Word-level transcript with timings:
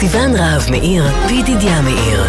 סיון 0.00 0.36
רהב 0.36 0.70
מאיר 0.70 1.04
וידידיה 1.28 1.80
מאיר. 1.82 2.24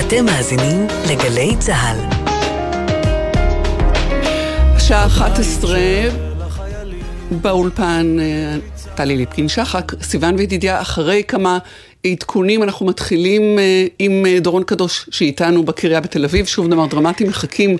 אתם 0.00 0.24
מאזינים 0.24 0.86
לגלי 1.10 1.56
צה"ל. 1.58 1.96
השעה 4.76 5.06
11 5.06 5.78
באולפן 7.30 8.16
אה, 8.20 8.56
טלי 9.02 9.16
ליפקין 9.16 9.48
שחק, 9.48 9.92
סיון 10.02 10.34
וידידיה, 10.34 10.80
אחרי 10.80 11.22
כמה 11.28 11.58
עדכונים 12.06 12.62
אנחנו 12.62 12.86
מתחילים 12.86 13.58
אה, 13.58 13.86
עם 13.98 14.26
אה, 14.26 14.40
דורון 14.40 14.64
קדוש 14.64 15.06
שאיתנו 15.10 15.64
בקריה 15.64 16.00
בתל 16.00 16.24
אביב, 16.24 16.46
שוב 16.46 16.68
דבר 16.68 16.86
דרמטי, 16.86 17.24
מחכים 17.24 17.76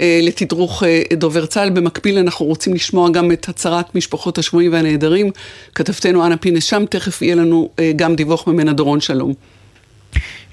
לתדרוך 0.00 0.82
דובר 1.12 1.46
צה"ל, 1.46 1.70
במקביל 1.70 2.18
אנחנו 2.18 2.46
רוצים 2.46 2.74
לשמוע 2.74 3.10
גם 3.10 3.32
את 3.32 3.48
הצהרת 3.48 3.94
משפחות 3.94 4.38
השבויים 4.38 4.72
והנעדרים, 4.72 5.30
כתבתנו 5.74 6.26
אנה 6.26 6.36
פינס 6.36 6.64
שם, 6.64 6.84
תכף 6.90 7.22
יהיה 7.22 7.34
לנו 7.34 7.70
גם 7.96 8.16
דיווח 8.16 8.46
ממנה. 8.46 8.72
דורון 8.72 9.00
שלום. 9.00 9.55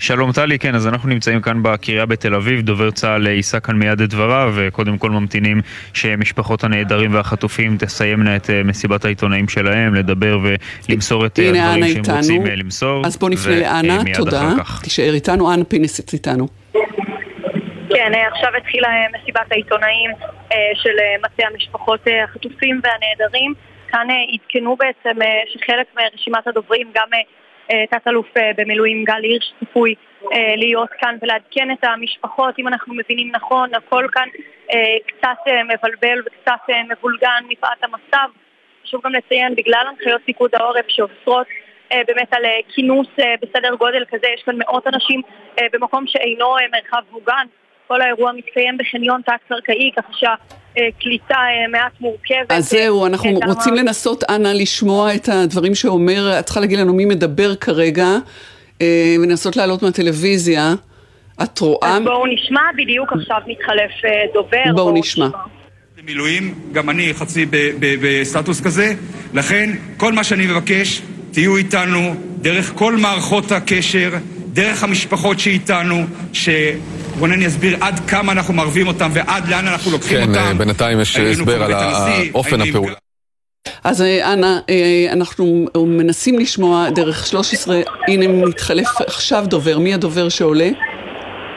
שלום 0.04 0.32
טלי, 0.32 0.60
כן, 0.60 0.76
אז 0.76 0.88
אנחנו 0.88 1.10
נמצאים 1.10 1.42
כאן 1.42 1.64
בקריה 1.64 2.06
בתל 2.06 2.36
אביב, 2.36 2.62
דובר 2.62 2.92
צה"ל 2.92 3.28
יישא 3.28 3.60
כאן 3.60 3.76
מיד 3.76 4.02
את 4.02 4.10
דבריו, 4.10 4.54
וקודם 4.56 4.98
כל 4.98 5.10
ממתינים 5.10 5.62
שמשפחות 5.94 6.64
הנעדרים 6.64 7.14
והחטופים 7.14 7.78
תסיימנה 7.78 8.36
את 8.36 8.50
אה, 8.50 8.64
מסיבת 8.64 9.06
העיתונאים 9.06 9.48
שלהם, 9.48 9.96
לדבר 9.96 10.38
ולמסור 10.90 11.26
את 11.26 11.40
אה, 11.40 11.50
הדברים 11.50 11.88
שהם 11.88 11.98
איתנו. 11.98 12.16
רוצים 12.16 12.48
אה, 12.48 12.56
למסור. 12.56 13.06
אז 13.06 13.18
בואו 13.18 13.32
נפנה 13.32 13.60
לאנה, 13.60 13.98
תודה. 14.14 14.50
תישאר 14.84 15.14
איתנו, 15.14 15.54
אנה 15.54 15.64
פינס 15.64 16.14
איתנו. 16.14 16.48
כן, 17.90 18.12
עכשיו 18.32 18.50
התחילה 18.58 18.90
מסיבת 19.16 19.52
העיתונאים 19.52 20.12
של 20.74 20.96
מטה 21.24 21.44
המשפחות 21.54 22.08
החטופים 22.24 22.82
והנעדרים. 22.84 23.54
כאן 23.94 24.08
עדכנו 24.34 24.76
בעצם 24.76 25.20
שחלק 25.54 25.88
מרשימת 25.96 26.48
הדוברים, 26.48 26.88
גם 26.96 27.08
אה, 27.14 27.20
תת-אלוף 27.68 28.38
אה, 28.38 28.52
במילואים 28.58 29.04
גל 29.04 29.22
הירש 29.24 29.54
צפוי 29.60 29.96
אה, 30.34 30.56
להיות 30.56 30.90
כאן 31.00 31.18
ולעדכן 31.22 31.72
את 31.72 31.84
המשפחות, 31.84 32.60
אם 32.60 32.68
אנחנו 32.68 32.94
מבינים 32.94 33.32
נכון, 33.32 33.76
הכל 33.76 34.08
כאן 34.12 34.28
קצת 35.08 35.38
מבלבל 35.64 36.22
וקצת 36.26 36.74
מבולגן 36.90 37.44
מפאת 37.50 37.84
המצב. 37.84 38.30
חשוב 38.84 39.02
גם 39.06 39.12
לציין, 39.14 39.56
בגלל 39.56 39.86
הנחיות 39.90 40.22
פיקוד 40.26 40.56
העורף 40.56 40.86
שאוסרות 40.88 41.48
באמת 41.94 42.34
על 42.34 42.44
כינוס 42.70 43.08
בסדר 43.42 43.76
גודל 43.76 44.06
כזה, 44.10 44.28
יש 44.36 44.44
כאן 44.44 44.58
מאות 44.58 44.88
אנשים 44.88 45.22
במקום 45.74 46.08
שאינו 46.08 46.56
מרחב 46.72 47.02
מוגן. 47.12 47.46
כל 47.88 48.02
האירוע 48.02 48.32
מתקיים 48.32 48.78
בחניון 48.78 49.22
תת-קרקעי, 49.22 49.92
ככה 49.98 50.14
שהקליטה 50.14 50.63
אה, 50.78 51.68
מעט 51.72 51.92
מורכבת. 52.02 52.52
אז 52.52 52.70
זהו, 52.70 53.06
אנחנו 53.06 53.40
רוצים 53.46 53.74
לנסות, 53.74 54.24
אנא, 54.30 54.48
לשמוע 54.48 55.16
את 55.16 55.30
הדברים 55.30 55.76
שאומר, 55.76 56.40
את 56.40 56.46
צריכה 56.46 56.60
להגיד 56.60 56.80
לנו 56.80 56.94
מי 56.94 57.06
מדבר 57.06 57.56
כרגע, 57.56 58.08
אה, 58.82 59.16
ולנסות 59.20 59.56
לעלות 59.58 59.84
מהטלוויזיה. 59.84 60.74
את 61.44 61.60
רואה... 61.60 61.98
אז 61.98 62.04
בואו 62.04 62.26
נשמע, 62.28 62.62
בדיוק 62.78 63.14
עכשיו 63.14 63.38
מתחלף 63.48 64.06
אה, 64.06 64.10
דובר. 64.34 64.74
בואו 64.76 64.92
נשמע. 64.94 65.28
במילואים, 65.98 66.54
גם 66.72 66.90
אני 66.90 67.14
חצי 67.14 67.46
בסטטוס 67.80 68.62
כזה, 68.62 68.94
לכן 69.34 69.70
כל 69.98 70.14
מה 70.14 70.24
שאני 70.24 70.48
מבקש, 70.48 71.02
תהיו 71.32 71.58
איתנו 71.58 72.16
דרך 72.42 72.72
כל 72.76 72.96
מערכות 72.96 73.52
הקשר, 73.52 74.10
דרך 74.54 74.84
המשפחות 74.84 75.40
שאיתנו, 75.40 75.96
שרונן 77.18 77.42
יסביר 77.42 77.78
עד 77.82 78.00
כמה 78.00 78.32
אנחנו 78.32 78.54
מערבים 78.54 78.88
אותם 78.88 79.10
ועד 79.14 79.48
לאן 79.48 79.68
אנחנו 79.68 79.92
לוקחים 79.92 80.18
כן, 80.18 80.30
אותם. 80.30 80.50
כן, 80.52 80.58
בינתיים 80.58 81.00
יש 81.00 81.18
הסבר 81.18 81.64
על 81.64 81.74
אופן 82.34 82.62
הפעולה. 82.62 82.94
אז 83.84 84.02
אה, 84.02 84.34
אנא, 84.34 84.58
אה, 84.70 85.08
אנחנו 85.12 85.66
מנסים 85.76 86.40
לשמוע 86.40 86.90
דרך 86.90 87.28
13, 87.28 87.80
הנה 88.08 88.28
מתחלף 88.28 89.02
עכשיו 89.08 89.44
דובר, 89.48 89.80
מי 89.80 89.94
הדובר 89.94 90.30
שעולה? 90.30 90.70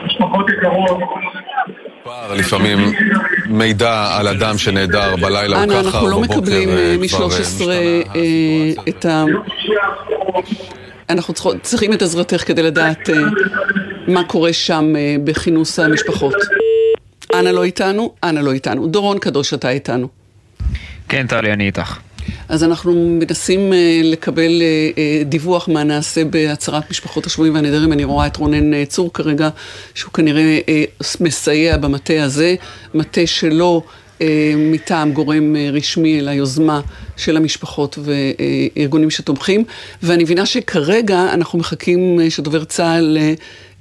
משפחות 0.05 0.45
יקרות. 0.49 0.99
לפעמים 2.35 2.77
מידע 3.45 4.07
על 4.19 4.27
אדם 4.27 4.57
שנעדר 4.57 5.15
בלילה 5.15 5.63
או 5.63 5.69
ככה, 5.69 5.79
אנחנו 5.79 6.07
לא 6.07 6.19
מקבלים 6.19 6.69
אה, 6.69 6.95
מ-13 6.99 7.61
את 8.89 9.05
ה... 9.05 9.25
אנחנו 11.09 11.33
צריכים 11.61 11.93
את 11.93 12.01
עזרתך 12.01 12.47
כדי 12.47 12.63
לדעת 12.63 13.09
מה 14.07 14.23
קורה 14.23 14.53
שם 14.53 14.93
uh, 14.95 15.21
בכינוס 15.23 15.79
המשפחות. 15.79 16.33
אנה 17.33 17.51
לא 17.51 17.63
איתנו? 17.63 18.13
אנה 18.23 18.41
לא 18.41 18.51
איתנו. 18.51 18.87
דורון 18.87 19.19
קדוש, 19.19 19.53
אתה 19.53 19.69
איתנו. 19.69 20.07
כן, 21.09 21.27
טלי, 21.27 21.53
אני 21.53 21.65
איתך. 21.65 21.97
אז 22.49 22.63
אנחנו 22.63 22.93
מנסים 22.93 23.71
uh, 23.71 24.05
לקבל 24.05 24.61
uh, 24.61 25.25
דיווח 25.25 25.67
מה 25.67 25.83
נעשה 25.83 26.25
בהצהרת 26.25 26.91
משפחות 26.91 27.25
השבויים 27.25 27.55
והנדרים. 27.55 27.93
אני 27.93 28.03
רואה 28.03 28.27
את 28.27 28.37
רונן 28.37 28.85
צור 28.85 29.13
כרגע, 29.13 29.49
שהוא 29.93 30.13
כנראה 30.13 30.59
מסייע 31.21 31.77
במטה 31.77 32.23
הזה, 32.23 32.55
מטה 32.93 33.27
שלו. 33.27 33.83
אה, 34.21 34.53
מטעם 34.57 35.11
גורם 35.11 35.55
אה, 35.55 35.69
רשמי 35.73 36.21
ליוזמה 36.21 36.81
של 37.17 37.37
המשפחות 37.37 37.99
וארגונים 38.01 39.09
שתומכים. 39.09 39.63
ואני 40.03 40.23
מבינה 40.23 40.45
שכרגע 40.45 41.33
אנחנו 41.33 41.59
מחכים 41.59 42.19
אה, 42.19 42.29
שדובר 42.29 42.63
צה"ל 42.63 43.17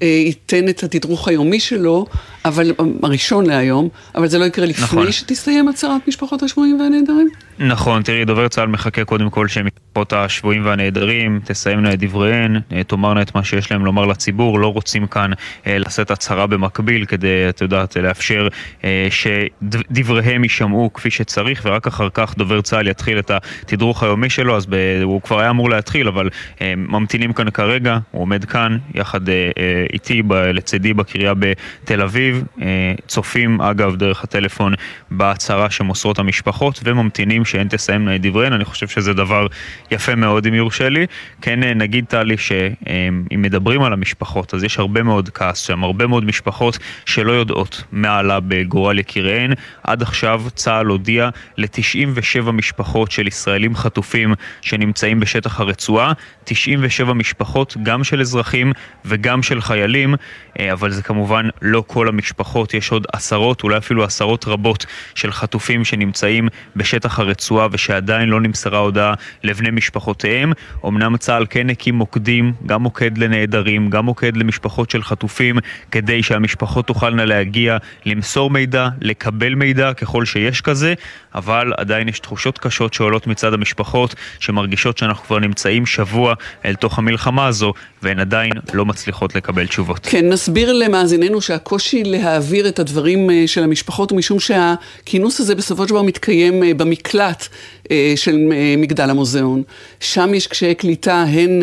ייתן 0.01 0.69
את 0.69 0.83
התדרוך 0.83 1.29
היומי 1.29 1.61
שלו, 1.61 2.07
אבל 2.49 2.73
הראשון 3.03 3.47
להיום, 3.47 3.89
אבל 4.15 4.27
זה 4.27 4.39
לא 4.39 4.45
יקרה 4.45 4.67
לפני 4.67 4.85
נכון. 4.85 5.13
שתסתיים 5.13 5.69
הצהרת 5.69 6.09
משפחות 6.09 6.43
השבויים 6.43 6.81
והנעדרים? 6.81 7.29
נכון, 7.59 8.03
תראי, 8.03 8.25
דובר 8.25 8.49
צה"ל 8.49 8.69
מחכה 8.69 9.05
קודם 9.05 9.31
כל 9.31 9.49
שמשפחות 9.49 10.13
השבויים 10.13 10.67
והנעדרים 10.67 11.41
תסיימנה 11.45 11.93
את 11.93 11.99
דבריהן, 11.99 12.61
אה, 12.73 12.83
תאמרנה 12.83 13.23
את 13.23 13.35
מה 13.35 13.45
שיש 13.45 13.73
להם 13.73 13.85
לומר 13.85 14.07
לציבור, 14.07 14.59
לא 14.59 14.73
רוצים 14.73 15.07
כאן 15.07 15.31
אה, 15.67 15.79
לשאת 15.79 16.11
הצהרה 16.11 16.47
במקביל 16.47 17.05
כדי, 17.05 17.49
את 17.49 17.61
יודעת, 17.61 17.97
לאפשר 17.97 18.49
אה, 18.85 19.09
שדבריהם 19.11 20.43
יישמעו 20.43 20.91
כפי 20.93 21.11
שצריך, 21.11 21.63
ורק 21.65 21.87
אחר 21.87 22.09
כך 22.15 22.35
דובר 22.37 22.61
צה"ל 22.61 22.89
יתחיל 22.89 23.19
את 23.19 23.31
התדרוך 23.31 24.03
היומי 24.03 24.31
שלו, 24.31 24.57
אז 24.57 24.67
ב, 24.67 24.75
הוא 25.03 25.23
כבר 25.23 25.41
היה 25.41 25.51
אמור 25.51 25.71
להתחיל, 25.71 26.09
אבל 26.09 26.29
אה, 26.61 26.75
ממתינים 26.77 27.33
כאן 27.33 27.51
כרגע, 27.51 27.99
הוא 28.11 28.23
עומד 28.23 28.45
כאן, 28.45 28.79
יחד 28.95 29.29
אה, 29.29 29.35
אה, 29.35 29.87
איתי, 29.93 30.23
ב, 30.23 30.33
לצידי 30.33 30.95
בקריה 30.95 31.33
בתל 31.35 32.03
אביב, 32.03 32.36
אה, 32.63 32.95
צופים 33.07 33.61
אגב 33.61 33.97
דרך 33.97 34.25
הטלפון 34.25 34.75
בהצהרה 35.11 35.71
שמוסרות 35.71 36.19
המשפחות, 36.19 36.81
וממתינים 36.85 37.45
שהן 37.45 37.69
תסיימנה 37.69 38.17
את 38.17 38.23
דבריהן, 38.23 38.53
אני 38.53 38.65
חושב 38.65 38.89
שזה 38.89 39.13
דבר 39.13 39.47
יפה 39.91 40.15
מאוד 40.15 40.47
אם 40.47 40.55
יורשה 40.55 40.89
לי. 40.89 41.07
כן 41.41 41.63
אה, 41.63 41.75
נגיד 41.75 42.05
טלי 42.05 42.37
שאם 42.37 43.23
מדברים 43.31 43.83
על 43.83 43.93
המשפחות 43.93 44.55
אז 44.55 44.65
יש 44.65 44.79
הרבה 44.79 45.03
מאוד 45.03 45.31
כעס 45.35 45.59
שם, 45.59 45.85
הרבה 45.85 46.07
מאוד 46.07 46.25
משפחות 46.25 46.79
שלא 47.07 47.33
יודעות 47.33 47.85
מה 47.93 48.19
עלה 48.19 48.41
בגורל 48.41 48.99
יקיריהן. 48.99 49.53
עד 49.83 50.03
עכשיו 50.03 50.43
צה"ל 50.55 50.87
הודיע 50.87 51.29
ל-97 51.59 52.51
משפחות 52.51 53.11
של 53.11 53.27
ישראלים 53.27 53.77
חטופים 53.77 54.35
שנמצאים 54.61 55.21
בשטח 55.21 55.61
הרצועה, 55.61 56.13
97 56.45 57.13
משפחות 57.13 57.77
גם 57.83 58.05
של 58.05 58.21
אזרחים 58.21 58.73
וגם 59.05 59.43
של 59.43 59.61
חיילים, 59.61 60.15
אה, 60.61 60.73
אבל 60.73 60.91
זה 60.91 61.03
כמובן 61.03 61.49
לא 61.63 61.85
כל 61.87 62.09
המשפחות, 62.09 62.26
יש 62.75 62.91
עוד 62.91 63.07
עשרות, 63.13 63.63
אולי 63.63 63.77
אפילו 63.79 64.05
עשרות 64.05 64.45
רבות 64.49 64.87
של 65.15 65.33
חטופים 65.33 65.85
שנמצאים 65.85 66.49
בשטח 66.77 67.19
הרצועה. 67.19 67.67
ושעדיין 67.73 68.29
לא 68.29 68.41
נמסרה 68.41 68.79
הודעה 68.79 69.15
לבני 69.45 69.71
משפחותיהם. 69.71 70.53
אמנם 70.87 71.17
צה"ל 71.17 71.47
כן 71.51 71.71
הקים 71.71 71.95
מוקדים, 71.95 72.53
גם 72.67 72.83
מוקד 72.83 73.19
לנעדרים, 73.19 73.91
גם 73.91 74.05
מוקד 74.05 74.37
למשפחות 74.37 74.91
של 74.91 75.03
חטופים, 75.03 75.57
כדי 75.91 76.23
שהמשפחות 76.23 76.87
תוכלנה 76.87 77.25
להגיע, 77.25 77.77
למסור 78.07 78.51
מידע, 78.51 78.89
לקבל 79.01 79.55
מידע 79.55 79.93
ככל 79.93 80.25
שיש 80.25 80.61
כזה, 80.61 80.95
אבל 81.35 81.73
עדיין 81.77 82.09
יש 82.09 82.19
תחושות 82.19 82.59
קשות 82.59 82.95
שעולות 82.95 83.27
מצד 83.27 83.55
המשפחות, 83.55 84.15
שמרגישות 84.41 84.99
שאנחנו 84.99 85.25
כבר 85.25 85.39
נמצאים 85.39 85.87
שבוע 85.87 86.35
אל 86.65 86.75
תוך 86.75 86.99
המלחמה 86.99 87.47
הזו, 87.47 87.73
והן 88.03 88.19
עדיין 88.21 88.53
לא 88.75 88.85
מצליחות 88.85 89.35
לקבל 89.35 89.67
תשובות. 89.67 90.07
כן, 90.11 90.29
נסביר 90.29 90.73
למאזיננו 90.73 91.41
שהקושי 91.41 92.03
להעביר 92.19 92.69
את 92.69 92.79
הדברים 92.79 93.31
אה, 93.31 93.45
של 93.47 93.63
המשפחות 93.63 94.13
משום 94.13 94.41
שהכינוס 94.41 95.41
הזה 95.41 95.55
בסופו 95.55 95.83
של 95.85 95.89
דבר 95.89 96.03
מתקיים 96.03 96.63
אה, 96.63 96.75
במקלט. 96.75 97.49
אה, 97.91 98.13
של 98.17 98.37
מגדל 98.79 99.11
המוזיאון. 99.11 99.63
שם 100.01 100.35
יש 100.35 100.47
קשיי 100.47 100.75
קליטה 100.75 101.23
הן 101.23 101.63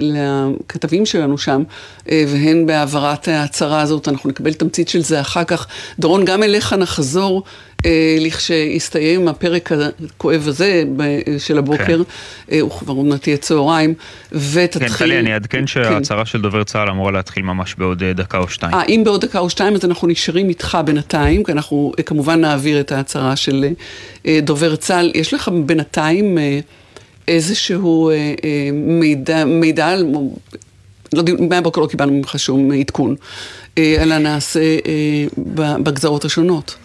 לכתבים 0.00 1.06
שלנו 1.06 1.38
שם, 1.38 1.62
והן 2.06 2.66
בהעברת 2.66 3.28
ההצהרה 3.28 3.80
הזאת. 3.80 4.08
אנחנו 4.08 4.30
נקבל 4.30 4.52
תמצית 4.52 4.88
של 4.88 5.02
זה 5.02 5.20
אחר 5.20 5.44
כך. 5.44 5.66
דורון, 5.98 6.24
גם 6.24 6.42
אליך 6.42 6.72
נחזור. 6.72 7.42
לכשיסתיים 8.20 9.28
הפרק 9.28 9.70
הכואב 9.72 10.48
הזה 10.48 10.84
של 11.38 11.58
הבוקר, 11.58 12.02
כן. 12.46 12.60
הוא 12.60 12.70
כבר 12.70 12.94
עוד 12.94 13.06
מעט 13.06 13.26
יהיה 13.26 13.36
צהריים, 13.36 13.94
ותתחיל... 14.32 14.88
כן, 14.88 14.96
טלי, 14.98 15.18
אני 15.18 15.34
אעדכן 15.34 15.58
כן. 15.58 15.66
שההצהרה 15.66 16.24
כן. 16.24 16.30
של 16.30 16.42
דובר 16.42 16.64
צה"ל 16.64 16.88
אמורה 16.88 17.12
להתחיל 17.12 17.42
ממש 17.42 17.74
בעוד 17.78 18.04
דקה 18.04 18.38
או 18.38 18.48
שתיים. 18.48 18.74
אה, 18.74 18.82
אם 18.82 19.02
בעוד 19.04 19.24
דקה 19.24 19.38
או 19.38 19.50
שתיים, 19.50 19.74
אז 19.74 19.84
אנחנו 19.84 20.08
נשארים 20.08 20.48
איתך 20.48 20.78
בינתיים, 20.84 21.44
כי 21.44 21.52
אנחנו 21.52 21.92
כמובן 22.06 22.40
נעביר 22.40 22.80
את 22.80 22.92
ההצהרה 22.92 23.36
של 23.36 23.64
דובר 24.42 24.76
צה"ל. 24.76 25.12
יש 25.14 25.34
לך 25.34 25.50
בינתיים 25.66 26.38
איזשהו 27.28 28.10
מידע, 28.72 29.44
מידע 29.44 29.96
לא, 31.12 31.22
מהבוקר 31.50 31.80
לא 31.80 31.86
קיבלנו 31.86 32.12
ממך 32.12 32.38
שום 32.38 32.72
עדכון 32.72 33.14
על 33.76 34.12
הנעשה 34.12 34.60
בגזרות 35.82 36.24
השונות. 36.24 36.76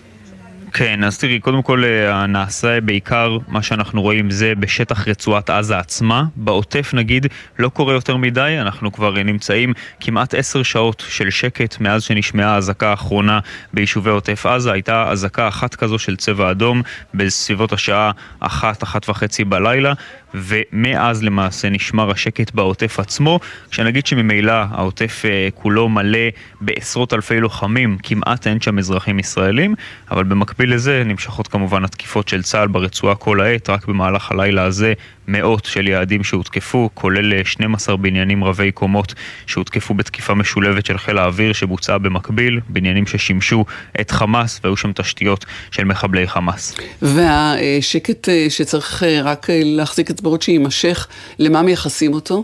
כן, 0.75 1.04
אז 1.04 1.18
תראי, 1.18 1.40
קודם 1.40 1.62
כל 1.62 1.84
אה, 1.86 2.16
הנעשה 2.16 2.81
בעיקר, 2.81 3.38
מה 3.48 3.62
שאנחנו 3.64 4.02
רואים 4.02 4.31
זה 4.31 4.54
בשטח 4.60 5.08
רצועת 5.08 5.50
עזה 5.50 5.78
עצמה. 5.78 6.24
בעוטף 6.36 6.92
נגיד 6.94 7.28
לא 7.60 7.70
קורה 7.70 7.94
יותר 7.94 8.18
מדי, 8.18 8.58
אנחנו 8.62 8.92
כבר 8.92 9.12
נמצאים 9.24 9.74
כמעט 10.00 10.34
עשר 10.34 10.64
שעות 10.64 11.04
של 11.10 11.30
שקט 11.30 11.80
מאז 11.80 12.04
שנשמעה 12.04 12.56
האזעקה 12.56 12.90
האחרונה 12.90 13.40
ביישובי 13.74 14.10
עוטף 14.10 14.46
עזה. 14.46 14.72
הייתה 14.72 15.10
אזעקה 15.10 15.48
אחת 15.48 15.75
כזו 15.75 16.00
של 16.00 16.16
צבע 16.16 16.52
אדום 16.52 16.81
בסביבות 17.14 17.74
השעה 17.74 18.12
אחת, 18.40 18.84
אחת 18.84 19.10
וחצי 19.10 19.44
בלילה, 19.44 19.94
ומאז 20.33 21.24
למעשה 21.24 21.69
נשמר 21.69 22.12
השקט 22.12 22.51
בעוטף 22.53 23.00
עצמו, 23.00 23.39
כשנגיד 23.71 24.06
שממילא 24.06 24.53
העוטף 24.71 25.21
אה, 25.25 25.47
כולו 25.56 25.89
מלא 25.89 26.30
בעשרות 26.62 27.13
אלפי 27.13 27.39
לוחמים, 27.39 27.97
כמעט 28.03 28.47
אין 28.47 28.62
שם 28.62 28.80
אזרחים 28.80 29.19
ישראלים, 29.19 29.75
אבל 30.12 30.24
במקביל 30.24 30.74
לזה 30.74 31.03
נמשכות 31.06 31.47
כמובן 31.47 31.83
התקיפות 31.83 32.27
של 32.27 32.44
צה"ל 32.44 32.68
ברצועה 32.68 33.15
כל 33.15 33.41
העת, 33.41 33.69
רק 33.69 33.88
במהלך 33.88 34.31
הלילה 34.31 34.63
הזה 34.63 34.94
מאות 35.27 35.65
של 35.65 35.88
יעדים 35.88 36.24
שהותקפו, 36.24 36.89
כולל 36.94 37.44
12 37.44 37.97
בניינים 37.97 38.44
רבי 38.44 38.71
קומות 38.71 39.13
שהותקפו 39.47 39.94
בתקיפה 39.94 40.33
משולבת 40.33 40.85
של 40.85 40.97
חיל 40.97 41.18
האוויר 41.18 41.53
שבוצעה 41.53 41.97
במקביל, 41.97 42.59
בניינים 42.69 43.07
ששימשו 43.07 43.65
את 44.01 44.12
חמאס 44.12 44.59
והיו 44.63 44.77
שם 44.77 44.91
תשתיות 44.94 45.45
של 45.71 45.83
מחבלי 45.83 46.27
חמאס. 46.27 46.75
והשקט 47.01 48.30
אה, 48.30 48.45
שצריך 48.50 49.03
אה, 49.03 49.21
רק 49.21 49.50
אה, 49.50 49.62
להחזיק 49.63 50.12
אצבעות 50.24 50.42
שיימשך, 50.42 51.08
למה 51.40 51.62
מייחסים 51.62 52.14
אותו? 52.14 52.44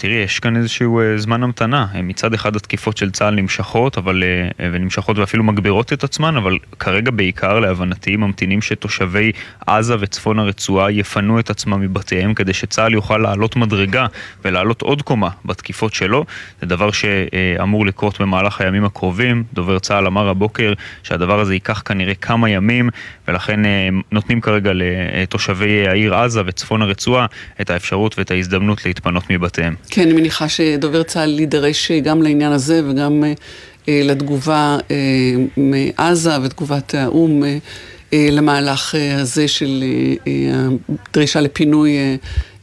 תראי, 0.00 0.14
יש 0.14 0.40
כאן 0.40 0.56
איזשהו 0.56 1.00
uh, 1.00 1.20
זמן 1.20 1.42
המתנה. 1.42 1.86
מצד 2.02 2.34
אחד 2.34 2.56
התקיפות 2.56 2.96
של 2.96 3.10
צה"ל 3.10 3.34
נמשכות, 3.34 3.98
אבל, 3.98 4.22
uh, 4.22 4.60
ונמשכות 4.72 5.18
ואפילו 5.18 5.44
מגבירות 5.44 5.92
את 5.92 6.04
עצמן, 6.04 6.36
אבל 6.36 6.58
כרגע 6.78 7.10
בעיקר 7.10 7.60
להבנתי 7.60 8.16
ממתינים 8.16 8.62
שתושבי 8.62 9.32
עזה 9.66 9.96
וצפון 10.00 10.38
הרצועה 10.38 10.92
יפנו 10.92 11.40
את 11.40 11.50
עצמם 11.50 11.80
מבתיהם 11.80 12.34
כדי 12.34 12.52
שצה"ל 12.52 12.94
יוכל 12.94 13.18
לעלות 13.18 13.56
מדרגה 13.56 14.06
ולעלות 14.44 14.82
עוד 14.82 15.02
קומה 15.02 15.28
בתקיפות 15.44 15.94
שלו. 15.94 16.24
זה 16.60 16.66
דבר 16.66 16.90
שאמור 16.90 17.86
לקרות 17.86 18.20
במהלך 18.20 18.60
הימים 18.60 18.84
הקרובים. 18.84 19.44
דובר 19.52 19.78
צה"ל 19.78 20.06
אמר 20.06 20.28
הבוקר 20.28 20.72
שהדבר 21.02 21.40
הזה 21.40 21.54
ייקח 21.54 21.82
כנראה 21.84 22.14
כמה 22.14 22.50
ימים, 22.50 22.88
ולכן 23.28 23.60
נותנים 24.12 24.40
כרגע 24.40 24.70
לתושבי 24.74 25.88
העיר 25.88 26.14
עזה 26.14 26.42
וצפון 26.46 26.82
הרצועה 26.82 27.26
את 27.60 27.70
האפשרות 27.70 28.18
ואת 28.18 28.30
ההזדמנות 28.30 28.86
להתפנות 28.86 29.30
מבתיהם. 29.30 29.74
כן, 29.90 30.02
אני 30.02 30.12
מניחה 30.12 30.48
שדובר 30.48 31.02
צה"ל 31.02 31.40
יידרש 31.40 31.90
גם 31.92 32.22
לעניין 32.22 32.52
הזה 32.52 32.82
וגם 32.88 33.24
אה, 33.88 34.00
לתגובה 34.04 34.78
אה, 34.90 34.96
מעזה 35.56 36.40
ותגובת 36.42 36.94
האו"ם 36.94 37.44
אה, 37.44 37.58
אה, 38.12 38.28
למהלך 38.30 38.94
אה, 38.94 39.20
הזה 39.20 39.48
של 39.48 39.84
אה, 39.86 40.32
אה, 40.32 40.66
דרישה 41.12 41.40
לפינוי 41.40 41.96
אה, 41.96 42.16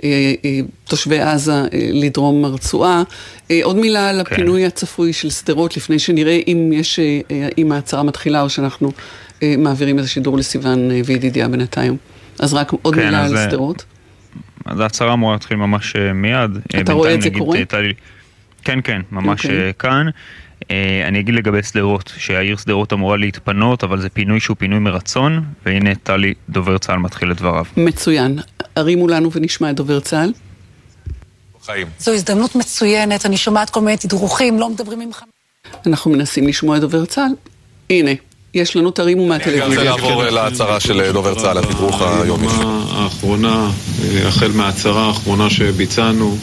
אה, 0.03 0.33
אה, 0.45 0.59
תושבי 0.83 1.19
עזה 1.19 1.53
אה, 1.53 1.67
לדרום 1.73 2.45
הרצועה. 2.45 3.03
אה, 3.51 3.59
עוד 3.63 3.75
מילה 3.75 4.09
על 4.09 4.23
כן. 4.23 4.33
הפינוי 4.33 4.61
כן. 4.61 4.67
הצפוי 4.67 5.13
של 5.13 5.29
שדרות, 5.29 5.77
לפני 5.77 5.99
שנראה 5.99 6.39
אם 6.47 6.71
יש, 6.73 6.99
אה, 6.99 7.49
אם 7.57 7.71
ההצהרה 7.71 8.03
מתחילה 8.03 8.41
או 8.41 8.49
שאנחנו 8.49 8.91
אה, 9.43 9.55
מעבירים 9.57 9.99
את 9.99 10.03
השידור 10.03 10.37
לסיוון 10.37 10.91
אה, 10.91 11.01
וידידיה 11.05 11.47
בינתיים. 11.47 11.97
אז 12.39 12.53
רק 12.53 12.71
עוד 12.81 12.95
כן, 12.95 13.05
מילה 13.05 13.25
על 13.25 13.37
שדרות. 13.37 13.83
אז 14.65 14.79
ההצהרה 14.79 15.13
אמורה 15.13 15.33
להתחיל 15.33 15.57
ממש 15.57 15.95
אה, 15.95 16.13
מיד. 16.13 16.57
אה, 16.75 16.81
אתה 16.81 16.93
רואה 16.93 17.13
את 17.13 17.21
זה 17.21 17.29
קורה? 17.37 17.59
כן, 18.63 18.79
כן, 18.83 19.01
ממש 19.11 19.45
okay. 19.45 19.49
אוקיי. 19.49 19.73
כאן. 19.79 20.07
אני 21.07 21.19
אגיד 21.19 21.35
לגבי 21.35 21.63
שדרות, 21.63 22.13
שהעיר 22.17 22.57
שדרות 22.57 22.93
אמורה 22.93 23.17
להתפנות, 23.17 23.83
אבל 23.83 24.01
זה 24.01 24.09
פינוי 24.09 24.39
שהוא 24.39 24.57
פינוי 24.59 24.79
מרצון, 24.79 25.43
והנה 25.65 25.95
טלי, 25.95 26.33
דובר 26.49 26.77
צה"ל, 26.77 26.97
מתחיל 26.97 27.31
את 27.31 27.37
דבריו. 27.37 27.65
מצוין. 27.77 28.39
הרימו 28.75 29.07
לנו 29.07 29.31
ונשמע 29.31 29.69
את 29.69 29.75
דובר 29.75 29.99
צה"ל. 29.99 30.31
חיים. 31.65 31.87
זו 31.99 32.11
הזדמנות 32.13 32.55
מצוינת, 32.55 33.25
אני 33.25 33.37
שומעת 33.37 33.69
כל 33.69 33.81
מיני 33.81 33.97
תדרוכים, 33.97 34.59
לא 34.59 34.69
מדברים 34.69 35.01
עם 35.01 35.13
חמאס. 35.13 35.29
אנחנו 35.87 36.11
מנסים 36.11 36.47
לשמוע 36.47 36.77
את 36.77 36.81
דובר 36.81 37.05
צה"ל. 37.05 37.31
הנה. 37.89 38.11
יש 38.55 38.75
לנו 38.75 38.91
תרימו 38.91 39.25
מהטלוויזיה. 39.25 39.65
אני 39.65 39.89
רוצה 39.89 40.09
לעבור 40.09 40.23
להצהרה 40.23 40.79
של 40.79 41.11
דובר 41.11 41.35
צה"ל, 41.35 41.57
התדרוך 41.57 42.01
היומי. 42.01 42.47
האחרונה, 42.91 43.71
החל 44.25 44.51
מההצהרה 44.55 45.07
האחרונה 45.07 45.49
שביצענו, 45.49 46.37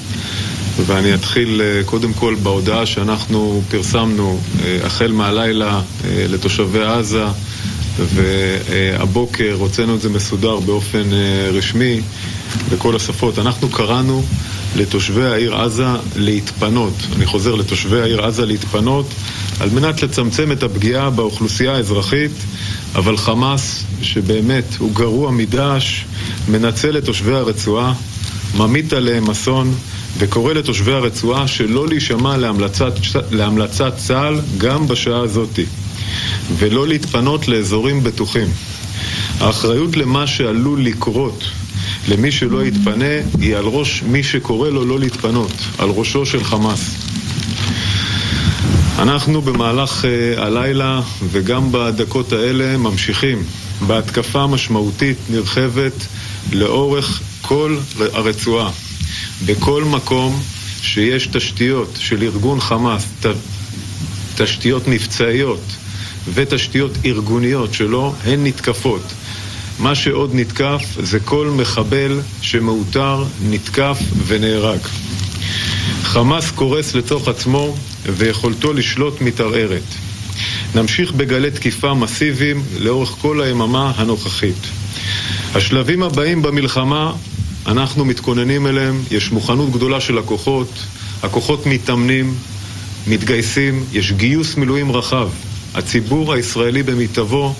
ואני 0.87 1.15
אתחיל 1.15 1.63
אה, 1.65 1.85
קודם 1.85 2.13
כל 2.13 2.35
בהודעה 2.43 2.87
שאנחנו 2.87 3.63
פרסמנו 3.69 4.39
אה, 4.65 4.79
החל 4.85 5.13
מהלילה 5.13 5.81
אה, 6.05 6.25
לתושבי 6.29 6.85
עזה, 6.85 7.25
והבוקר 7.97 9.57
הוצאנו 9.59 9.95
את 9.95 10.01
זה 10.01 10.09
מסודר 10.09 10.61
באופן 10.61 11.03
רשמי 11.53 12.01
בכל 12.71 12.97
השפות. 12.97 13.39
אנחנו 13.39 13.69
קראנו 13.69 14.23
לתושבי 14.77 15.25
העיר 15.25 15.57
עזה 15.57 15.87
להתפנות. 16.17 16.95
אני 17.17 17.27
חוזר, 17.27 17.55
לתושבי 17.55 18.01
העיר 18.01 18.25
עזה 18.25 18.47
להתפנות 18.47 19.07
על 19.61 19.71
מנת 19.71 20.03
לצמצם 20.03 20.53
את 20.53 20.63
הפגיעה 20.63 21.11
באוכלוסייה 21.11 21.77
האזרחית, 21.77 22.33
אבל 22.95 23.17
חמאס, 23.17 23.85
שבאמת 24.03 24.65
הוא 24.79 24.95
גרוע 24.95 25.31
מדעש, 25.31 26.05
מנצל 26.49 26.99
את 26.99 27.05
תושבי 27.05 27.35
הרצועה, 27.35 27.95
ממית 28.57 28.93
עליהם 28.93 29.31
אסון, 29.31 29.75
וקורא 30.19 30.53
לתושבי 30.53 30.93
הרצועה 30.93 31.49
שלא 31.49 31.89
להישמע 31.89 32.37
להמלצת, 32.37 32.93
להמלצת 33.31 33.97
צה"ל 33.97 34.41
גם 34.59 34.89
בשעה 34.89 35.21
הזאתי, 35.21 35.65
ולא 36.59 36.89
להתפנות 36.89 37.49
לאזורים 37.49 38.03
בטוחים. 38.03 38.49
האחריות 39.41 39.97
למה 39.97 40.27
שעלול 40.27 40.85
לקרות 40.85 41.45
למי 42.09 42.33
שלא 42.33 42.65
יתפנה 42.65 43.15
היא 43.41 43.57
על 43.57 43.65
ראש 43.65 44.03
מי 44.03 44.23
שקורא 44.23 44.71
לו 44.71 44.85
לא 44.85 45.01
להתפנות, 45.01 45.53
על 45.79 45.89
ראשו 45.89 46.27
של 46.27 46.45
חמאס. 46.45 46.95
אנחנו 48.99 49.43
במהלך 49.43 50.05
uh, 50.05 50.41
הלילה 50.41 51.01
וגם 51.31 51.73
בדקות 51.73 52.33
האלה 52.33 52.77
ממשיכים 52.77 53.43
בהתקפה 53.87 54.47
משמעותית 54.47 55.17
נרחבת 55.31 56.07
לאורך 56.53 57.21
כל 57.43 57.77
הרצועה. 58.13 58.71
בכל 59.47 59.85
מקום 59.85 60.43
שיש 60.83 61.27
תשתיות 61.27 61.89
של 61.99 62.23
ארגון 62.23 62.61
חמאס, 62.61 63.05
ת, 63.21 63.27
תשתיות 64.37 64.89
מבצעיות 64.89 65.61
ותשתיות 66.35 66.93
ארגוניות 67.05 67.75
שלו, 67.75 68.15
הן 68.25 68.47
נתקפות. 68.47 69.03
מה 69.79 69.95
שעוד 69.95 70.31
נתקף 70.35 70.83
זה 71.03 71.21
כל 71.21 71.49
מחבל 71.57 72.21
שמאותר, 72.43 73.25
נתקף 73.51 73.99
ונהרג. 74.27 74.81
חמאס 76.03 76.51
קורס 76.51 76.95
לתוך 76.95 77.29
עצמו 77.29 77.75
ויכולתו 78.07 78.73
לשלוט 78.73 79.21
מתערערת. 79.21 79.83
נמשיך 80.75 81.13
בגלי 81.13 81.51
תקיפה 81.51 81.95
מסיביים 81.95 82.63
לאורך 82.81 83.09
כל 83.09 83.41
היממה 83.41 83.93
הנוכחית. 83.97 84.67
השלבים 85.55 86.03
הבאים 86.03 86.43
במלחמה, 86.43 87.13
אנחנו 87.67 88.05
מתכוננים 88.05 88.67
אליהם, 88.67 89.03
יש 89.11 89.33
מוכנות 89.33 89.73
גדולה 89.73 90.01
של 90.01 90.19
הכוחות, 90.19 90.69
הכוחות 91.23 91.67
מתאמנים, 91.67 92.35
מתגייסים, 93.07 93.85
יש 93.93 94.13
גיוס 94.13 94.57
מילואים 94.57 94.93
רחב. 94.93 95.29
הציבור 95.75 96.33
הישראלי 96.33 96.83
במיטבו 96.83 97.55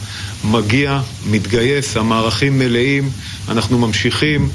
מגיע, 0.45 1.01
מתגייס, 1.31 1.97
המערכים 1.97 2.59
מלאים, 2.59 3.11
אנחנו 3.49 3.79
ממשיכים 3.79 4.49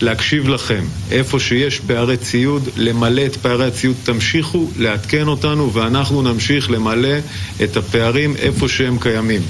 להקשיב 0.00 0.48
לכם. 0.48 0.84
איפה 1.10 1.40
שיש 1.40 1.80
פערי 1.86 2.16
ציוד, 2.16 2.68
למלא 2.76 3.26
את 3.26 3.36
פערי 3.36 3.66
הציוד. 3.66 3.96
תמשיכו 4.04 4.70
לעדכן 4.76 5.28
אותנו 5.28 5.72
ואנחנו 5.72 6.22
נמשיך 6.22 6.70
למלא 6.70 7.18
את 7.64 7.76
הפערים 7.76 8.36
איפה 8.36 8.68
שהם 8.68 8.98
קיימים. 9.00 9.42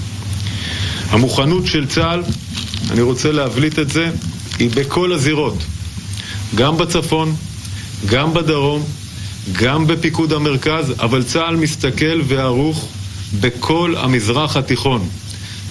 המוכנות 1.11 1.67
של 1.67 1.87
צה"ל, 1.87 2.23
אני 2.91 3.03
רוצה 3.03 3.33
להבליט 3.33 3.79
את 3.79 3.91
זה, 3.91 4.11
היא 4.59 4.71
בכל 4.75 5.13
הזירות. 5.13 5.65
גם 6.55 6.77
בצפון, 6.77 7.35
גם 8.07 8.35
בדרום, 8.35 8.85
גם 9.53 9.87
בפיקוד 9.87 10.33
המרכז, 10.33 10.95
אבל 10.99 11.23
צה"ל 11.23 11.57
מסתכל 11.57 12.21
וערוך 12.27 12.89
בכל 13.41 13.95
המזרח 13.99 14.57
התיכון. 14.57 15.09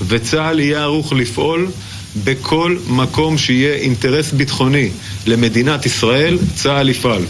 וצה"ל 0.07 0.59
יהיה 0.59 0.81
ערוך 0.81 1.13
לפעול 1.13 1.67
בכל 2.23 2.77
מקום 2.87 3.37
שיהיה 3.37 3.73
אינטרס 3.73 4.31
ביטחוני 4.31 4.89
למדינת 5.27 5.85
ישראל, 5.85 6.37
צה"ל 6.55 6.89
יפעל. 6.89 7.23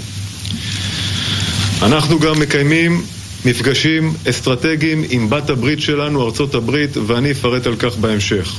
אנחנו 1.81 2.19
גם 2.19 2.39
מקיימים 2.39 3.01
מפגשים 3.45 4.13
אסטרטגיים 4.29 5.03
עם 5.09 5.29
בת 5.29 5.49
הברית 5.49 5.81
שלנו, 5.81 6.25
ארצות 6.25 6.55
הברית, 6.55 6.97
ואני 7.07 7.31
אפרט 7.31 7.67
על 7.67 7.75
כך 7.75 7.97
בהמשך. 7.97 8.55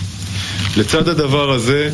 לצד 0.77 1.09
הדבר 1.09 1.51
הזה, 1.51 1.91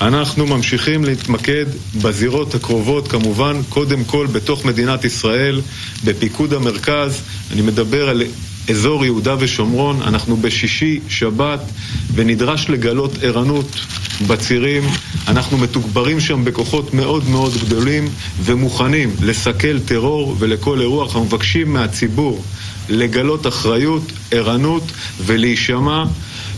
אנחנו 0.00 0.46
ממשיכים 0.46 1.04
להתמקד 1.04 1.66
בזירות 2.02 2.54
הקרובות, 2.54 3.08
כמובן, 3.08 3.60
קודם 3.68 4.04
כל 4.04 4.26
בתוך 4.32 4.64
מדינת 4.64 5.04
ישראל, 5.04 5.60
בפיקוד 6.04 6.52
המרכז. 6.52 7.20
אני 7.52 7.62
מדבר 7.62 8.08
על 8.08 8.22
אזור 8.70 9.04
יהודה 9.04 9.34
ושומרון, 9.38 10.02
אנחנו 10.02 10.36
בשישי, 10.36 11.00
שבת, 11.08 11.60
ונדרש 12.14 12.70
לגלות 12.70 13.12
ערנות 13.22 13.66
בצירים. 14.26 14.82
אנחנו 15.28 15.58
מתוגברים 15.58 16.20
שם 16.20 16.44
בכוחות 16.44 16.94
מאוד 16.94 17.28
מאוד 17.28 17.52
גדולים 17.64 18.08
ומוכנים 18.42 19.16
לסכל 19.22 19.80
טרור 19.80 20.36
ולכל 20.38 20.80
אירוע. 20.80 21.04
אנחנו 21.04 21.24
מבקשים 21.24 21.72
מהציבור 21.72 22.42
לגלות 22.88 23.46
אחריות, 23.46 24.02
ערנות 24.30 24.82
ולהישמע 25.20 26.04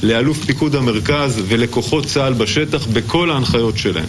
לאלוף 0.02 0.44
פיקוד 0.44 0.74
המרכז 0.74 1.42
ולכוחות 1.48 2.06
צה"ל 2.06 2.32
בשטח 2.32 2.86
בכל 2.86 3.30
ההנחיות 3.30 3.78
שלהם. 3.78 4.08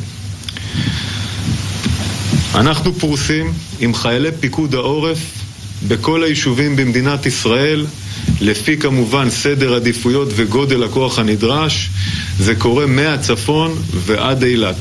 אנחנו 2.55 2.93
פרוסים 2.93 3.53
עם 3.79 3.93
חיילי 3.93 4.31
פיקוד 4.39 4.75
העורף 4.75 5.46
בכל 5.87 6.23
היישובים 6.23 6.75
במדינת 6.75 7.25
ישראל, 7.25 7.85
לפי 8.41 8.77
כמובן 8.77 9.29
סדר 9.29 9.73
עדיפויות 9.75 10.27
וגודל 10.35 10.83
הכוח 10.83 11.19
הנדרש, 11.19 11.89
זה 12.39 12.55
קורה 12.55 12.85
מהצפון 12.85 13.75
ועד 13.93 14.43
אילת. 14.43 14.75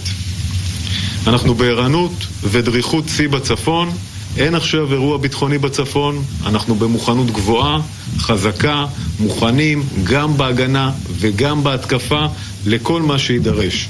אנחנו 1.27 1.55
בערנות 1.55 2.13
ודריכות 2.43 3.05
שיא 3.09 3.29
בצפון, 3.29 3.91
אין 4.37 4.55
עכשיו 4.55 4.93
אירוע 4.93 5.19
ביטחוני 5.19 5.59
בצפון, 5.59 6.23
אנחנו 6.47 6.75
במוכנות 6.75 7.31
גבוהה, 7.31 7.81
חזקה, 8.19 8.85
מוכנים 9.21 9.83
גם 10.05 10.37
בהגנה 10.37 10.91
וגם 11.19 11.65
בהתקפה 11.65 12.27
לכל 12.67 13.03
מה 13.03 13.19
שידרש. 13.19 13.89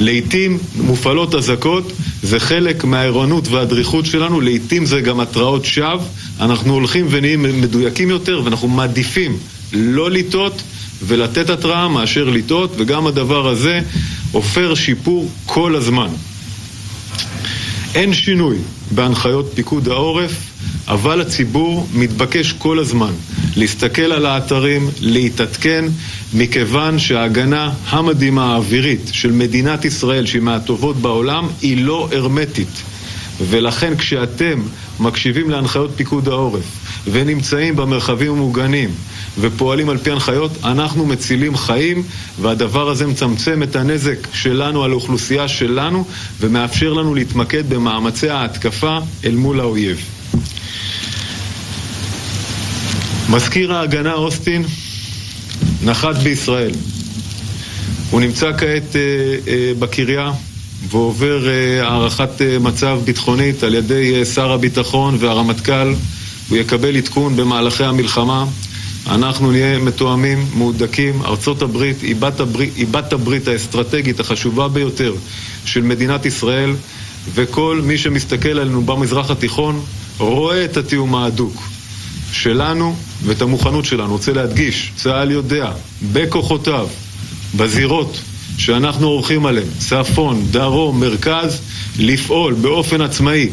לעתים 0.00 0.58
מופעלות 0.76 1.34
אזעקות, 1.34 1.92
זה 2.22 2.40
חלק 2.40 2.84
מהערנות 2.84 3.48
והדריכות 3.48 4.06
שלנו, 4.06 4.40
לעתים 4.40 4.86
זה 4.86 5.00
גם 5.00 5.20
התראות 5.20 5.64
שווא, 5.64 6.04
אנחנו 6.40 6.74
הולכים 6.74 7.06
ונהיים 7.10 7.42
מדויקים 7.42 8.10
יותר 8.10 8.40
ואנחנו 8.44 8.68
מעדיפים 8.68 9.36
לא 9.72 10.10
לטעות 10.10 10.62
ולתת 11.06 11.50
התראה 11.50 11.88
מאשר 11.88 12.24
לטעות, 12.24 12.74
וגם 12.76 13.06
הדבר 13.06 13.48
הזה 13.48 13.80
עופר 14.32 14.74
שיפור 14.74 15.30
כל 15.46 15.76
הזמן. 15.76 16.08
אין 17.94 18.14
שינוי 18.14 18.56
בהנחיות 18.90 19.50
פיקוד 19.54 19.88
העורף, 19.88 20.32
אבל 20.88 21.20
הציבור 21.20 21.88
מתבקש 21.94 22.52
כל 22.52 22.78
הזמן 22.78 23.12
להסתכל 23.56 24.12
על 24.12 24.26
האתרים, 24.26 24.90
להתעדכן, 25.00 25.84
מכיוון 26.34 26.98
שההגנה 26.98 27.72
המדהימה 27.88 28.52
האווירית 28.52 29.10
של 29.12 29.32
מדינת 29.32 29.84
ישראל, 29.84 30.26
שהיא 30.26 30.42
מהטובות 30.42 30.96
בעולם, 30.96 31.48
היא 31.62 31.84
לא 31.84 32.08
הרמטית. 32.12 32.82
ולכן 33.48 33.96
כשאתם 33.96 34.62
מקשיבים 35.00 35.50
להנחיות 35.50 35.90
פיקוד 35.96 36.28
העורף 36.28 36.64
ונמצאים 37.10 37.76
במרחבים 37.76 38.32
המוגנים 38.32 38.90
ופועלים 39.40 39.88
על 39.88 39.98
פי 39.98 40.10
הנחיות, 40.10 40.52
אנחנו 40.64 41.06
מצילים 41.06 41.56
חיים 41.56 42.02
והדבר 42.40 42.88
הזה 42.90 43.06
מצמצם 43.06 43.62
את 43.62 43.76
הנזק 43.76 44.16
שלנו 44.32 44.84
על 44.84 44.90
האוכלוסייה 44.90 45.48
שלנו 45.48 46.04
ומאפשר 46.40 46.92
לנו 46.92 47.14
להתמקד 47.14 47.68
במאמצי 47.68 48.28
ההתקפה 48.28 48.98
אל 49.24 49.34
מול 49.34 49.60
האויב. 49.60 50.04
מזכיר 53.30 53.72
ההגנה 53.72 54.12
אוסטין 54.12 54.64
נחת 55.84 56.16
בישראל. 56.16 56.70
הוא 58.10 58.20
נמצא 58.20 58.52
כעת 58.58 58.96
אה, 58.96 59.00
אה, 59.48 59.72
בקריה 59.78 60.32
ועובר 60.88 61.48
אה, 61.48 61.88
הערכת 61.88 62.42
אה, 62.42 62.58
מצב 62.58 63.00
ביטחונית 63.04 63.62
על 63.62 63.74
ידי 63.74 64.14
אה, 64.18 64.24
שר 64.24 64.52
הביטחון 64.52 65.16
והרמטכ"ל. 65.20 65.94
הוא 66.48 66.58
יקבל 66.58 66.96
עדכון 66.96 67.36
במהלכי 67.36 67.84
המלחמה. 67.84 68.44
אנחנו 69.06 69.50
נהיה 69.50 69.78
מתואמים, 69.78 70.46
מהודקים. 70.54 71.22
ארצות 71.22 71.62
הברית 71.62 72.02
היא 72.02 72.16
בת 72.16 72.40
הברית, 72.40 72.76
היא 72.76 72.86
בת 72.90 73.12
הברית 73.12 73.48
האסטרטגית 73.48 74.20
החשובה 74.20 74.68
ביותר 74.68 75.14
של 75.64 75.82
מדינת 75.82 76.26
ישראל, 76.26 76.72
וכל 77.34 77.80
מי 77.84 77.98
שמסתכל 77.98 78.58
עלינו 78.58 78.82
במזרח 78.82 79.30
התיכון 79.30 79.80
רואה 80.18 80.64
את 80.64 80.76
התיאום 80.76 81.14
ההדוק 81.14 81.62
שלנו 82.32 82.96
ואת 83.24 83.42
המוכנות 83.42 83.84
שלנו. 83.84 84.12
רוצה 84.12 84.32
להדגיש, 84.32 84.92
צה"ל 84.96 85.30
יודע, 85.30 85.72
בכוחותיו, 86.12 86.88
בזירות 87.56 88.20
שאנחנו 88.58 89.06
עורכים 89.06 89.46
עליהן, 89.46 89.66
צפון, 89.78 90.46
דרום, 90.50 91.00
מרכז, 91.00 91.60
לפעול 91.98 92.54
באופן 92.54 93.00
עצמאי. 93.00 93.48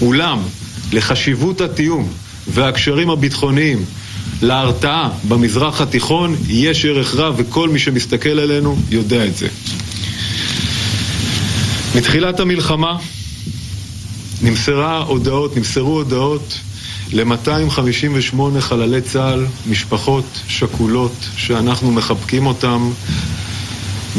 אולם, 0.00 0.38
לחשיבות 0.92 1.60
התיאום 1.60 2.08
והקשרים 2.48 3.10
הביטחוניים 3.10 3.84
להרתעה 4.42 5.08
במזרח 5.28 5.80
התיכון 5.80 6.36
יש 6.48 6.84
ערך 6.84 7.14
רב 7.14 7.34
וכל 7.38 7.68
מי 7.68 7.78
שמסתכל 7.78 8.38
עלינו 8.38 8.76
יודע 8.90 9.26
את 9.26 9.36
זה. 9.36 9.48
מתחילת 11.94 12.40
המלחמה 12.40 12.96
נמסרה 14.42 14.98
הודעות, 14.98 15.56
נמסרו 15.56 15.92
הודעות 15.92 16.58
ל-258 17.12 18.60
חללי 18.60 19.00
צה"ל, 19.00 19.46
משפחות 19.70 20.24
שכולות 20.48 21.12
שאנחנו 21.36 21.92
מחבקים 21.92 22.46
אותם 22.46 22.90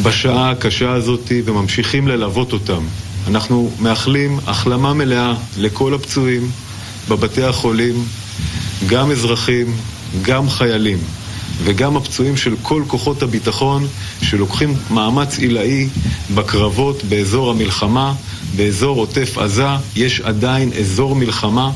בשעה 0.03 0.51
הקשה 0.51 0.91
הזאת 0.91 1.31
וממשיכים 1.45 2.07
ללוות 2.07 2.53
אותם. 2.53 2.83
אנחנו 3.27 3.71
מאחלים 3.79 4.39
החלמה 4.47 4.93
מלאה 4.93 5.33
לכל 5.57 5.93
הפצועים 5.93 6.51
בבתי 7.09 7.43
החולים, 7.43 8.05
גם 8.87 9.11
אזרחים, 9.11 9.75
גם 10.21 10.49
חיילים, 10.49 10.97
וגם 11.63 11.97
הפצועים 11.97 12.37
של 12.37 12.55
כל 12.61 12.83
כוחות 12.87 13.23
הביטחון 13.23 13.87
שלוקחים 14.21 14.75
מאמץ 14.91 15.39
עילאי 15.39 15.87
בקרבות 16.35 17.03
באזור 17.03 17.49
המלחמה, 17.51 18.13
באזור 18.55 18.99
עוטף 18.99 19.37
עזה, 19.37 19.67
יש 19.95 20.21
עדיין 20.21 20.73
אזור 20.79 21.15
מלחמה. 21.15 21.71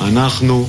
אנחנו 0.00 0.66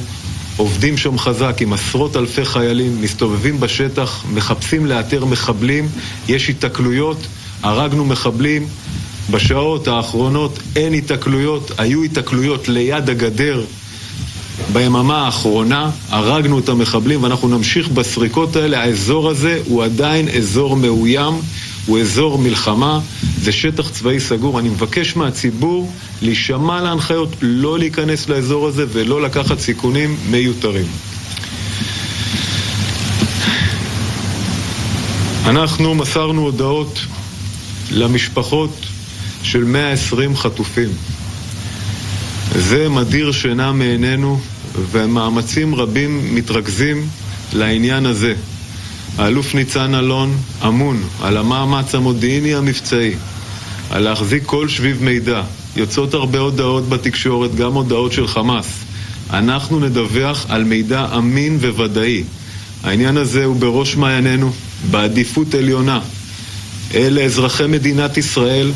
עובדים 0.57 0.97
שם 0.97 1.17
חזק 1.17 1.57
עם 1.61 1.73
עשרות 1.73 2.15
אלפי 2.15 2.45
חיילים, 2.45 3.01
מסתובבים 3.01 3.59
בשטח, 3.59 4.23
מחפשים 4.33 4.85
לאתר 4.85 5.25
מחבלים, 5.25 5.89
יש 6.27 6.49
התקלויות, 6.49 7.27
הרגנו 7.63 8.05
מחבלים. 8.05 8.67
בשעות 9.31 9.87
האחרונות 9.87 10.59
אין 10.75 10.93
התקלויות, 10.93 11.71
היו 11.77 12.03
התקלויות 12.03 12.67
ליד 12.67 13.09
הגדר 13.09 13.63
ביממה 14.73 15.25
האחרונה, 15.25 15.89
הרגנו 16.09 16.59
את 16.59 16.69
המחבלים 16.69 17.23
ואנחנו 17.23 17.47
נמשיך 17.47 17.87
בסריקות 17.87 18.55
האלה. 18.55 18.81
האזור 18.81 19.29
הזה 19.29 19.61
הוא 19.65 19.83
עדיין 19.83 20.29
אזור 20.29 20.75
מאוים, 20.75 21.33
הוא 21.87 21.99
אזור 21.99 22.37
מלחמה, 22.37 22.99
זה 23.41 23.51
שטח 23.51 23.89
צבאי 23.89 24.19
סגור. 24.19 24.59
אני 24.59 24.69
מבקש 24.69 25.15
מהציבור 25.15 25.91
להישמע 26.21 26.81
להנחיות, 26.81 27.29
לא 27.41 27.79
להיכנס 27.79 28.29
לאזור 28.29 28.67
הזה 28.67 28.85
ולא 28.89 29.21
לקחת 29.21 29.59
סיכונים 29.59 30.17
מיותרים. 30.29 30.85
אנחנו 35.45 35.95
מסרנו 35.95 36.41
הודעות 36.41 36.99
למשפחות 37.91 38.85
של 39.43 39.63
120 39.63 40.35
חטופים. 40.35 40.89
זה 42.55 42.89
מדיר 42.89 43.31
שינה 43.31 43.71
מעינינו, 43.71 44.39
ומאמצים 44.91 45.75
רבים 45.75 46.35
מתרכזים 46.35 47.07
לעניין 47.53 48.05
הזה. 48.05 48.33
האלוף 49.17 49.55
ניצן 49.55 49.95
אלון 49.95 50.37
אמון 50.67 51.03
על 51.21 51.37
המאמץ 51.37 51.95
המודיעיני 51.95 52.55
המבצעי, 52.55 53.15
על 53.89 54.03
להחזיק 54.03 54.43
כל 54.45 54.67
שביב 54.67 55.03
מידע. 55.03 55.41
יוצאות 55.75 56.13
הרבה 56.13 56.39
הודעות 56.39 56.89
בתקשורת, 56.89 57.55
גם 57.55 57.73
הודעות 57.73 58.13
של 58.13 58.27
חמאס. 58.27 58.67
אנחנו 59.29 59.79
נדווח 59.79 60.45
על 60.49 60.63
מידע 60.63 61.07
אמין 61.17 61.57
וודאי. 61.61 62.23
העניין 62.83 63.17
הזה 63.17 63.45
הוא 63.45 63.55
בראש 63.55 63.95
מעיינינו, 63.95 64.51
בעדיפות 64.91 65.53
עליונה. 65.53 65.99
אלה 66.93 67.21
אזרחי 67.21 67.67
מדינת 67.67 68.17
ישראל 68.17 68.71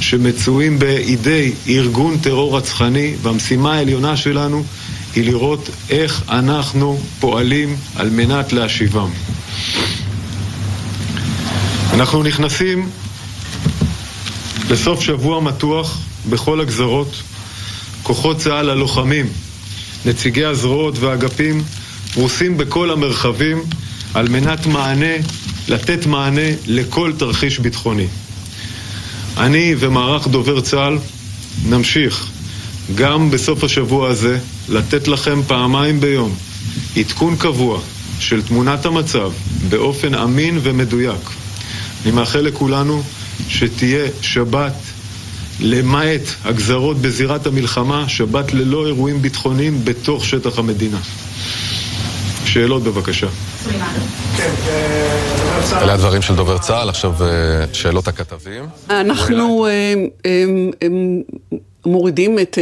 שמצויים 0.00 0.78
בידי 0.78 1.52
ארגון 1.68 2.18
טרור 2.18 2.56
רצחני, 2.56 3.14
והמשימה 3.22 3.74
העליונה 3.74 4.16
שלנו 4.16 4.64
היא 5.14 5.24
לראות 5.24 5.70
איך 5.90 6.22
אנחנו 6.28 6.98
פועלים 7.20 7.76
על 7.96 8.10
מנת 8.10 8.52
להשיבם. 8.52 9.10
אנחנו 11.94 12.22
נכנסים 12.22 12.90
לסוף 14.70 15.00
שבוע 15.00 15.40
מתוח 15.40 15.98
בכל 16.30 16.60
הגזרות. 16.60 17.22
כוחות 18.02 18.38
צה"ל 18.38 18.70
הלוחמים, 18.70 19.26
נציגי 20.04 20.44
הזרועות 20.44 20.98
והאגפים, 20.98 21.62
פרוסים 22.14 22.56
בכל 22.58 22.90
המרחבים 22.90 23.62
על 24.14 24.28
מנת 24.28 24.66
מענה, 24.66 25.14
לתת 25.68 26.06
מענה 26.06 26.50
לכל 26.66 27.12
תרחיש 27.18 27.58
ביטחוני. 27.58 28.06
אני 29.36 29.74
ומערך 29.78 30.28
דובר 30.28 30.60
צה"ל 30.60 30.98
נמשיך 31.68 32.26
גם 32.94 33.30
בסוף 33.30 33.64
השבוע 33.64 34.08
הזה 34.08 34.38
לתת 34.68 35.08
לכם 35.08 35.40
פעמיים 35.46 36.00
ביום 36.00 36.34
עדכון 36.96 37.36
קבוע 37.36 37.80
של 38.20 38.42
תמונת 38.42 38.86
המצב 38.86 39.32
באופן 39.68 40.14
אמין 40.14 40.58
ומדויק. 40.62 41.30
אני 42.04 42.12
מאחל 42.12 42.40
לכולנו 42.40 43.02
שתהיה 43.48 44.08
שבת 44.20 44.74
למעט 45.60 46.20
הגזרות 46.44 46.96
בזירת 46.96 47.46
המלחמה, 47.46 48.08
שבת 48.08 48.52
ללא 48.54 48.86
אירועים 48.86 49.22
ביטחוניים 49.22 49.84
בתוך 49.84 50.24
שטח 50.24 50.58
המדינה. 50.58 50.98
שאלות 52.44 52.82
בבקשה. 52.82 53.26
אלה 55.72 55.94
הדברים 55.94 56.22
של 56.22 56.34
דובר 56.34 56.58
צה"ל, 56.58 56.88
עכשיו 56.88 57.14
אה, 57.20 57.64
שאלות 57.72 58.08
הכתבים. 58.08 58.64
אנחנו 58.90 59.66
אה, 59.66 59.94
אה, 60.26 60.44
מורידים 61.86 62.38
את 62.38 62.58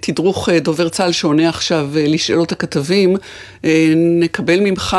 תדרוך 0.00 0.48
דובר 0.48 0.88
צה"ל 0.88 1.12
שעונה 1.12 1.48
עכשיו 1.48 1.90
לשאלות 1.94 2.52
הכתבים. 2.52 3.16
נקבל 3.96 4.60
ממך, 4.60 4.96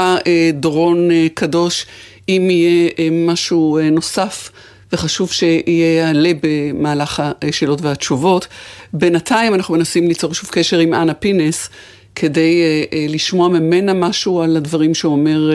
דורון 0.53 1.10
קדוש, 1.34 1.86
אם 2.29 2.48
יהיה 2.50 2.89
משהו 3.12 3.79
נוסף. 3.91 4.51
וחשוב 4.93 5.32
שיעלה 5.32 6.32
במהלך 6.41 7.24
השאלות 7.41 7.82
והתשובות. 7.82 8.48
בינתיים 8.93 9.53
אנחנו 9.53 9.74
מנסים 9.74 10.08
ליצור 10.08 10.34
שוב 10.34 10.50
קשר 10.50 10.79
עם 10.79 10.93
אנה 10.93 11.13
פינס, 11.13 11.70
כדי 12.15 12.62
לשמוע 13.10 13.48
ממנה 13.50 13.93
משהו 13.93 14.41
על 14.41 14.58
הדברים 14.58 14.93
שאומר 14.93 15.51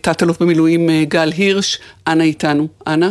תת-אלוף 0.00 0.42
במילואים 0.42 0.90
גל 1.08 1.32
הירש. 1.36 1.78
אנה 2.06 2.24
איתנו. 2.24 2.68
אנה? 2.86 3.10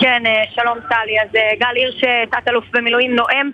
כן, 0.00 0.22
שלום 0.54 0.78
טלי. 0.80 1.20
אז 1.20 1.28
גל 1.58 1.74
הירש, 1.74 2.04
תת-אלוף 2.30 2.64
במילואים, 2.72 3.14
נואם 3.16 3.50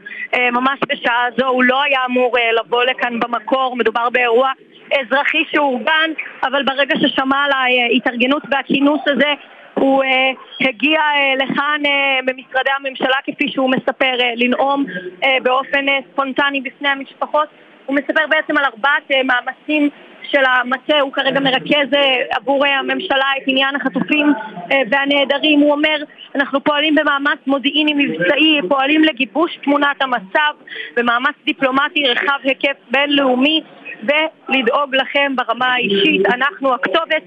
ממש 0.52 0.78
בשעה 0.88 1.24
זו. 1.38 1.46
הוא 1.46 1.64
לא 1.64 1.82
היה 1.82 2.00
אמור 2.06 2.36
לבוא 2.58 2.84
לכאן 2.84 3.20
במקור, 3.20 3.76
מדובר 3.76 4.10
באירוע 4.10 4.52
אזרחי 5.00 5.44
שאורגן, 5.52 6.10
אבל 6.44 6.62
ברגע 6.62 6.94
ששמע 6.96 7.44
על 7.44 7.52
ההתארגנות 7.52 8.42
והכינוס 8.50 9.00
הזה, 9.06 9.34
הוא 9.74 10.02
uh, 10.04 10.68
הגיע 10.68 11.00
uh, 11.00 11.44
לכאן 11.44 11.80
uh, 11.84 12.24
במשרדי 12.26 12.70
הממשלה, 12.76 13.16
כפי 13.24 13.48
שהוא 13.48 13.70
מספר, 13.70 14.12
uh, 14.18 14.24
לנאום 14.36 14.84
uh, 15.22 15.26
באופן 15.42 15.88
uh, 15.88 15.92
ספונטני 16.12 16.60
בפני 16.60 16.88
המשפחות. 16.88 17.48
הוא 17.86 17.96
מספר 17.96 18.26
בעצם 18.28 18.56
על 18.56 18.64
ארבעת 18.64 19.10
uh, 19.10 19.14
מאמצים 19.24 19.90
של 20.30 20.42
המטה, 20.46 21.00
הוא 21.00 21.12
כרגע 21.12 21.40
מרכז 21.40 21.92
uh, 21.92 21.96
עבור 22.36 22.64
uh, 22.64 22.68
הממשלה 22.68 23.26
את 23.36 23.42
עניין 23.46 23.76
החטופים 23.76 24.32
uh, 24.36 24.74
והנעדרים. 24.90 25.60
הוא 25.60 25.72
אומר, 25.72 25.96
אנחנו 26.34 26.64
פועלים 26.64 26.94
במאמץ 26.94 27.38
מודיעיני 27.46 27.94
מבצעי, 27.94 28.60
פועלים 28.68 29.04
לגיבוש 29.04 29.58
תמונת 29.62 30.02
המצב, 30.02 30.52
במאמץ 30.96 31.34
דיפלומטי 31.44 32.04
רחב 32.04 32.38
היקף 32.44 32.76
בינלאומי. 32.90 33.62
ולדאוג 34.02 34.94
לכם 34.94 35.32
ברמה 35.36 35.66
האישית. 35.66 36.26
אנחנו 36.26 36.74
הכתובת, 36.74 37.22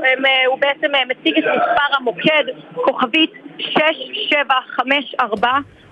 אה, 0.00 0.46
הוא 0.46 0.58
בעצם 0.58 0.94
אה, 0.94 1.04
מציג 1.04 1.38
את 1.38 1.44
מספר 1.44 1.96
המוקד, 1.96 2.44
כוכבית 2.74 3.32
6754, 3.58 5.48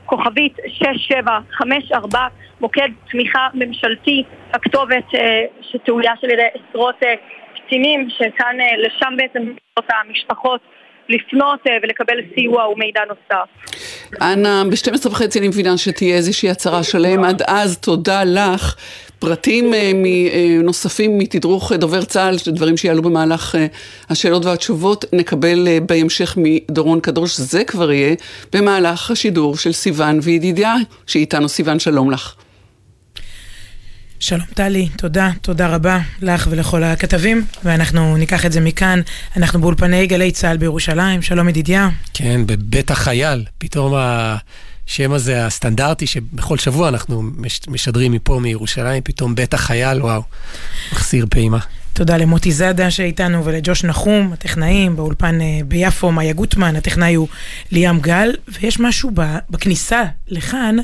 כוכבית 0.06 0.56
6754, 0.68 2.18
מוקד 2.60 2.88
תמיכה 3.10 3.48
ממשלתי, 3.54 4.24
הכתובת 4.52 5.14
אה, 5.14 5.44
שתאויש 5.60 6.24
על 6.24 6.30
ידי 6.30 6.46
עשרות 6.54 6.96
קצינים, 7.54 8.08
שכאן 8.10 8.56
לשם 8.78 9.14
בעצם 9.16 9.52
המשפחות 9.88 10.60
לפנות 11.08 11.60
ולקבל 11.82 12.14
סיוע 12.34 12.68
ומידע 12.68 13.00
נוסף. 13.08 13.76
אנה, 14.22 14.62
ב-12 14.70 15.08
וחצי 15.08 15.38
אני 15.38 15.48
מבינה 15.48 15.78
שתהיה 15.78 16.16
איזושהי 16.16 16.50
הצהרה 16.50 16.82
שלהם. 16.82 17.24
עד 17.24 17.42
אז 17.46 17.78
תודה 17.78 18.24
לך. 18.24 18.76
פרטים 19.18 19.74
אה, 19.74 19.78
אה, 19.78 20.58
נוספים 20.62 21.18
מתדרוך 21.18 21.72
דובר 21.72 22.04
צה"ל, 22.04 22.36
דברים 22.46 22.76
שיעלו 22.76 23.02
במהלך 23.02 23.54
אה, 23.54 23.66
השאלות 24.10 24.44
והתשובות, 24.44 25.04
נקבל 25.12 25.68
בהמשך 25.86 26.36
מדורון 26.36 27.00
קדוש, 27.00 27.36
זה 27.36 27.64
כבר 27.64 27.92
יהיה 27.92 28.14
במהלך 28.52 29.10
השידור 29.10 29.56
של 29.56 29.72
סיון 29.72 30.18
וידידיה, 30.22 30.74
שאיתנו 31.06 31.48
סיון, 31.48 31.78
שלום 31.78 32.10
לך. 32.10 32.45
שלום 34.20 34.46
טלי, 34.54 34.88
תודה, 34.96 35.30
תודה 35.42 35.68
רבה 35.68 35.98
לך 36.22 36.48
ולכל 36.50 36.84
הכתבים, 36.84 37.44
ואנחנו 37.64 38.16
ניקח 38.16 38.46
את 38.46 38.52
זה 38.52 38.60
מכאן. 38.60 39.00
אנחנו 39.36 39.60
באולפני 39.60 40.06
גלי 40.06 40.32
צה"ל 40.32 40.56
בירושלים, 40.56 41.22
שלום 41.22 41.48
ידידיה. 41.48 41.88
כן, 42.14 42.46
בבית 42.46 42.90
החייל, 42.90 43.44
פתאום. 43.58 43.94
השם 44.88 45.12
הזה 45.12 45.46
הסטנדרטי, 45.46 46.06
שבכל 46.06 46.58
שבוע 46.58 46.88
אנחנו 46.88 47.22
משדרים 47.68 48.12
מפה, 48.12 48.38
מירושלים, 48.42 49.02
פתאום 49.02 49.34
בית 49.34 49.54
החייל, 49.54 50.02
וואו, 50.02 50.22
מחסיר 50.92 51.26
פעימה. 51.30 51.58
תודה 51.92 52.16
למוטי 52.16 52.52
זאדה 52.52 52.90
שאיתנו 52.90 53.44
ולג'וש 53.44 53.84
נחום, 53.84 54.32
הטכנאים, 54.32 54.96
באולפן 54.96 55.40
אה, 55.40 55.60
ביפו, 55.68 56.12
מאיה 56.12 56.32
גוטמן, 56.32 56.76
הטכנאי 56.76 57.14
הוא 57.14 57.28
ליאם 57.72 58.00
גל, 58.00 58.32
ויש 58.48 58.80
משהו 58.80 59.10
בכניסה 59.50 60.02
לכאן, 60.28 60.76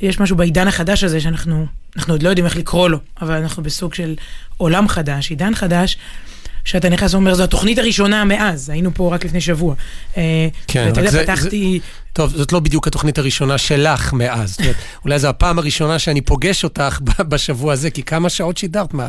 יש 0.00 0.20
משהו 0.20 0.36
בעידן 0.36 0.68
החדש 0.68 1.04
הזה 1.04 1.20
שאנחנו 1.20 1.66
אנחנו 1.96 2.14
עוד 2.14 2.22
לא 2.22 2.28
יודעים 2.28 2.46
איך 2.46 2.56
לקרוא 2.56 2.88
לו, 2.88 2.98
אבל 3.22 3.34
אנחנו 3.34 3.62
בסוג 3.62 3.94
של 3.94 4.14
עולם 4.56 4.88
חדש, 4.88 5.30
עידן 5.30 5.54
חדש. 5.54 5.96
שאתה 6.64 6.88
נכנס 6.88 7.14
ואומר, 7.14 7.34
זו 7.34 7.44
התוכנית 7.44 7.78
הראשונה 7.78 8.24
מאז, 8.24 8.70
היינו 8.70 8.94
פה 8.94 9.14
רק 9.14 9.24
לפני 9.24 9.40
שבוע. 9.40 9.74
אה, 10.16 10.48
כן, 10.66 10.84
ואתה 10.88 11.00
יודע, 11.00 11.22
פתחתי... 11.22 11.80
זה, 11.82 11.86
טוב, 12.12 12.36
זאת 12.36 12.52
לא 12.52 12.60
בדיוק 12.60 12.86
התוכנית 12.86 13.18
הראשונה 13.18 13.58
שלך 13.58 14.12
מאז. 14.12 14.50
זאת 14.50 14.60
אומרת, 14.60 14.76
אולי 15.04 15.18
זו 15.18 15.28
הפעם 15.28 15.58
הראשונה 15.58 15.98
שאני 15.98 16.20
פוגש 16.20 16.64
אותך 16.64 17.00
בשבוע 17.28 17.72
הזה, 17.72 17.90
כי 17.90 18.02
כמה 18.02 18.28
שעות 18.28 18.56
שידרת, 18.56 18.94
מה? 18.94 19.08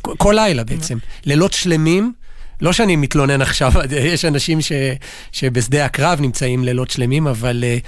כל 0.00 0.34
לילה 0.36 0.64
בעצם. 0.64 0.98
לילות 1.24 1.52
שלמים. 1.52 2.12
לא 2.62 2.72
שאני 2.72 2.96
מתלונן 2.96 3.42
עכשיו, 3.42 3.72
יש 4.12 4.24
אנשים 4.24 4.60
ש, 4.60 4.72
שבשדה 5.32 5.84
הקרב 5.84 6.20
נמצאים 6.20 6.64
לילות 6.64 6.90
שלמים, 6.90 7.26
אבל, 7.26 7.64
אה, 7.64 7.78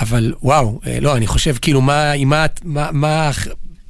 אבל 0.00 0.32
וואו, 0.42 0.80
אה, 0.86 1.00
לא, 1.00 1.16
אני 1.16 1.26
חושב, 1.26 1.56
כאילו, 1.62 1.80
מה, 1.80 2.12
מה, 2.24 2.46
מה, 2.64 2.88
מה 2.92 3.30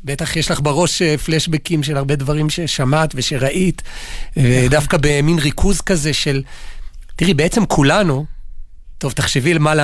בטח 0.07 0.37
יש 0.37 0.51
לך 0.51 0.61
בראש 0.61 1.03
אה, 1.03 1.19
פלשבקים 1.19 1.83
של 1.83 1.97
הרבה 1.97 2.17
דברים 2.17 2.51
ששמעת 2.51 3.13
ושראית, 3.15 3.83
ודווקא 4.37 4.97
במין 5.01 5.39
ריכוז 5.39 5.81
כזה 5.81 6.13
של... 6.13 6.43
תראי, 7.17 7.35
בעצם 7.35 7.67
כולנו, 7.67 8.27
טוב, 8.99 9.13
תחשבי 9.13 9.55
למה, 9.55 9.75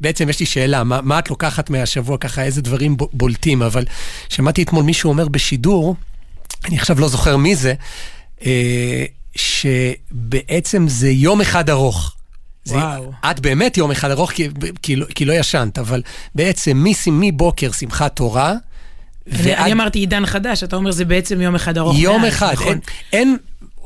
בעצם 0.00 0.28
יש 0.28 0.40
לי 0.40 0.46
שאלה, 0.46 0.84
מה, 0.84 1.00
מה 1.00 1.18
את 1.18 1.30
לוקחת 1.30 1.70
מהשבוע 1.70 2.18
ככה, 2.18 2.42
איזה 2.42 2.62
דברים 2.62 2.96
בולטים, 3.12 3.62
אבל 3.62 3.84
שמעתי 4.28 4.62
אתמול 4.62 4.84
מישהו 4.84 5.10
אומר 5.10 5.28
בשידור, 5.28 5.96
אני 6.64 6.78
עכשיו 6.78 7.00
לא 7.00 7.08
זוכר 7.08 7.36
מי 7.36 7.56
זה, 7.56 7.74
אה, 8.46 9.04
שבעצם 9.36 10.88
זה 10.88 11.10
יום 11.10 11.40
אחד 11.40 11.70
ארוך. 11.70 12.14
וואו. 12.66 13.04
זה, 13.04 13.30
את 13.30 13.40
באמת 13.40 13.76
יום 13.76 13.90
אחד 13.90 14.10
ארוך, 14.10 14.30
כי, 14.30 14.48
כי, 14.82 14.96
לא, 14.96 15.06
כי 15.14 15.24
לא 15.24 15.32
ישנת, 15.32 15.78
אבל 15.78 16.02
בעצם 16.34 16.84
מבוקר 17.20 17.72
שמחת 17.72 18.16
תורה, 18.16 18.54
ועד... 19.26 19.58
אני 19.58 19.72
אמרתי 19.72 19.98
עידן 19.98 20.26
חדש, 20.26 20.62
אתה 20.62 20.76
אומר 20.76 20.90
זה 20.90 21.04
בעצם 21.04 21.40
יום 21.40 21.54
אחד 21.54 21.78
ארוך. 21.78 21.96
יום 21.98 22.22
מעט, 22.22 22.32
אחד, 22.32 22.52
נכון? 22.52 22.68
אין, 22.68 22.80
אין, 23.12 23.36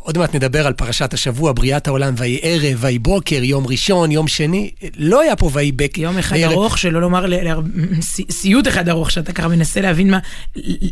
עוד 0.08 0.18
מעט 0.18 0.34
נדבר 0.34 0.66
על 0.66 0.72
פרשת 0.72 1.14
השבוע, 1.14 1.52
בריאת 1.52 1.88
העולם, 1.88 2.14
ויהי 2.16 2.38
ערב, 2.42 2.78
ויהי 2.80 2.98
בוקר, 2.98 3.42
יום 3.42 3.66
ראשון, 3.66 4.10
יום 4.12 4.28
שני, 4.28 4.70
לא 4.96 5.20
היה 5.20 5.36
פה 5.36 5.50
ויהי 5.52 5.72
בק... 5.72 5.98
יום 5.98 6.18
אחד 6.18 6.36
ויהי... 6.36 6.44
ארוך, 6.44 6.78
שלא 6.78 7.00
לומר 7.00 7.26
סיוט 8.30 8.68
אחד 8.68 8.88
ארוך, 8.88 9.10
שאתה 9.10 9.32
ככה 9.32 9.48
מנסה 9.48 9.80
להבין 9.80 10.10
מה... 10.10 10.18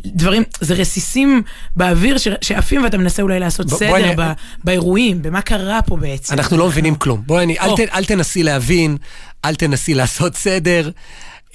דברים, 0.07 0.43
זה 0.61 0.75
רסיסים 0.75 1.43
באוויר 1.77 2.17
שעפים 2.41 2.85
ואתה 2.85 2.99
מנסה 2.99 3.23
אולי 3.23 3.41
לעשות 3.41 3.67
ב, 3.67 3.71
סדר 3.71 3.97
אני... 3.97 4.17
ב, 4.17 4.23
באירועים, 4.65 5.23
במה 5.23 5.41
קרה 5.41 5.83
פה 5.83 5.97
בעצם. 5.97 6.35
אנחנו 6.35 6.57
לא 6.57 6.67
מבינים 6.67 6.95
כלום. 6.95 7.23
בואי, 7.27 7.45
אני, 7.45 7.59
אל, 7.59 7.77
ת, 7.77 7.81
אל 7.81 8.05
תנסי 8.05 8.43
להבין, 8.43 8.97
אל 9.45 9.55
תנסי 9.55 9.95
לעשות 9.95 10.37
סדר. 10.37 10.91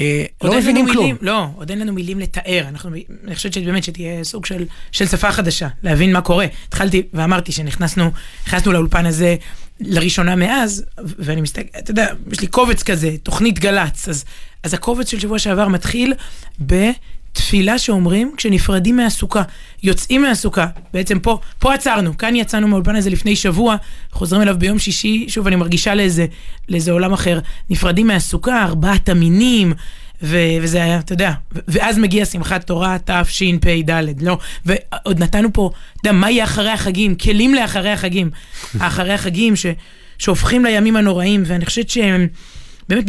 אה, 0.02 0.26
לא 0.44 0.58
מבינים 0.58 0.86
כלום. 0.86 1.06
מילים, 1.06 1.18
לא, 1.22 1.48
עוד 1.56 1.70
אין 1.70 1.80
לנו 1.80 1.94
מילים 1.94 2.20
לתאר. 2.20 2.66
אנחנו, 2.68 2.90
אני 3.28 3.36
חושבת 3.36 3.54
שבאמת 3.54 3.84
שתהיה 3.84 4.24
סוג 4.24 4.46
של, 4.46 4.66
של 4.92 5.08
שפה 5.08 5.32
חדשה, 5.32 5.68
להבין 5.84 6.14
מה 6.14 6.22
קורה. 6.22 6.46
התחלתי 6.68 7.04
ואמרתי 7.14 7.52
שנכנסנו 7.52 8.12
נכנסנו 8.48 8.72
לאולפן 8.72 9.06
הזה 9.06 9.36
לראשונה 9.80 10.36
מאז, 10.36 10.86
ואני 11.20 11.42
מסתכל, 11.42 11.80
אתה 11.80 11.92
יודע, 11.92 12.08
יש 12.32 12.42
לי 12.42 12.48
קובץ 12.48 12.84
כזה, 12.84 13.16
תוכנית 13.24 13.60
גל"צ, 13.60 14.10
אז, 14.10 14.26
אז 14.64 14.74
הקובץ 14.74 15.10
של 15.10 15.20
שבוע 15.20 15.40
שעבר 15.40 15.68
מתחיל 15.68 16.14
ב... 16.66 16.90
תפילה 17.32 17.78
שאומרים 17.80 18.32
כשנפרדים 18.38 18.98
מהסוכה, 18.98 19.41
יוצאים 19.84 20.22
מהסוכה. 20.22 20.67
בעצם 20.94 21.20
פה, 21.20 21.39
פה 21.60 21.74
עצרנו, 21.74 22.17
כאן 22.17 22.36
יצאנו 22.36 22.67
מהאולפן 22.67 22.96
הזה 22.96 23.10
לפני 23.10 23.36
שבוע, 23.36 23.76
חוזרים 24.12 24.41
אליו 24.41 24.56
ביום 24.60 24.80
שישי, 24.80 25.26
שוב, 25.30 25.48
אני 25.48 25.56
מרגישה 25.56 25.96
לאיזה, 25.96 26.26
לאיזה 26.70 26.91
עולם 26.91 27.13
אחר. 27.13 27.39
נפרדים 27.70 28.08
מהסוכה, 28.08 28.63
ארבעת 28.63 29.10
המינים, 29.10 29.74
ו- 30.22 30.58
וזה 30.62 30.84
היה, 30.84 31.00
אתה 31.00 31.13
יודע, 31.13 31.32
ואז 31.67 31.98
מגיע 31.98 32.26
שמחת 32.26 32.67
תורה 32.67 32.98
תשפ"ד, 33.06 33.91
לא, 34.22 34.38
ועוד 34.65 35.24
נתנו 35.24 35.54
פה, 35.54 35.72
אתה 35.74 36.10
יודע, 36.10 36.20
מה 36.20 36.32
יהיה 36.32 36.44
אחרי 36.44 36.70
החגים, 36.70 37.15
כלים 37.15 37.54
לאחרי 37.54 37.91
החגים. 37.91 38.30
אחרי 38.80 39.13
החגים 39.13 39.56
ש... 39.56 39.65
שהופכים 40.17 40.65
לימים 40.65 40.96
הנוראים, 40.96 41.44
ואני 41.46 41.65
חושבת 41.65 41.89
שהם... 41.89 42.28
באמת, 42.89 43.06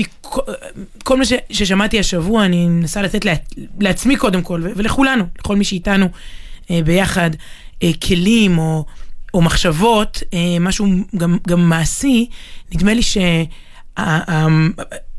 כל 1.05 1.17
מה 1.17 1.25
ששמעתי 1.51 1.99
השבוע, 1.99 2.45
אני 2.45 2.67
מנסה 2.67 3.03
לתת 3.03 3.27
לעצמי 3.81 4.17
קודם 4.17 4.43
כל, 4.43 4.63
ולכולנו, 4.77 5.25
לכל 5.39 5.57
מי 5.57 5.65
שאיתנו 5.65 6.07
ביחד, 6.71 7.31
כלים 8.03 8.59
או, 8.59 8.85
או 9.35 9.43
מחשבות, 9.43 10.23
משהו 10.61 10.87
גם, 11.17 11.39
גם 11.49 11.69
מעשי, 11.69 12.29
נדמה 12.75 12.95
לי 12.95 13.03
ש... 13.03 13.19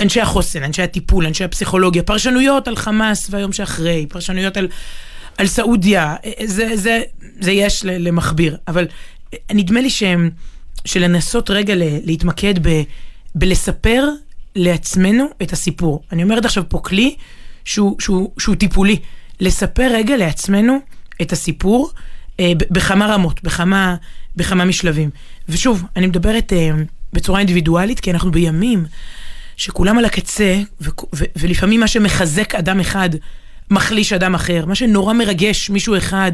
אנשי 0.01 0.21
החוסן, 0.21 0.63
אנשי 0.63 0.81
הטיפול, 0.81 1.25
אנשי 1.25 1.43
הפסיכולוגיה, 1.43 2.03
פרשנויות 2.03 2.67
על 2.67 2.75
חמאס 2.75 3.27
והיום 3.31 3.53
שאחרי, 3.53 4.05
פרשנויות 4.09 4.57
על, 4.57 4.67
על 5.37 5.47
סעודיה, 5.47 6.15
זה, 6.43 6.77
זה, 6.77 7.01
זה 7.39 7.51
יש 7.51 7.85
למכביר, 7.85 8.57
אבל 8.67 8.87
נדמה 9.51 9.81
לי 9.81 9.89
שהם, 9.89 10.29
שלנסות 10.85 11.49
רגע 11.49 11.73
להתמקד 11.77 12.67
ב, 12.67 12.81
בלספר 13.35 14.09
לעצמנו 14.55 15.25
את 15.41 15.53
הסיפור. 15.53 16.03
אני 16.11 16.23
אומרת 16.23 16.45
עכשיו 16.45 16.63
פה 16.69 16.77
כלי 16.77 17.15
שהוא, 17.65 17.95
שהוא, 17.99 18.31
שהוא 18.39 18.55
טיפולי, 18.55 18.99
לספר 19.39 19.87
רגע 19.93 20.17
לעצמנו 20.17 20.77
את 21.21 21.31
הסיפור 21.31 21.91
אה, 22.39 22.51
בכמה 22.71 23.07
רמות, 23.07 23.43
בכמה, 23.43 23.95
בכמה 24.35 24.65
משלבים. 24.65 25.09
ושוב, 25.49 25.83
אני 25.95 26.07
מדברת... 26.07 26.53
אה, 26.53 26.71
בצורה 27.13 27.39
אינדיבידואלית, 27.39 27.99
כי 27.99 28.11
אנחנו 28.11 28.31
בימים 28.31 28.85
שכולם 29.57 29.97
על 29.97 30.05
הקצה, 30.05 30.61
ו- 30.81 30.89
ו- 31.15 31.25
ולפעמים 31.35 31.79
מה 31.79 31.87
שמחזק 31.87 32.55
אדם 32.55 32.79
אחד 32.79 33.09
מחליש 33.71 34.13
אדם 34.13 34.35
אחר. 34.35 34.65
מה 34.65 34.75
שנורא 34.75 35.13
מרגש 35.13 35.69
מישהו 35.69 35.97
אחד, 35.97 36.31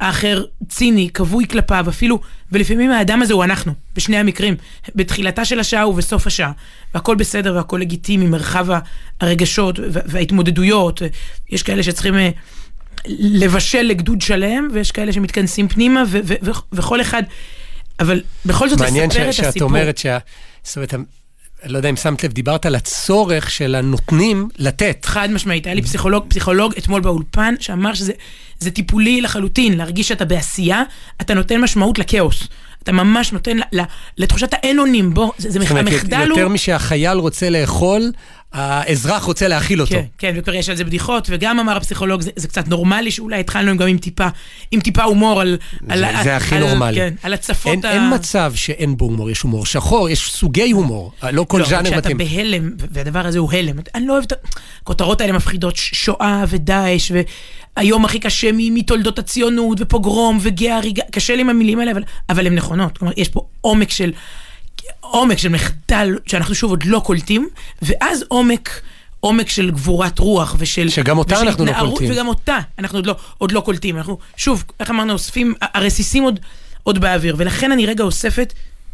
האחר 0.00 0.44
ציני, 0.68 1.10
כבוי 1.14 1.46
כלפיו, 1.48 1.84
אפילו, 1.88 2.20
ולפעמים 2.52 2.90
האדם 2.90 3.22
הזה 3.22 3.34
הוא 3.34 3.44
אנחנו, 3.44 3.72
בשני 3.96 4.16
המקרים, 4.16 4.56
בתחילתה 4.94 5.44
של 5.44 5.60
השעה 5.60 5.88
ובסוף 5.88 6.26
השעה. 6.26 6.52
והכל 6.94 7.14
בסדר 7.16 7.54
והכל 7.54 7.76
לגיטימי, 7.76 8.26
מרחב 8.26 8.66
הרגשות 9.20 9.78
וההתמודדויות. 9.82 11.02
יש 11.50 11.62
כאלה 11.62 11.82
שצריכים 11.82 12.14
אה, 12.14 12.30
לבשל 13.08 13.82
לגדוד 13.82 14.20
שלם, 14.20 14.68
ויש 14.72 14.92
כאלה 14.92 15.12
שמתכנסים 15.12 15.68
פנימה, 15.68 16.02
וכל 16.72 17.00
אחד 17.00 17.22
אבל 18.00 18.22
בכל 18.46 18.68
זאת 18.68 18.80
לספר 18.80 19.04
את 19.04 19.10
הסיפור. 19.10 19.18
מעניין 19.18 19.32
שאת 19.32 19.62
אומרת 19.62 19.98
שה... 19.98 20.18
זאת 20.62 20.76
אומרת, 20.76 20.94
אני 21.62 21.72
לא 21.72 21.76
יודע 21.76 21.90
אם 21.90 21.96
שמת 21.96 22.24
לב, 22.24 22.32
דיברת 22.32 22.66
על 22.66 22.74
הצורך 22.74 23.50
של 23.50 23.74
הנותנים 23.74 24.48
לתת. 24.58 25.04
חד 25.04 25.30
משמעית, 25.30 25.66
היה 25.66 25.74
לי 25.74 25.82
פסיכולוג, 25.82 26.24
פסיכולוג 26.28 26.72
אתמול 26.78 27.00
באולפן, 27.00 27.54
שאמר 27.60 27.94
שזה 27.94 28.70
טיפולי 28.74 29.20
לחלוטין, 29.20 29.76
להרגיש 29.76 30.08
שאתה 30.08 30.24
בעשייה, 30.24 30.82
אתה 31.20 31.34
נותן 31.34 31.60
משמעות 31.60 31.98
לכאוס. 31.98 32.48
אתה 32.82 32.92
ממש 32.92 33.32
נותן 33.32 33.56
לתחושת 34.18 34.54
האין-אונים, 34.54 35.14
בוא, 35.14 35.32
זה, 35.38 35.50
זה 35.50 35.58
המחדל 35.58 35.80
הוא... 35.80 35.90
זאת 35.90 36.12
אומרת, 36.12 36.28
יותר 36.28 36.48
משהחייל 36.48 37.18
רוצה 37.18 37.50
לאכול, 37.50 38.12
האזרח 38.52 39.24
רוצה 39.24 39.48
להכיל 39.48 39.80
אותו. 39.80 39.90
כן, 39.90 40.04
כן, 40.18 40.34
וכבר 40.36 40.54
יש 40.54 40.68
על 40.68 40.76
זה 40.76 40.84
בדיחות, 40.84 41.28
וגם 41.30 41.60
אמר 41.60 41.76
הפסיכולוג, 41.76 42.20
זה, 42.20 42.30
זה 42.36 42.48
קצת 42.48 42.68
נורמלי 42.68 43.10
שאולי 43.10 43.40
התחלנו 43.40 43.76
גם 43.76 43.88
עם 43.88 43.98
טיפה, 43.98 44.26
עם 44.70 44.80
טיפה 44.80 45.02
הומור 45.02 45.40
על... 45.40 45.58
זה, 45.80 46.08
על, 46.08 46.24
זה 46.24 46.36
הכי 46.36 46.54
על, 46.54 46.60
נורמלי. 46.60 46.96
כן, 46.96 47.14
על 47.22 47.34
הצפות 47.34 47.72
אין, 47.72 47.84
ה... 47.84 47.92
אין 47.92 48.14
מצב 48.14 48.52
שאין 48.54 48.96
בו 48.96 49.04
הומור, 49.04 49.30
יש 49.30 49.40
הומור 49.40 49.66
שחור, 49.66 50.08
יש 50.08 50.30
סוגי 50.32 50.70
הומור, 50.70 51.12
לא 51.32 51.44
כל 51.48 51.58
לא, 51.58 51.64
ז'אנר 51.64 51.96
מתאים. 51.96 52.18
לא, 52.18 52.24
כשאתה 52.24 52.36
בהלם, 52.36 52.70
והדבר 52.90 53.26
הזה 53.26 53.38
הוא 53.38 53.52
הלם, 53.52 53.76
אני 53.94 54.06
לא 54.06 54.12
אוהב 54.12 54.24
את 54.24 54.32
הכותרות 54.82 55.20
האלה 55.20 55.32
מפחידות, 55.32 55.76
שואה 55.76 56.44
ודאעש, 56.48 57.12
והיום 57.76 58.04
הכי 58.04 58.18
קשה 58.18 58.50
מתולדות 58.54 59.18
הציונות, 59.18 59.78
ופוגרום, 59.80 60.38
וגאה 60.40 60.76
הריגה, 60.76 61.02
קשה 61.10 61.34
לי 61.34 61.40
עם 61.40 61.48
המילים 61.48 61.78
האלה, 61.78 61.92
אבל, 61.92 62.02
אבל 62.28 62.46
הן 62.46 62.54
נכונות. 62.54 62.98
כלומר, 62.98 63.12
יש 63.16 63.28
פה 63.28 63.40
עומק 63.60 63.90
של... 63.90 64.12
עומק 65.00 65.38
של 65.38 65.48
מחדל 65.48 66.18
שאנחנו 66.26 66.54
שוב 66.54 66.70
עוד 66.70 66.84
לא 66.84 67.00
קולטים, 67.04 67.48
ואז 67.82 68.24
עומק... 68.28 68.80
עומק 69.20 69.48
של 69.48 69.70
גבורת 69.70 70.18
רוח 70.18 70.56
ושל... 70.58 70.88
שגם 70.88 71.18
אותה 71.18 71.40
אנחנו 71.40 71.64
לא 71.64 71.72
קולטים. 71.72 72.10
וגם 72.10 72.28
אותה 72.28 72.58
אנחנו 72.78 72.98
עוד 72.98 73.06
לא, 73.06 73.16
עוד 73.38 73.52
לא 73.52 73.60
קולטים. 73.60 73.96
אנחנו, 73.96 74.18
שוב, 74.36 74.64
איך 74.80 74.90
אמרנו, 74.90 75.12
אוספים, 75.12 75.54
הרסיסים 75.60 76.22
עוד, 76.22 76.40
עוד 76.82 76.98
באוויר. 76.98 77.34
ולכן 77.38 77.72
אני 77.72 77.86
רגע 77.86 78.04
אוספת 78.04 78.52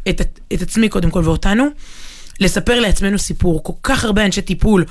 את, 0.08 0.40
את 0.52 0.62
עצמי 0.62 0.88
קודם 0.88 1.10
כל 1.10 1.22
ואותנו, 1.24 1.68
לספר 2.40 2.80
לעצמנו 2.80 3.18
סיפור. 3.18 3.62
כל 3.62 3.72
כך 3.82 4.04
הרבה 4.04 4.24
אנשי 4.24 4.42
טיפול 4.42 4.84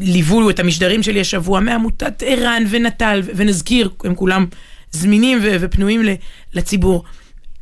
ליוו 0.00 0.50
את 0.50 0.58
המשדרים 0.58 1.02
שלי 1.02 1.20
השבוע 1.20 1.60
מעמותת 1.60 2.22
ערן 2.26 2.64
ונטל, 2.70 3.22
ונזכיר, 3.36 3.90
הם 4.04 4.14
כולם 4.14 4.46
זמינים 4.92 5.38
ו, 5.42 5.56
ופנויים 5.60 6.02
לציבור. 6.54 7.04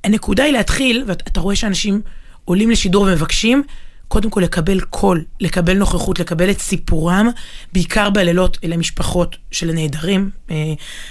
הנקודה 0.04 0.44
היא 0.44 0.52
להתחיל, 0.52 1.04
ואתה 1.06 1.40
רואה 1.40 1.56
שאנשים 1.56 2.00
עולים 2.48 2.70
לשידור 2.70 3.02
ומבקשים, 3.02 3.62
קודם 4.08 4.30
כל 4.30 4.40
לקבל 4.40 4.80
קול, 4.80 5.24
לקבל 5.40 5.76
נוכחות, 5.76 6.18
לקבל 6.18 6.50
את 6.50 6.61
סיפורם, 6.61 7.28
בעיקר 7.72 8.11
בלילות 8.11 8.58
אלה 8.64 8.76
משפחות 8.76 9.37
של 9.50 9.70
הנעדרים. 9.70 10.30
אה, 10.50 10.56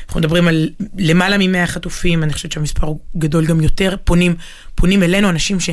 אנחנו 0.07 0.19
מדברים 0.19 0.47
על 0.47 0.69
למעלה 0.97 1.37
מ-100 1.37 1.65
חטופים, 1.67 2.23
אני 2.23 2.33
חושבת 2.33 2.51
שהמספר 2.51 2.87
הוא 2.87 2.99
גדול 3.17 3.45
גם 3.45 3.61
יותר, 3.61 3.95
פונים, 4.03 4.35
פונים 4.75 5.03
אלינו 5.03 5.29
אנשים 5.29 5.59
ש, 5.59 5.69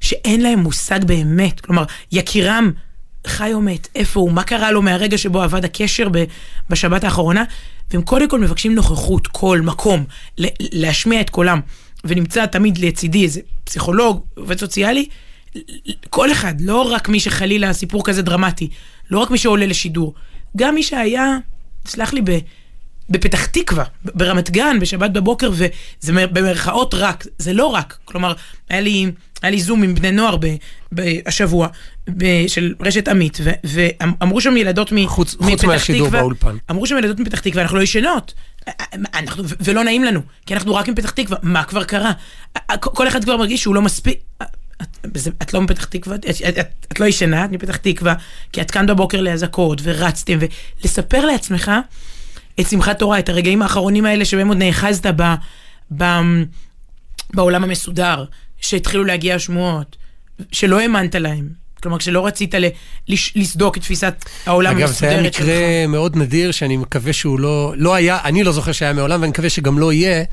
שאין 0.00 0.40
להם 0.40 0.58
מושג 0.58 1.04
באמת, 1.04 1.60
כלומר, 1.60 1.84
יקירם 2.12 2.72
חי 3.26 3.52
או 3.52 3.60
מת, 3.60 3.88
איפה 3.94 4.20
הוא, 4.20 4.32
מה 4.32 4.42
קרה 4.42 4.72
לו 4.72 4.82
מהרגע 4.82 5.18
שבו 5.18 5.44
אבד 5.44 5.64
הקשר 5.64 6.08
בשבת 6.70 7.04
האחרונה, 7.04 7.44
והם 7.90 8.02
קודם 8.02 8.28
כל 8.28 8.40
מבקשים 8.40 8.74
נוכחות, 8.74 9.26
קול, 9.26 9.60
מקום, 9.60 10.04
להשמיע 10.60 11.20
את 11.20 11.30
קולם. 11.30 11.60
ונמצא 12.04 12.46
תמיד 12.46 12.78
לצידי 12.78 13.24
איזה 13.24 13.40
פסיכולוג, 13.64 14.24
עובד 14.34 14.58
סוציאלי, 14.58 15.08
כל 16.10 16.32
אחד, 16.32 16.60
לא 16.60 16.92
רק 16.92 17.08
מי 17.08 17.20
שחלילה 17.20 17.72
סיפור 17.72 18.04
כזה 18.04 18.22
דרמטי, 18.22 18.68
לא 19.10 19.18
רק 19.18 19.30
מי 19.30 19.38
שעולה 19.38 19.66
לשידור, 19.66 20.14
גם 20.56 20.74
מי 20.74 20.82
שהיה, 20.82 21.38
סלח 21.86 22.12
לי, 22.12 22.20
בפתח 23.10 23.46
תקווה, 23.46 23.84
ברמת 24.04 24.50
גן, 24.50 24.76
בשבת 24.80 25.10
בבוקר, 25.10 25.50
וזה 25.52 26.26
במרכאות 26.26 26.94
רק, 26.94 27.26
זה 27.38 27.52
לא 27.52 27.66
רק. 27.66 27.98
כלומר, 28.04 28.32
היה 28.68 28.80
לי, 28.80 29.10
היה 29.42 29.50
לי 29.50 29.60
זום 29.60 29.82
עם 29.82 29.94
בני 29.94 30.12
נוער 30.12 30.36
השבוע, 31.26 31.68
של 32.46 32.74
רשת 32.80 33.08
עמית, 33.08 33.38
ואמרו 33.64 34.40
שם 34.40 34.56
ילדות 34.56 34.92
מפתח 34.92 35.22
תקווה, 35.22 35.50
חוץ 35.50 35.64
מהשידור 35.64 36.08
באולפן. 36.08 36.56
אמרו 36.70 36.86
שם 36.86 36.98
ילדות 36.98 37.20
מפתח 37.20 37.40
תקווה, 37.40 37.62
אנחנו 37.62 37.76
לא 37.76 37.82
ישנות. 37.82 38.34
אנחנו, 39.14 39.44
ולא 39.60 39.84
נעים 39.84 40.04
לנו, 40.04 40.20
כי 40.46 40.54
אנחנו 40.54 40.74
רק 40.74 40.88
מפתח 40.88 41.10
תקווה, 41.10 41.38
מה 41.42 41.64
כבר 41.64 41.84
קרה? 41.84 42.12
כל 42.80 43.08
אחד 43.08 43.24
כבר 43.24 43.36
מרגיש 43.36 43.62
שהוא 43.62 43.74
לא 43.74 43.82
מספיק... 43.82 44.18
את, 44.82 45.08
את 45.42 45.54
לא 45.54 45.60
מפתח 45.60 45.84
תקווה, 45.84 46.16
את, 46.16 46.24
את, 46.24 46.58
את, 46.58 46.86
את 46.92 47.00
לא 47.00 47.06
ישנה, 47.06 47.44
את 47.44 47.50
מפתח 47.50 47.76
תקווה, 47.76 48.14
כי 48.52 48.60
את 48.60 48.70
כאן 48.70 48.86
בבוקר 48.86 49.20
לאזעקות 49.20 49.80
ורצתם, 49.82 50.38
ולספר 50.82 51.26
לעצמך 51.26 51.72
את 52.60 52.68
שמחת 52.68 52.98
תורה, 52.98 53.18
את 53.18 53.28
הרגעים 53.28 53.62
האחרונים 53.62 54.04
האלה 54.04 54.24
שבהם 54.24 54.48
עוד 54.48 54.56
נאחזת 54.56 55.06
ב, 55.16 55.34
ב, 55.96 56.04
בעולם 57.34 57.64
המסודר, 57.64 58.24
שהתחילו 58.60 59.04
להגיע 59.04 59.34
השמועות, 59.34 59.96
שלא 60.52 60.80
האמנת 60.80 61.14
להם. 61.14 61.48
כלומר, 61.82 61.98
כשלא 61.98 62.26
רצית 62.26 62.54
ל, 62.54 62.66
לש, 63.08 63.32
לסדוק 63.36 63.76
את 63.76 63.82
תפיסת 63.82 64.24
העולם 64.46 64.76
המסודרת 64.76 64.94
שלך. 64.94 65.02
אגב, 65.02 65.10
זה 65.10 65.18
היה 65.18 65.28
מקרה 65.28 65.46
שלך. 65.46 65.88
מאוד 65.88 66.16
נדיר, 66.16 66.50
שאני 66.50 66.76
מקווה 66.76 67.12
שהוא 67.12 67.40
לא, 67.40 67.74
לא 67.76 67.94
היה, 67.94 68.18
אני 68.24 68.44
לא 68.44 68.52
זוכר 68.52 68.72
שהיה 68.72 68.92
מעולם, 68.92 69.20
ואני 69.20 69.30
מקווה 69.30 69.50
שגם 69.50 69.78
לא 69.78 69.92
יהיה. 69.92 70.24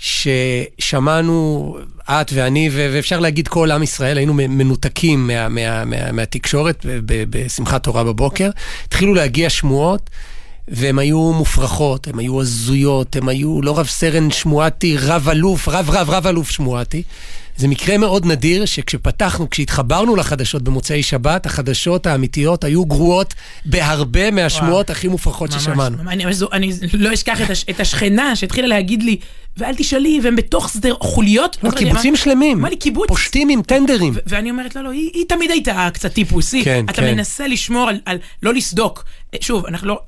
ששמענו, 0.00 1.76
את 2.10 2.32
ואני, 2.32 2.70
ואפשר 2.72 3.20
להגיד 3.20 3.48
כל 3.48 3.70
עם 3.70 3.82
ישראל, 3.82 4.16
היינו 4.16 4.34
מנותקים 4.34 5.26
מה, 5.26 5.48
מה, 5.48 5.84
מה, 5.84 6.12
מהתקשורת 6.12 6.86
בשמחת 7.06 7.82
תורה 7.82 8.04
בבוקר. 8.04 8.50
התחילו 8.84 9.14
להגיע 9.14 9.50
שמועות, 9.50 10.10
והן 10.68 10.98
היו 10.98 11.32
מופרכות, 11.32 12.08
הן 12.08 12.18
היו 12.18 12.40
הזויות, 12.40 13.16
הן 13.16 13.28
היו 13.28 13.62
לא 13.62 13.78
רב 13.78 13.86
סרן 13.86 14.30
שמואטי, 14.30 14.96
רב 14.98 15.28
אלוף, 15.28 15.68
רב 15.68 15.90
רב 15.90 16.10
רב 16.10 16.26
אלוף 16.26 16.50
שמואטי. 16.50 17.02
זה 17.60 17.68
מקרה 17.68 17.98
מאוד 17.98 18.26
נדיר 18.26 18.64
שכשפתחנו, 18.64 19.50
כשהתחברנו 19.50 20.16
לחדשות 20.16 20.62
במוצאי 20.62 21.02
שבת, 21.02 21.46
החדשות 21.46 22.06
האמיתיות 22.06 22.64
היו 22.64 22.84
גרועות 22.84 23.34
בהרבה 23.64 24.30
מהשמועות 24.30 24.90
וואו. 24.90 24.96
הכי 24.96 25.08
מופרכות 25.08 25.50
ממש, 25.50 25.62
ששמענו. 25.62 25.96
ממש, 25.96 26.42
אני, 26.52 26.72
אני 26.82 26.88
לא 26.92 27.14
אשכח 27.14 27.42
את, 27.42 27.50
הש, 27.50 27.64
את 27.70 27.80
השכנה 27.80 28.36
שהתחילה 28.36 28.68
להגיד 28.68 29.02
לי, 29.02 29.16
ואל 29.60 29.74
תשאלי, 29.74 30.20
והם 30.22 30.36
בתוך 30.36 30.68
שדר 30.68 30.94
חוליות. 31.00 31.56
לא, 31.62 31.70
קיבוצים 31.70 32.16
שלמים. 32.16 32.60
מה 32.60 32.68
לי 32.68 32.76
קיבוץ? 32.76 33.08
פושטים 33.08 33.48
עם 33.48 33.62
טנדרים. 33.62 34.14
ואני 34.26 34.50
אומרת, 34.50 34.76
לא, 34.76 34.82
לא, 34.82 34.90
היא, 34.90 35.24
תמיד 35.28 35.50
הייתה 35.50 35.88
קצת 35.92 36.12
טיפוסי. 36.12 36.64
כן, 36.64 36.84
אתה 36.84 37.02
כן. 37.02 37.14
מנסה 37.14 37.46
לשמור 37.46 37.88
על, 37.88 38.00
על 38.04 38.18
לא 38.42 38.54
לסדוק. 38.54 39.04
שוב, 39.40 39.66
אנחנו 39.66 39.88
לא, 39.88 40.00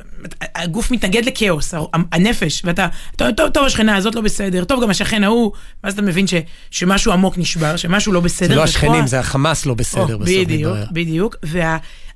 הגוף 0.55 0.91
מתנגד 0.91 1.25
לכאוס, 1.25 1.75
הנפש, 2.13 2.63
ואתה, 2.65 2.87
טוב, 3.17 3.31
טוב, 3.55 3.65
השכנה 3.65 3.97
הזאת 3.97 4.15
לא 4.15 4.21
בסדר, 4.21 4.65
טוב, 4.65 4.83
גם 4.83 4.91
השכן 4.91 5.25
ההוא, 5.25 5.53
ואז 5.85 5.93
אתה 5.93 6.03
מבין 6.03 6.27
ש, 6.27 6.35
שמשהו 6.71 7.13
עמוק 7.13 7.39
נשבר, 7.39 7.77
שמשהו 7.77 8.13
לא 8.13 8.21
בסדר. 8.21 8.49
זה 8.49 8.55
לא 8.55 8.63
השכנים, 8.63 9.07
זה 9.07 9.21
החמאס 9.21 9.67
לא 9.67 9.75
בסדר 9.75 10.17
בסוף. 10.17 10.29
בדיוק, 10.29 10.77
בדיוק. 10.93 11.37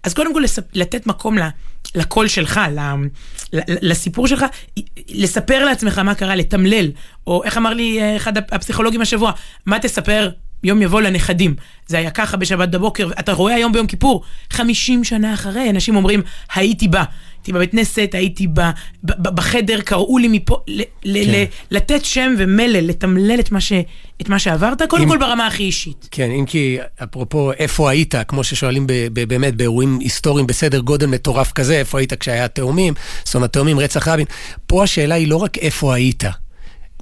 אז 0.02 0.14
קודם 0.14 0.34
כל 0.34 0.42
לתת 0.74 1.06
מקום 1.06 1.38
לקול 1.96 2.28
שלך, 2.28 2.60
לסיפור 3.52 4.26
שלך, 4.26 4.44
לספר 5.08 5.64
לעצמך 5.64 5.98
מה 5.98 6.14
קרה, 6.14 6.36
לתמלל, 6.36 6.90
או 7.26 7.44
איך 7.44 7.56
אמר 7.56 7.74
לי 7.74 8.16
אחד 8.16 8.38
הפסיכולוגים 8.38 9.00
השבוע, 9.00 9.32
מה 9.66 9.78
תספר 9.78 10.30
יום 10.64 10.82
יבוא 10.82 11.00
לנכדים. 11.00 11.54
זה 11.86 11.98
היה 11.98 12.10
ככה 12.10 12.36
בשבת 12.36 12.68
בבוקר, 12.68 13.10
אתה 13.20 13.32
רואה 13.32 13.54
היום 13.54 13.72
ביום 13.72 13.86
כיפור, 13.86 14.22
50 14.50 15.04
שנה 15.04 15.34
אחרי, 15.34 15.70
אנשים 15.70 15.96
אומרים, 15.96 16.22
הייתי 16.54 16.88
בא. 16.88 17.04
הייתי 17.46 17.52
בבית 17.52 17.70
כנסת, 17.70 18.10
הייתי 18.12 18.46
ב, 18.46 18.60
ב, 18.60 18.70
ב, 19.02 19.28
בחדר, 19.28 19.80
קראו 19.80 20.18
לי 20.18 20.28
מפה, 20.28 20.60
ל, 20.68 20.82
ל, 21.04 21.24
כן. 21.24 21.30
ל, 21.30 21.44
לתת 21.70 22.04
שם 22.04 22.34
ומלל, 22.38 22.86
לתמלל 22.86 23.40
את 23.40 23.52
מה, 23.52 23.60
ש, 23.60 23.72
את 24.22 24.28
מה 24.28 24.38
שעברת, 24.38 24.82
קודם 24.88 25.02
אם, 25.02 25.08
כל 25.08 25.18
ברמה 25.18 25.46
הכי 25.46 25.62
אישית. 25.62 26.08
כן, 26.10 26.30
אם 26.30 26.44
כי, 26.46 26.78
אפרופו, 27.02 27.52
איפה 27.52 27.90
היית, 27.90 28.14
כמו 28.28 28.44
ששואלים 28.44 28.86
ב, 28.86 28.92
ב, 29.12 29.28
באמת 29.28 29.54
באירועים 29.54 29.98
היסטוריים 29.98 30.46
בסדר 30.46 30.78
גודל 30.78 31.06
מטורף 31.06 31.52
כזה, 31.52 31.78
איפה 31.78 31.98
היית 31.98 32.14
כשהיה 32.14 32.48
תאומים, 32.48 32.94
זאת 33.24 33.34
אומרת, 33.34 33.52
תאומים, 33.52 33.78
רצח 33.78 34.08
רבין, 34.08 34.26
פה 34.66 34.84
השאלה 34.84 35.14
היא 35.14 35.28
לא 35.28 35.36
רק 35.36 35.58
איפה 35.58 35.94
היית, 35.94 36.24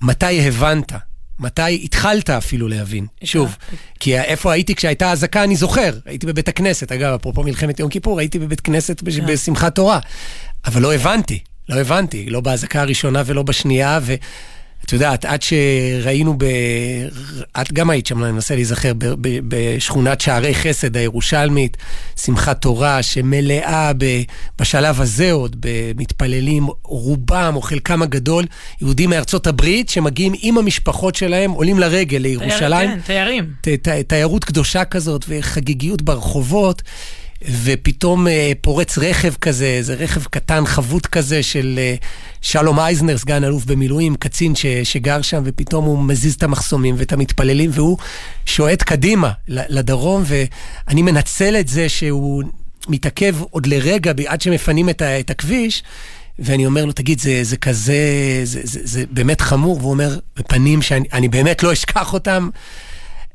מתי 0.03 0.41
הבנת. 0.41 0.93
מתי 1.39 1.81
התחלת 1.85 2.31
אפילו 2.31 2.69
להבין? 2.69 3.07
שוב, 3.25 3.57
כי 4.01 4.21
איפה 4.21 4.53
הייתי 4.53 4.75
כשהייתה 4.75 5.13
אזעקה, 5.13 5.45
אני 5.45 5.57
זוכר. 5.57 5.99
הייתי 6.07 6.27
בבית 6.27 6.49
הכנסת, 6.49 6.93
אגב, 6.93 7.15
אפרופו 7.15 7.43
מלחמת 7.43 7.81
יום 7.81 7.91
כיפור, 7.91 8.19
הייתי 8.19 8.39
בבית 8.39 8.61
כנסת 8.61 9.01
כן. 9.01 9.27
בשמחת 9.27 9.75
תורה. 9.75 9.99
אבל 10.67 10.83
לא 10.83 10.95
הבנתי, 10.95 11.39
לא 11.69 11.81
הבנתי, 11.81 12.31
לא 12.31 12.41
באזעקה 12.41 12.81
הראשונה 12.81 13.23
ולא 13.27 13.43
בשנייה, 13.43 14.01
ו... 14.03 14.15
את 14.85 14.93
יודעת, 14.93 15.25
עד 15.25 15.43
שראינו 15.43 16.35
ב... 16.39 16.45
את 17.61 17.73
גם 17.73 17.91
היית 17.91 18.07
שם, 18.07 18.25
אני 18.25 18.33
מנסה 18.33 18.55
להיזכר, 18.55 18.93
בשכונת 19.49 20.21
שערי 20.21 20.55
חסד 20.55 20.97
הירושלמית, 20.97 21.77
שמחת 22.25 22.63
תורה 22.63 23.03
שמלאה 23.03 23.93
ב... 23.99 24.23
בשלב 24.59 25.01
הזה 25.01 25.33
עוד 25.33 25.57
במתפללים, 25.61 26.67
רובם 26.83 27.53
או 27.57 27.63
חלקם 27.63 28.03
הגדול, 28.03 28.45
יהודים 28.81 29.11
מארצות 29.11 29.47
הברית 29.47 29.89
שמגיעים 29.89 30.33
עם 30.41 30.59
המשפחות 30.59 31.15
שלהם, 31.15 31.51
עולים 31.51 31.79
לרגל 31.79 32.19
לירושלים. 32.19 32.91
כן, 32.91 33.01
תיירים. 33.01 33.45
ת... 33.61 33.69
ת... 33.69 33.89
תיירות 33.89 34.45
קדושה 34.45 34.85
כזאת 34.85 35.25
וחגיגיות 35.29 36.03
ברחובות. 36.03 36.83
ופתאום 37.65 38.29
אה, 38.29 38.53
פורץ 38.61 38.99
רכב 38.99 39.35
כזה, 39.41 39.67
איזה 39.67 39.95
רכב 39.95 40.25
קטן, 40.25 40.67
חבוט 40.67 41.07
כזה 41.07 41.43
של 41.43 41.75
אה, 41.79 41.95
שלום 42.41 42.81
אייזנר, 42.81 43.19
סגן 43.19 43.45
אלוף 43.45 43.65
במילואים, 43.65 44.17
קצין 44.17 44.55
ש, 44.55 44.67
שגר 44.67 45.23
שם, 45.23 45.43
ופתאום 45.45 45.85
הוא 45.85 45.99
מזיז 45.99 46.35
את 46.35 46.43
המחסומים 46.43 46.95
ואת 46.99 47.13
המתפללים, 47.13 47.71
והוא 47.73 47.99
שועט 48.47 48.83
קדימה 48.83 49.33
לדרום, 49.49 50.23
ואני 50.27 51.03
מנצל 51.03 51.57
את 51.57 51.69
זה 51.69 51.89
שהוא 51.89 52.43
מתעכב 52.89 53.37
עוד 53.51 53.67
לרגע 53.67 54.13
עד 54.27 54.41
שמפנים 54.41 54.89
את, 54.89 55.03
ה, 55.03 55.21
את 55.21 55.31
הכביש. 55.31 55.83
ואני 56.39 56.67
אומר 56.67 56.85
לו, 56.85 56.93
תגיד, 56.93 57.21
זה, 57.21 57.45
זה 57.45 57.57
כזה, 57.57 57.95
זה, 58.45 58.61
זה, 58.65 58.81
זה 58.83 59.05
באמת 59.11 59.41
חמור? 59.41 59.79
והוא 59.79 59.91
אומר, 59.91 60.19
בפנים 60.37 60.83
שאני 60.83 61.29
באמת 61.29 61.63
לא 61.63 61.73
אשכח 61.73 62.13
אותם, 62.13 62.49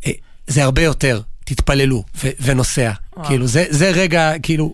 אה, 0.06 0.12
זה 0.48 0.64
הרבה 0.64 0.82
יותר. 0.82 1.22
תתפללו, 1.50 2.04
ו- 2.24 2.30
ונוסע. 2.42 2.92
וואו. 3.18 3.28
כאילו, 3.28 3.48
זה, 3.48 3.66
זה 3.70 3.92
רגע, 3.92 4.34
כאילו, 4.44 4.74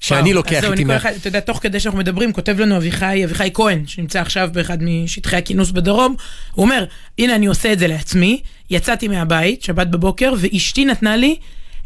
שאני 0.00 0.20
וואו, 0.20 0.34
לוקח 0.34 0.64
איתי 0.64 0.84
מה... 0.84 0.96
אתה 0.96 1.28
יודע, 1.28 1.40
תוך 1.40 1.58
כדי 1.62 1.80
שאנחנו 1.80 1.98
מדברים, 1.98 2.32
כותב 2.32 2.60
לנו 2.60 2.76
אביחי, 2.76 3.24
אביחי 3.24 3.50
כהן, 3.54 3.86
שנמצא 3.86 4.20
עכשיו 4.20 4.48
באחד 4.52 4.78
משטחי 4.82 5.36
הכינוס 5.36 5.70
בדרום, 5.70 6.16
הוא 6.52 6.64
אומר, 6.64 6.84
הנה 7.18 7.34
אני 7.34 7.46
עושה 7.46 7.72
את 7.72 7.78
זה 7.78 7.86
לעצמי, 7.86 8.40
יצאתי 8.70 9.08
מהבית, 9.08 9.62
שבת 9.62 9.86
בבוקר, 9.86 10.32
ואשתי 10.38 10.84
נתנה 10.84 11.16
לי 11.16 11.36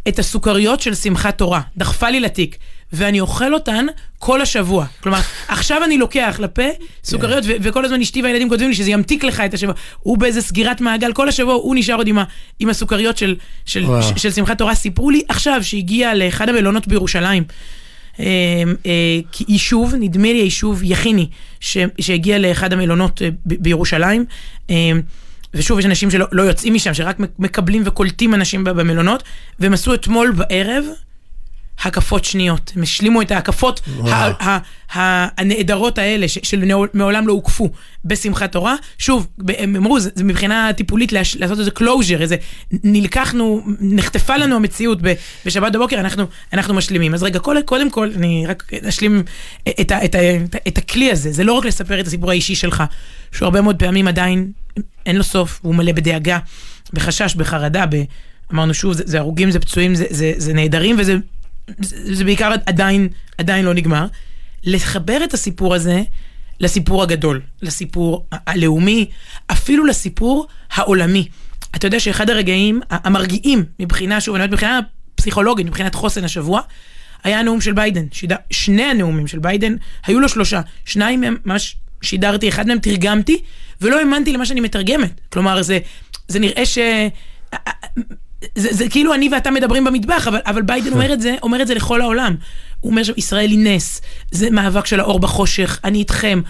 את 0.08 0.18
הסוכריות 0.18 0.80
של 0.80 0.94
שמחת 0.94 1.38
תורה, 1.38 1.60
דחפה 1.76 2.10
לי 2.10 2.20
לתיק. 2.20 2.56
ואני 2.92 3.20
אוכל 3.20 3.54
אותן 3.54 3.86
כל 4.18 4.40
השבוע. 4.40 4.86
כלומר, 5.00 5.18
עכשיו 5.48 5.84
אני 5.84 5.98
לוקח 5.98 6.36
לפה 6.42 6.62
סוכריות, 7.04 7.44
yeah. 7.44 7.48
וכל 7.62 7.84
הזמן 7.84 8.00
אשתי 8.00 8.22
והילדים 8.22 8.48
כותבים 8.48 8.68
לי 8.68 8.74
שזה 8.74 8.90
ימתיק 8.90 9.24
לך 9.24 9.40
את 9.40 9.54
השבוע. 9.54 9.74
הוא 10.00 10.18
באיזה 10.18 10.42
סגירת 10.42 10.80
מעגל, 10.80 11.12
כל 11.12 11.28
השבוע 11.28 11.54
הוא 11.54 11.74
נשאר 11.74 11.94
עוד 11.94 12.08
עם, 12.08 12.18
ה, 12.18 12.24
עם 12.58 12.68
הסוכריות 12.68 13.16
של, 13.16 13.36
של, 13.66 13.84
של, 14.02 14.16
של 14.16 14.30
שמחת 14.30 14.58
תורה. 14.58 14.74
סיפרו 14.74 15.10
לי 15.10 15.22
עכשיו 15.28 15.64
שהגיע 15.64 16.14
לאחד 16.14 16.48
המלונות 16.48 16.88
בירושלים. 16.88 17.44
אה, 18.20 18.62
אה, 18.86 19.20
יישוב, 19.48 19.94
נדמה 19.98 20.32
לי 20.32 20.38
היישוב 20.38 20.80
יכיני, 20.84 21.28
שהגיע 22.00 22.38
לאחד 22.38 22.72
המלונות 22.72 23.22
אה, 23.22 23.28
בירושלים. 23.44 24.24
ושוב, 25.54 25.78
יש 25.78 25.86
אנשים 25.86 26.10
שלא 26.10 26.26
לא 26.32 26.42
יוצאים 26.42 26.74
משם, 26.74 26.94
שרק 26.94 27.16
מקבלים 27.38 27.82
וקולטים 27.84 28.34
אנשים 28.34 28.64
במלונות, 28.64 29.22
והם 29.58 29.72
עשו 29.72 29.94
אתמול 29.94 30.30
בערב 30.30 30.84
הקפות 31.84 32.24
שניות. 32.24 32.72
הם 32.76 32.82
השלימו 32.82 33.22
את 33.22 33.30
ההקפות 33.30 33.80
הנהדרות 34.92 35.98
האלה, 35.98 36.26
שמעולם 36.28 37.26
לא 37.28 37.32
הוקפו 37.32 37.70
בשמחת 38.04 38.52
תורה. 38.52 38.74
שוב, 38.98 39.26
הם 39.58 39.76
אמרו, 39.76 40.00
זה, 40.00 40.10
זה 40.14 40.24
מבחינה 40.24 40.72
טיפולית 40.72 41.12
לעשות 41.12 41.58
איזה 41.58 41.70
closure, 41.78 42.20
איזה 42.20 42.36
נלקחנו, 42.84 43.62
נחטפה 43.80 44.36
לנו 44.36 44.56
המציאות 44.56 44.98
בשבת 45.46 45.72
בבוקר, 45.72 46.00
אנחנו, 46.00 46.24
אנחנו 46.52 46.74
משלימים. 46.74 47.14
אז 47.14 47.22
רגע, 47.22 47.38
קודם 47.64 47.90
כל, 47.90 48.10
אני 48.16 48.44
רק 48.48 48.72
אשלים 48.88 49.22
את, 49.80 49.90
ה, 49.90 50.04
את, 50.04 50.14
ה, 50.14 50.18
את 50.68 50.78
הכלי 50.78 51.10
הזה. 51.10 51.32
זה 51.32 51.44
לא 51.44 51.52
רק 51.52 51.64
לספר 51.64 52.00
את 52.00 52.06
הסיפור 52.06 52.30
האישי 52.30 52.54
שלך, 52.54 52.82
שהוא 53.32 53.46
הרבה 53.46 53.60
מאוד 53.60 53.76
פעמים 53.78 54.08
עדיין 54.08 54.52
אין 55.06 55.16
לו 55.16 55.24
סוף, 55.24 55.60
הוא 55.62 55.74
מלא 55.74 55.92
בדאגה, 55.92 56.38
בחשש, 56.92 57.34
בחרדה, 57.34 57.86
ב... 57.90 58.02
אמרנו 58.52 58.74
שוב, 58.74 58.92
זה, 58.92 59.02
זה 59.06 59.18
הרוגים, 59.18 59.50
זה 59.50 59.60
פצועים, 59.60 59.94
זה, 59.94 60.04
זה, 60.10 60.32
זה 60.36 60.52
נהדרים, 60.52 60.96
וזה 60.98 61.16
זה, 61.80 62.24
בעיקר 62.24 62.52
עדיין, 62.66 63.08
עדיין 63.38 63.64
לא 63.64 63.74
נגמר. 63.74 64.06
לחבר 64.64 65.24
את 65.24 65.34
הסיפור 65.34 65.74
הזה 65.74 66.02
לסיפור 66.60 67.02
הגדול, 67.02 67.40
לסיפור 67.62 68.26
הלאומי, 68.32 69.10
אפילו 69.46 69.84
לסיפור 69.84 70.46
העולמי. 70.72 71.28
אתה 71.76 71.86
יודע 71.86 72.00
שאחד 72.00 72.30
הרגעים 72.30 72.80
המרגיעים 72.90 73.64
מבחינה, 73.78 74.20
שוב, 74.20 74.34
אני 74.34 74.44
אומרת 74.44 74.52
מבחינה 74.52 74.80
פסיכולוגית, 75.14 75.66
מבחינת 75.66 75.94
חוסן 75.94 76.24
השבוע, 76.24 76.60
היה 77.24 77.40
הנאום 77.40 77.60
של 77.60 77.72
ביידן. 77.72 78.04
שיד... 78.12 78.32
שני 78.50 78.82
הנאומים 78.82 79.26
של 79.26 79.38
ביידן, 79.38 79.74
היו 80.06 80.20
לו 80.20 80.28
שלושה. 80.28 80.60
שניים 80.84 81.20
מהם 81.20 81.36
ממש 81.44 81.76
שידרתי, 82.02 82.48
אחד 82.48 82.66
מהם 82.66 82.78
תרגמתי, 82.78 83.42
ולא 83.80 83.98
האמנתי 83.98 84.32
למה 84.32 84.46
שאני 84.46 84.60
מתרגמת. 84.60 85.20
כלומר, 85.32 85.62
זה, 85.62 85.78
זה 86.28 86.38
נראה 86.38 86.66
ש... 86.66 86.78
זה, 88.54 88.68
זה 88.70 88.88
כאילו 88.88 89.14
אני 89.14 89.28
ואתה 89.32 89.50
מדברים 89.50 89.84
במטבח, 89.84 90.28
אבל, 90.28 90.40
אבל 90.46 90.62
ביידן 90.62 90.92
אומר 90.92 91.12
את 91.12 91.20
זה, 91.20 91.34
אומר 91.42 91.62
את 91.62 91.66
זה 91.66 91.74
לכל 91.74 92.00
העולם. 92.00 92.34
הוא 92.80 92.90
אומר 92.90 93.02
שישראל 93.02 93.50
היא 93.50 93.58
נס, 93.58 94.00
זה 94.30 94.50
מאבק 94.50 94.86
של 94.86 95.00
האור 95.00 95.20
בחושך, 95.20 95.80
אני 95.84 95.98
איתכם. 95.98 96.40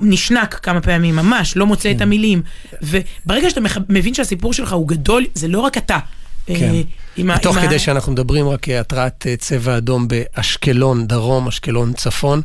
נשנק 0.00 0.54
כמה 0.54 0.80
פעמים, 0.80 1.16
ממש, 1.16 1.56
לא 1.56 1.66
מוצא 1.66 1.90
את 1.90 1.96
כן. 1.96 2.02
המילים. 2.02 2.42
וברגע 2.82 3.50
שאתה 3.50 3.60
מבין 3.88 4.14
שהסיפור 4.14 4.52
שלך 4.52 4.72
הוא 4.72 4.88
גדול, 4.88 5.26
זה 5.34 5.48
לא 5.48 5.60
רק 5.60 5.78
אתה. 5.78 5.98
אה, 6.50 6.54
כן. 6.58 7.38
תוך 7.42 7.58
כדי 7.58 7.78
שאנחנו 7.78 8.12
מדברים 8.12 8.48
רק 8.48 8.68
התרעת 8.68 9.26
אה, 9.26 9.36
צבע 9.36 9.76
אדום 9.76 10.08
באשקלון 10.08 11.06
דרום, 11.06 11.48
אשקלון 11.48 11.92
צפון, 11.92 12.42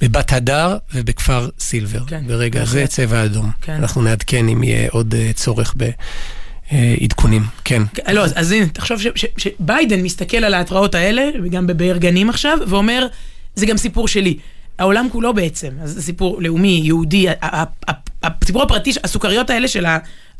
בבת 0.00 0.32
הדר 0.32 0.76
ובכפר 0.94 1.48
סילבר. 1.58 2.00
כן. 2.06 2.22
ברגע 2.26 2.64
זה 2.64 2.86
צבע 2.86 3.24
אדום. 3.24 3.50
כן. 3.62 3.72
אנחנו 3.72 4.02
נעדכן 4.02 4.48
אם 4.48 4.62
יהיה 4.62 4.88
עוד 4.90 5.14
אה, 5.14 5.30
צורך 5.34 5.74
ב... 5.76 5.90
אה, 6.72 6.94
עדכונים, 7.00 7.42
כן. 7.64 7.82
לא, 8.12 8.24
אז, 8.24 8.32
אז 8.36 8.52
הנה, 8.52 8.66
תחשוב 8.66 9.00
שביידן 9.36 10.00
מסתכל 10.02 10.36
על 10.36 10.54
ההתראות 10.54 10.94
האלה, 10.94 11.30
וגם 11.44 11.66
בבאר 11.66 11.96
גנים 11.96 12.30
עכשיו, 12.30 12.58
ואומר, 12.66 13.06
זה 13.54 13.66
גם 13.66 13.76
סיפור 13.76 14.08
שלי. 14.08 14.36
העולם 14.78 15.08
כולו 15.12 15.34
בעצם, 15.34 15.68
אז 15.82 15.90
זה 15.90 16.02
סיפור 16.02 16.42
לאומי, 16.42 16.80
יהודי, 16.84 17.26
הסיפור 18.22 18.62
הפרטי, 18.62 18.92
הסוכריות 19.04 19.50
האלה 19.50 19.68
של 19.68 19.86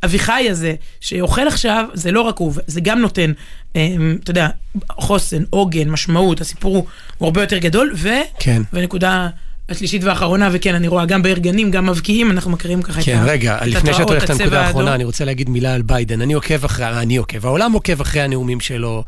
האביחי 0.03 0.47
הזה, 0.51 0.75
שאוכל 1.01 1.49
עכשיו, 1.49 1.85
זה 1.95 2.13
לא 2.13 2.21
רק 2.21 2.39
הוא, 2.39 2.53
זה 2.67 2.81
גם 2.81 2.99
נותן, 2.99 3.33
אה, 3.77 3.97
אתה 4.23 4.31
יודע, 4.31 4.49
חוסן, 4.91 5.43
עוגן, 5.51 5.91
משמעות, 5.91 6.41
הסיפור 6.41 6.87
הוא 7.19 7.27
הרבה 7.27 7.41
יותר 7.41 7.59
גדול, 7.59 7.93
ו... 7.97 8.09
כן. 8.39 8.63
ונקודה... 8.73 9.29
השלישית 9.69 10.05
והאחרונה, 10.05 10.49
וכן, 10.53 10.75
אני 10.75 10.89
רואה 10.89 11.07
גם 11.07 11.23
בארגנים, 11.23 11.71
גם 11.71 11.87
מבקיעים, 11.87 12.31
אנחנו 12.31 12.51
מכירים 12.51 12.83
ככה 12.83 13.03
כן, 13.03 13.17
את 13.17 13.29
ה... 13.29 13.31
רגע, 13.31 13.59
לפני 13.67 13.95
שאת 13.95 14.09
הולכת 14.09 14.31
לנקודה 14.31 14.61
האחרונה, 14.61 14.95
אני 14.95 15.05
רוצה 15.05 15.25
להגיד 15.25 15.49
מילה 15.49 15.75
על 15.75 15.83
ביידן. 15.83 16.23
אני 16.23 16.33
עוקב 16.33 16.65
אחרי, 16.65 16.89
אני 16.89 17.17
עוקב, 17.17 17.47
העולם 17.47 17.73
עוקב 17.73 18.01
אחרי 18.01 18.23
הנאומים 18.23 18.61
שלו, 18.61 19.05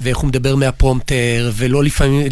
ואיך 0.00 0.16
הוא 0.16 0.28
מדבר 0.28 0.56
מהפרומפטר, 0.56 1.50
ולא 1.54 1.84
לפעמים, 1.84 2.26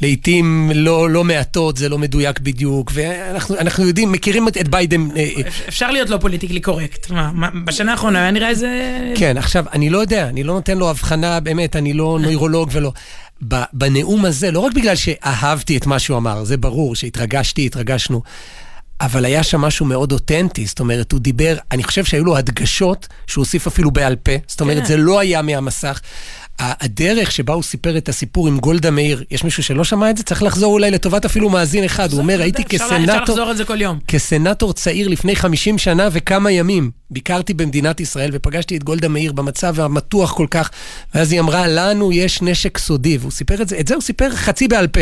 לעיתים 0.00 0.70
לא, 0.74 1.10
לא 1.10 1.24
מעטות, 1.24 1.76
זה 1.76 1.88
לא 1.88 1.98
מדויק 1.98 2.40
בדיוק, 2.40 2.92
ואנחנו 2.94 3.86
יודעים, 3.86 4.12
מכירים 4.12 4.48
את 4.48 4.68
ביידן. 4.68 5.10
אה, 5.10 5.16
אה, 5.16 5.42
אפשר 5.68 5.90
להיות 5.90 6.10
לא 6.10 6.16
politically 6.16 6.60
correct. 6.60 7.10
מה, 7.10 7.50
בשנה 7.64 7.92
האחרונה 7.92 8.18
היה 8.18 8.30
נראה 8.30 8.48
איזה... 8.48 8.68
כן, 9.14 9.36
עכשיו, 9.36 9.64
אני 9.72 9.90
לא 9.90 9.98
יודע, 9.98 10.28
אני 10.28 10.42
לא 10.42 10.54
נותן 10.54 10.78
לו 10.78 10.90
אבחנה, 10.90 11.40
באמת, 11.40 11.76
אני 11.76 11.92
לא 11.92 12.18
נוירולוג 12.22 12.68
ולא... 12.72 12.92
בנאום 13.72 14.24
הזה, 14.24 14.50
לא 14.50 14.60
רק 14.60 14.72
בגלל 14.72 14.96
שאהבתי 14.96 15.76
את 15.76 15.86
מה 15.86 15.98
שהוא 15.98 16.16
אמר, 16.18 16.44
זה 16.44 16.56
ברור, 16.56 16.94
שהתרגשתי, 16.94 17.66
התרגשנו, 17.66 18.22
אבל 19.00 19.24
היה 19.24 19.42
שם 19.42 19.60
משהו 19.60 19.86
מאוד 19.86 20.12
אותנטי, 20.12 20.66
זאת 20.66 20.80
אומרת, 20.80 21.12
הוא 21.12 21.20
דיבר, 21.20 21.56
אני 21.72 21.82
חושב 21.82 22.04
שהיו 22.04 22.24
לו 22.24 22.36
הדגשות 22.36 23.08
שהוא 23.26 23.42
הוסיף 23.42 23.66
אפילו 23.66 23.90
בעל 23.90 24.16
פה, 24.16 24.32
זאת 24.46 24.60
אומרת, 24.60 24.78
כן. 24.78 24.84
זה 24.84 24.96
לא 24.96 25.20
היה 25.20 25.42
מהמסך. 25.42 26.00
הדרך 26.58 27.32
שבה 27.32 27.54
הוא 27.54 27.62
סיפר 27.62 27.96
את 27.96 28.08
הסיפור 28.08 28.48
עם 28.48 28.58
גולדה 28.58 28.90
מאיר, 28.90 29.24
יש 29.30 29.44
מישהו 29.44 29.62
שלא 29.62 29.84
שמע 29.84 30.10
את 30.10 30.16
זה? 30.16 30.22
צריך 30.22 30.42
לחזור 30.42 30.72
אולי 30.72 30.90
לטובת 30.90 31.24
אפילו 31.24 31.50
מאזין 31.50 31.84
אחד. 31.84 32.12
הוא 32.12 32.20
אומר, 32.20 32.40
הייתי 32.40 32.64
כסנטור... 32.64 32.96
אפשר 32.96 33.22
לחזור 33.22 33.48
על 33.48 33.56
זה 33.56 33.64
כל 33.64 33.80
יום. 33.80 33.98
כסנטור 34.08 34.72
צעיר 34.72 35.08
לפני 35.08 35.36
50 35.36 35.78
שנה 35.78 36.08
וכמה 36.12 36.50
ימים. 36.50 36.90
ביקרתי 37.10 37.54
במדינת 37.54 38.00
ישראל 38.00 38.30
ופגשתי 38.32 38.76
את 38.76 38.84
גולדה 38.84 39.08
מאיר 39.08 39.32
במצב 39.32 39.80
המתוח 39.80 40.32
כל 40.32 40.46
כך, 40.50 40.70
ואז 41.14 41.32
היא 41.32 41.40
אמרה, 41.40 41.66
לנו 41.66 42.12
יש 42.12 42.42
נשק 42.42 42.78
סודי, 42.78 43.18
והוא 43.18 43.32
סיפר 43.32 43.62
את 43.62 43.68
זה, 43.68 43.80
את 43.80 43.88
זה 43.88 43.94
הוא 43.94 44.02
סיפר 44.02 44.30
חצי 44.30 44.68
בעל 44.68 44.86
פה. 44.86 45.00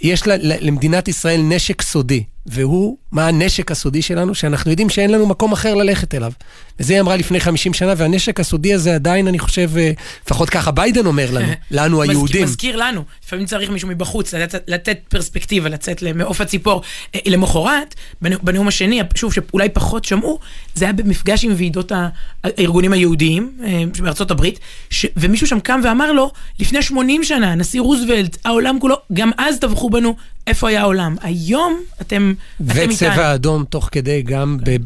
יש 0.00 0.22
למדינת 0.60 1.08
ישראל 1.08 1.40
נשק 1.40 1.82
סודי. 1.82 2.24
והוא, 2.46 2.96
מה 3.12 3.28
הנשק 3.28 3.70
הסודי 3.70 4.02
שלנו, 4.02 4.34
שאנחנו 4.34 4.70
יודעים 4.70 4.90
שאין 4.90 5.10
לנו 5.10 5.26
מקום 5.26 5.52
אחר 5.52 5.74
ללכת 5.74 6.14
אליו. 6.14 6.32
וזה 6.80 6.92
היא 6.92 7.00
אמרה 7.00 7.16
לפני 7.16 7.40
50 7.40 7.74
שנה, 7.74 7.94
והנשק 7.96 8.40
הסודי 8.40 8.74
הזה 8.74 8.94
עדיין, 8.94 9.28
אני 9.28 9.38
חושב, 9.38 9.70
אה, 9.76 9.92
לפחות 10.26 10.50
ככה 10.50 10.70
ביידן 10.70 11.06
אומר 11.06 11.30
לנו, 11.30 11.52
לנו 11.70 12.02
היהודים. 12.02 12.44
מזכיר 12.44 12.76
לנו, 12.76 13.04
לפעמים 13.24 13.46
צריך 13.46 13.70
מישהו 13.70 13.88
מבחוץ 13.88 14.34
לתת, 14.34 14.64
לתת 14.68 14.98
פרספקטיבה, 15.08 15.68
לצאת 15.68 16.02
מעוף 16.14 16.40
הציפור. 16.40 16.82
אה, 17.14 17.20
למחרת, 17.26 17.94
בנאום 18.20 18.68
השני, 18.68 19.00
שוב, 19.14 19.32
שאולי 19.32 19.68
פחות 19.68 20.04
שמעו, 20.04 20.38
זה 20.74 20.84
היה 20.84 20.92
במפגש 20.92 21.44
עם 21.44 21.52
ועידות 21.56 21.92
הארגונים 22.44 22.92
היהודיים 22.92 23.52
אה, 23.64 23.82
בארצות 23.98 24.30
הברית, 24.30 24.58
ש, 24.90 25.06
ומישהו 25.16 25.46
שם 25.46 25.60
קם 25.60 25.80
ואמר 25.84 26.12
לו, 26.12 26.30
לפני 26.60 26.82
80 26.82 27.24
שנה, 27.24 27.52
הנשיא 27.52 27.80
רוזוולט, 27.80 28.36
העולם 28.44 28.80
כולו, 28.80 28.96
גם 29.12 29.30
אז 29.38 29.58
טבחו 29.58 29.90
בנו, 29.90 30.16
איפה 30.46 30.68
היה 30.68 30.80
העולם? 30.80 31.16
היום 31.22 31.80
אתם, 32.00 32.34
אתם 32.56 32.78
איתנו. 32.78 32.92
וצבע 32.94 33.34
אדום 33.34 33.64
תוך 33.64 33.88
כדי 33.92 34.22
גם 34.22 34.58
ב... 34.64 34.76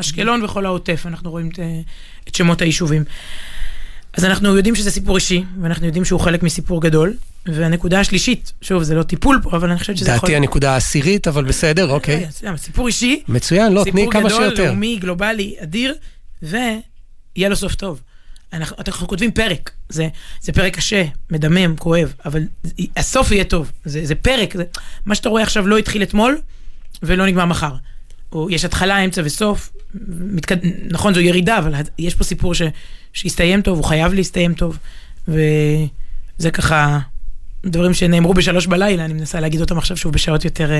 אשקלון 0.00 0.44
וכל 0.44 0.66
העוטף, 0.66 1.02
אנחנו 1.06 1.30
רואים 1.30 1.48
את, 1.48 1.58
את 2.28 2.34
שמות 2.34 2.62
היישובים. 2.62 3.04
אז 4.12 4.24
אנחנו 4.24 4.56
יודעים 4.56 4.74
שזה 4.74 4.90
סיפור 4.90 5.16
אישי, 5.16 5.44
ואנחנו 5.62 5.86
יודעים 5.86 6.04
שהוא 6.04 6.20
חלק 6.20 6.42
מסיפור 6.42 6.82
גדול. 6.82 7.16
והנקודה 7.46 8.00
השלישית, 8.00 8.52
שוב, 8.60 8.82
זה 8.82 8.94
לא 8.94 9.02
טיפול 9.02 9.40
פה, 9.42 9.56
אבל 9.56 9.70
אני 9.70 9.78
חושבת 9.78 9.96
שזה 9.96 10.10
יכול... 10.10 10.28
דעתי 10.28 10.36
הנקודה 10.36 10.72
העשירית, 10.72 11.28
אבל 11.28 11.44
בסדר, 11.44 11.90
אוקיי. 11.90 12.26
סיפור 12.56 12.86
אישי. 12.86 13.22
מצוין, 13.28 13.72
לא, 13.72 13.84
תני 13.90 14.06
כמה 14.10 14.30
שיותר. 14.30 14.44
סיפור 14.44 14.54
גדול, 14.54 14.66
לאומי, 14.66 14.96
גלובלי, 15.00 15.54
אדיר, 15.62 15.94
ויהיה 16.42 17.48
לו 17.48 17.56
סוף 17.56 17.74
טוב. 17.74 18.00
אנחנו, 18.54 18.76
אנחנו 18.88 19.08
כותבים 19.08 19.32
פרק, 19.32 19.70
זה, 19.88 20.08
זה 20.40 20.52
פרק 20.52 20.76
קשה, 20.76 21.04
מדמם, 21.30 21.76
כואב, 21.76 22.14
אבל 22.24 22.42
הסוף 22.96 23.30
יהיה 23.30 23.44
טוב, 23.44 23.72
זה, 23.84 24.06
זה 24.06 24.14
פרק, 24.14 24.56
זה, 24.56 24.64
מה 25.06 25.14
שאתה 25.14 25.28
רואה 25.28 25.42
עכשיו 25.42 25.66
לא 25.66 25.78
התחיל 25.78 26.02
אתמול 26.02 26.38
ולא 27.02 27.26
נגמר 27.26 27.44
מחר. 27.44 27.74
או 28.32 28.50
יש 28.50 28.64
התחלה, 28.64 29.04
אמצע 29.04 29.22
וסוף, 29.24 29.72
מתקד... 30.08 30.56
נכון 30.90 31.14
זו 31.14 31.20
ירידה, 31.20 31.58
אבל 31.58 31.74
יש 31.98 32.14
פה 32.14 32.24
סיפור 32.24 32.54
ש... 32.54 32.62
שיסתיים 33.12 33.62
טוב, 33.62 33.78
הוא 33.78 33.84
חייב 33.84 34.12
להסתיים 34.12 34.54
טוב, 34.54 34.78
וזה 35.28 36.50
ככה 36.52 36.98
דברים 37.66 37.94
שנאמרו 37.94 38.34
בשלוש 38.34 38.66
בלילה, 38.66 39.04
אני 39.04 39.14
מנסה 39.14 39.40
להגיד 39.40 39.60
אותם 39.60 39.78
עכשיו 39.78 39.96
שוב 39.96 40.12
בשעות 40.12 40.44
יותר, 40.44 40.70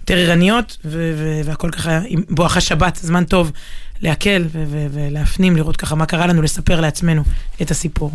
יותר 0.00 0.14
ערניות, 0.14 0.76
ו... 0.84 1.12
ו... 1.16 1.40
והכל 1.44 1.70
ככה 1.70 2.00
עם 2.06 2.22
בואכה 2.28 2.60
שבת, 2.60 2.98
זמן 3.02 3.24
טוב 3.24 3.52
להקל 4.00 4.44
ו- 4.52 4.64
ו- 4.66 4.86
ולהפנים, 4.90 5.56
לראות 5.56 5.76
ככה 5.76 5.94
מה 5.94 6.06
קרה 6.06 6.26
לנו, 6.26 6.42
לספר 6.42 6.80
לעצמנו 6.80 7.22
את 7.62 7.70
הסיפור. 7.70 8.12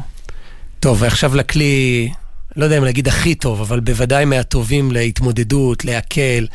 טוב, 0.80 1.02
ועכשיו 1.02 1.36
לכלי, 1.36 2.10
לא 2.56 2.64
יודע 2.64 2.78
אם 2.78 2.84
להגיד 2.84 3.08
הכי 3.08 3.36
טוב, 3.36 3.62
אבל 3.62 3.80
בוודאי 3.80 4.26
מהטובים 4.26 4.92
להתמודדות, 4.92 5.86
להקל, 5.86 6.48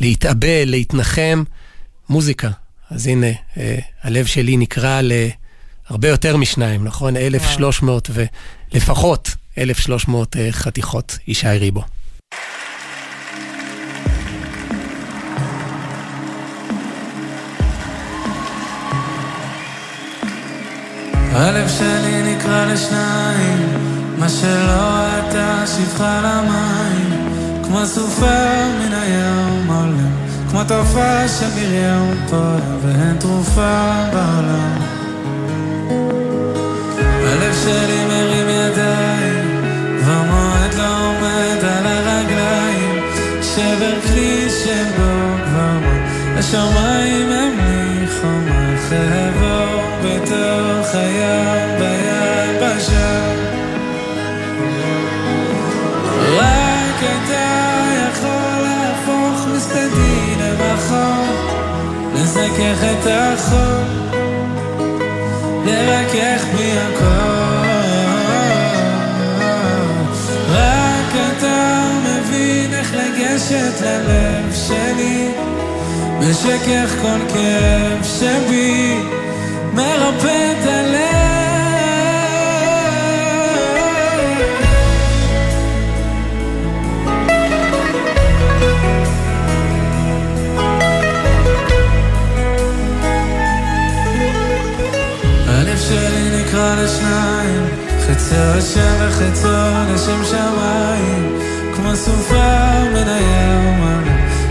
להתאבל, 0.00 0.64
להתנחם, 0.64 1.42
מוזיקה. 2.08 2.50
אז 2.90 3.06
הנה, 3.06 3.26
אה, 3.56 3.78
הלב 4.02 4.26
שלי 4.26 4.56
נקרא 4.56 5.00
להרבה 5.02 6.08
יותר 6.08 6.36
משניים, 6.36 6.84
נכון? 6.84 7.16
1,300 7.16 8.10
ולפחות 8.72 9.34
1,300 9.58 10.36
אה, 10.36 10.48
חתיכות, 10.52 11.18
ישי 11.28 11.48
ריבו. 11.48 11.82
הלב 21.32 21.68
שלי 21.68 22.34
נקרע 22.34 22.66
לשניים, 22.72 23.58
מה 24.18 24.28
שלא 24.28 25.18
אתה 25.18 25.64
שפחה 25.66 26.20
למים, 26.20 27.28
כמו 27.64 27.86
סופה 27.86 28.66
מן 28.78 28.92
הים 28.92 29.70
עולם, 29.70 30.12
כמו 30.50 30.64
תופעה 30.64 31.28
של 31.28 31.46
מרים 31.56 32.26
פועל, 32.30 32.60
ואין 32.82 33.16
תרופה 33.20 33.92
בעולם. 34.12 34.78
הלב 37.38 37.54
שלי 37.64 38.04
מרים 38.08 38.48
ידיים, 38.48 39.37
שבר 43.58 44.00
כלי 44.00 44.50
שבו 44.50 45.12
כבר 45.44 45.78
השמיים 46.38 47.32
הם 47.32 47.58
לי 47.58 48.06
חומה 48.20 48.74
חבור 48.88 49.82
בתוך 50.04 50.94
הים 50.94 51.78
ביבשה 51.78 53.34
רק 56.36 57.02
אתה 57.02 57.48
יכול 58.08 58.62
להפוך 58.62 59.46
מסתדי 59.56 60.34
למחור. 60.40 61.38
לזכך 62.14 62.84
את 62.92 63.06
החול 63.06 63.84
לרכך 65.64 66.44
בי 66.56 66.72
הכל 66.78 67.37
לגשת 73.50 73.80
ללב 73.80 74.54
שלי 74.54 75.28
משכך 76.20 76.94
כל 77.02 77.34
כאב 77.34 78.04
שבי, 78.04 79.00
מרפא 79.74 80.52
את 80.52 80.66
הלב. 80.66 81.28
שלי 95.88 96.40
נקרע 96.40 96.74
לשניים, 96.84 97.66
חצו 98.00 98.34
השם 98.34 99.08
וחצו 99.08 99.48
לשם 99.94 100.24
שמיים, 100.24 101.47
סופה 101.94 102.70
מן 102.94 103.08
הים. 103.08 103.58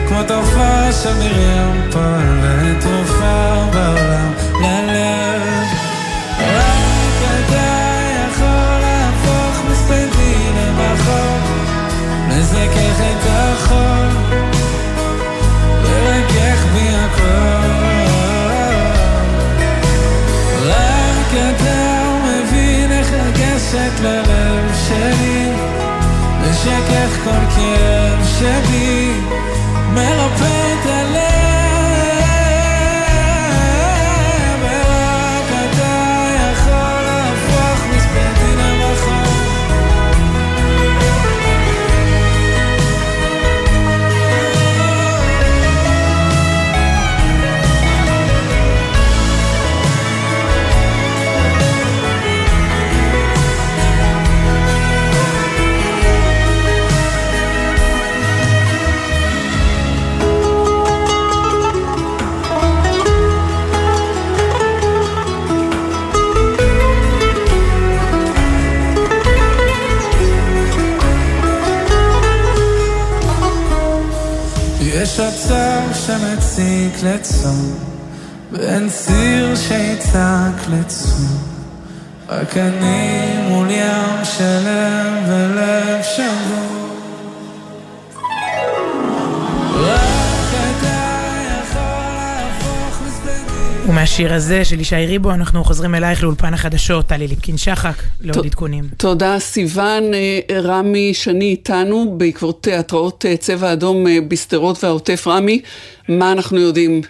כמו 0.08 0.24
תופעה 0.28 0.94
של 1.04 1.14
מרים 1.14 1.92
פעם 1.92 2.40
ואין 2.42 2.80
תרופה 2.80 3.66
בעולם 3.74 4.34
ללב 4.62 5.68
רק 6.42 7.22
אתה 7.40 7.90
יכול 8.28 8.80
להפוך 8.82 9.62
מספדי 9.72 10.36
למחור 10.56 11.40
לזכך 12.30 13.00
את 13.00 13.28
החול 13.28 14.08
לרכך 15.84 16.66
בי 16.74 16.90
הכל 16.96 17.68
רק 20.66 21.34
אתה 21.50 22.04
מבין 22.24 22.92
איך 22.92 23.12
לגשת 23.14 24.00
ללב 24.04 24.37
לשכך 26.68 27.24
כל 27.24 27.56
כאב 27.56 28.26
שבי 28.40 29.12
מרפא 29.94 30.57
שמציק 76.08 77.04
לצום, 77.04 77.78
ואין 78.52 78.90
סיר 78.90 79.56
שיצעק 79.56 80.68
לצום. 80.70 81.28
רק 82.30 82.58
אני 82.58 83.38
מול 83.50 83.72
ים 83.72 84.26
שלם 84.26 85.24
ולב 85.28 86.04
שבור 86.04 86.57
ומהשיר 93.98 94.34
הזה 94.34 94.66
של 94.66 94.80
ישי 94.80 95.06
ריבו 95.08 95.32
אנחנו 95.34 95.64
חוזרים 95.64 95.96
אלייך 95.96 96.24
לאולפן 96.24 96.54
החדשות, 96.54 97.06
טלי 97.06 97.28
ליפקין 97.28 97.58
שחק, 97.58 97.98
לעוד 98.22 98.46
עדכונים. 98.46 98.84
תודה 98.98 99.40
סיוון, 99.40 100.04
אה, 100.14 100.40
רמי 100.64 101.14
שני 101.14 101.46
איתנו 101.46 102.18
בעקבות 102.18 102.68
התראות 102.80 103.26
אה, 103.28 103.38
צבע 103.38 103.74
אדום 103.74 104.08
אה, 104.08 104.18
בשדרות 104.28 104.84
והעוטף. 104.84 105.28
רמי, 105.28 105.62
מה 106.10 106.32
אנחנו 106.32 106.58
יודעים? 106.60 107.02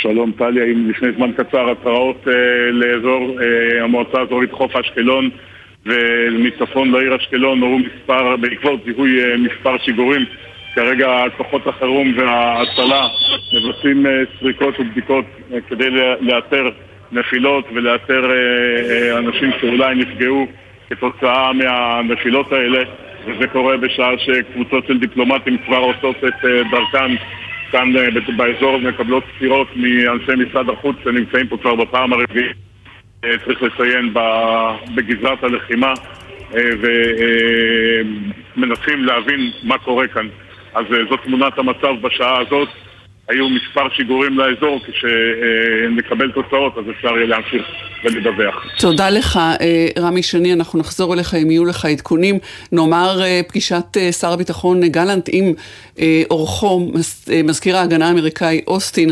שלום 0.00 0.32
טלי, 0.38 0.60
האם 0.60 0.90
לפני 0.90 1.08
זמן 1.16 1.32
קצר 1.32 1.70
התראות 1.70 2.28
אה, 2.28 2.32
לאזור 2.72 3.40
אה, 3.40 3.84
המועצה 3.84 4.18
האזורית 4.18 4.52
חוף 4.52 4.76
אשקלון 4.76 5.30
ומצפון 5.86 6.90
לעיר 6.90 7.16
אשקלון 7.16 7.60
נורו 7.60 7.78
מספר, 7.78 8.36
בעקבות 8.36 8.80
זיהוי 8.84 9.10
אה, 9.24 9.36
מספר 9.36 9.78
שיגורים 9.84 10.24
כרגע 10.76 11.24
כוחות 11.36 11.66
החירום 11.66 12.12
וההצלה 12.16 13.08
מבצעים 13.52 14.06
אה, 14.06 14.10
סריקות 14.40 14.80
ובדיקות 14.80 15.24
אה, 15.52 15.60
כדי 15.68 15.90
לאתר 16.20 16.70
נפילות 17.12 17.64
ולאתר 17.74 18.30
אה, 18.30 19.18
אנשים 19.18 19.50
שאולי 19.60 19.94
נפגעו 19.94 20.46
כתוצאה 20.90 21.52
מהנפילות 21.52 22.52
האלה 22.52 22.78
וזה 23.26 23.46
קורה 23.46 23.76
בשעה 23.76 24.10
שקבוצות 24.18 24.86
של 24.86 24.98
דיפלומטים 24.98 25.58
כבר 25.66 25.76
עושות 25.78 26.16
את 26.24 26.44
דרכן 26.70 27.14
כאן 27.72 27.92
באזור 28.36 28.74
ומקבלות 28.74 29.24
ספירות 29.36 29.68
מאנשי 29.76 30.32
משרד 30.48 30.68
החוץ 30.68 30.96
שנמצאים 31.04 31.46
פה 31.46 31.56
כבר 31.56 31.74
בפעם 31.74 32.12
הרביעית. 32.12 32.56
צריך 33.20 33.62
לציין 33.62 34.14
בגזרת 34.94 35.44
הלחימה 35.44 35.92
ומנסים 38.56 39.04
להבין 39.04 39.50
מה 39.62 39.78
קורה 39.78 40.08
כאן 40.08 40.28
אז 40.76 40.84
אה, 40.92 40.98
זאת 41.10 41.20
תמונת 41.24 41.58
המצב 41.58 41.94
בשעה 42.02 42.38
הזאת. 42.40 42.68
היו 43.28 43.48
מספר 43.48 43.88
שיגורים 43.96 44.38
לאזור, 44.38 44.80
כשנקבל 44.80 46.32
תוצאות 46.32 46.78
אז 46.78 46.84
אפשר 46.90 47.16
יהיה 47.16 47.26
להמשיך 47.26 47.62
ולדווח. 48.04 48.64
תודה 48.78 49.10
לך, 49.10 49.36
אה, 49.36 49.88
רמי 49.98 50.22
שני, 50.22 50.52
אנחנו 50.52 50.78
נחזור 50.78 51.14
אליך 51.14 51.34
אם 51.34 51.50
יהיו 51.50 51.64
לך 51.64 51.84
עדכונים. 51.84 52.38
נאמר 52.72 53.22
אה, 53.22 53.40
פגישת 53.48 53.96
שר 54.20 54.32
הביטחון 54.32 54.80
גלנט 54.88 55.28
עם 55.32 55.52
אורחו, 56.30 56.90
מזכיר 57.44 57.76
ההגנה 57.76 58.08
האמריקאי 58.08 58.60
אוסטין, 58.66 59.10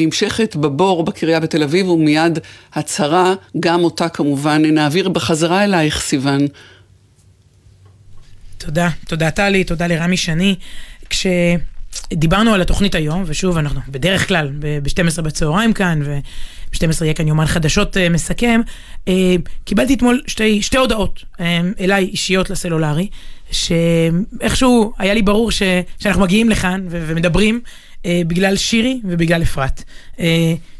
נמשכת 0.00 0.56
בבור 0.56 1.04
בקריה 1.04 1.40
בתל 1.40 1.62
אביב, 1.62 1.88
ומיד 1.88 2.38
הצהרה, 2.74 3.34
גם 3.60 3.84
אותה 3.84 4.08
כמובן 4.08 4.62
נעביר 4.62 5.08
בחזרה 5.08 5.64
אלייך, 5.64 6.00
סיוון. 6.00 6.46
תודה, 8.64 8.88
תודה 9.08 9.30
טלי, 9.30 9.64
תודה 9.64 9.86
לרמי 9.86 10.16
שני. 10.16 10.54
כשדיברנו 11.10 12.54
על 12.54 12.60
התוכנית 12.60 12.94
היום, 12.94 13.22
ושוב, 13.26 13.56
אנחנו 13.58 13.80
בדרך 13.88 14.28
כלל 14.28 14.52
ב-12 14.58 15.22
בצהריים 15.22 15.72
כאן, 15.72 16.00
וב-12 16.04 17.04
יהיה 17.04 17.14
כאן 17.14 17.28
יומן 17.28 17.46
חדשות 17.46 17.96
uh, 17.96 18.00
מסכם, 18.10 18.60
uh, 19.06 19.10
קיבלתי 19.64 19.94
אתמול 19.94 20.22
שתי, 20.26 20.62
שתי 20.62 20.76
הודעות 20.76 21.24
um, 21.34 21.40
אליי 21.80 22.04
אישיות 22.04 22.50
לסלולרי, 22.50 23.08
שאיכשהו 23.50 24.92
היה 24.98 25.14
לי 25.14 25.22
ברור 25.22 25.50
ש, 25.50 25.62
שאנחנו 25.98 26.22
מגיעים 26.22 26.50
לכאן 26.50 26.86
ו- 26.90 27.04
ומדברים 27.06 27.60
uh, 27.64 28.06
בגלל 28.26 28.56
שירי 28.56 29.00
ובגלל 29.04 29.42
אפרת. 29.42 29.82
Uh, 30.16 30.20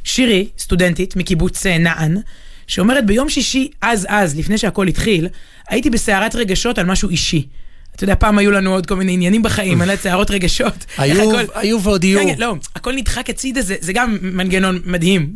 שירי, 0.05 0.49
סטודנטית 0.59 1.17
מקיבוץ 1.17 1.67
uh, 1.67 1.69
נען, 1.69 2.17
שאומרת 2.67 3.07
ביום 3.07 3.29
שישי, 3.29 3.69
אז 3.81 4.07
אז, 4.11 4.39
לפני 4.39 4.59
שהכל 4.59 4.89
התחיל, 4.89 5.29
הייתי 5.69 5.91
בסערת 5.91 6.35
רגשות 6.35 6.79
על 6.79 6.87
משהו 6.87 7.09
אישי. 7.09 7.47
אתה 7.97 8.05
יודע, 8.05 8.15
פעם 8.15 8.39
היו 8.39 8.51
לנו 8.51 8.73
עוד 8.73 8.87
כל 8.87 8.95
מיני 8.95 9.13
עניינים 9.13 9.43
בחיים, 9.43 9.79
מלא 9.79 9.97
סערות 9.97 10.31
רגשות. 10.31 10.85
היו 11.55 11.83
ועוד 11.83 12.05
יהיו. 12.05 12.19
כן, 12.19 12.35
לא, 12.39 12.55
הכל 12.77 12.93
נדחק 12.93 13.31
הצידה, 13.31 13.61
זה 13.63 13.93
גם 13.93 14.19
מנגנון 14.23 14.79
מדהים. 14.85 15.33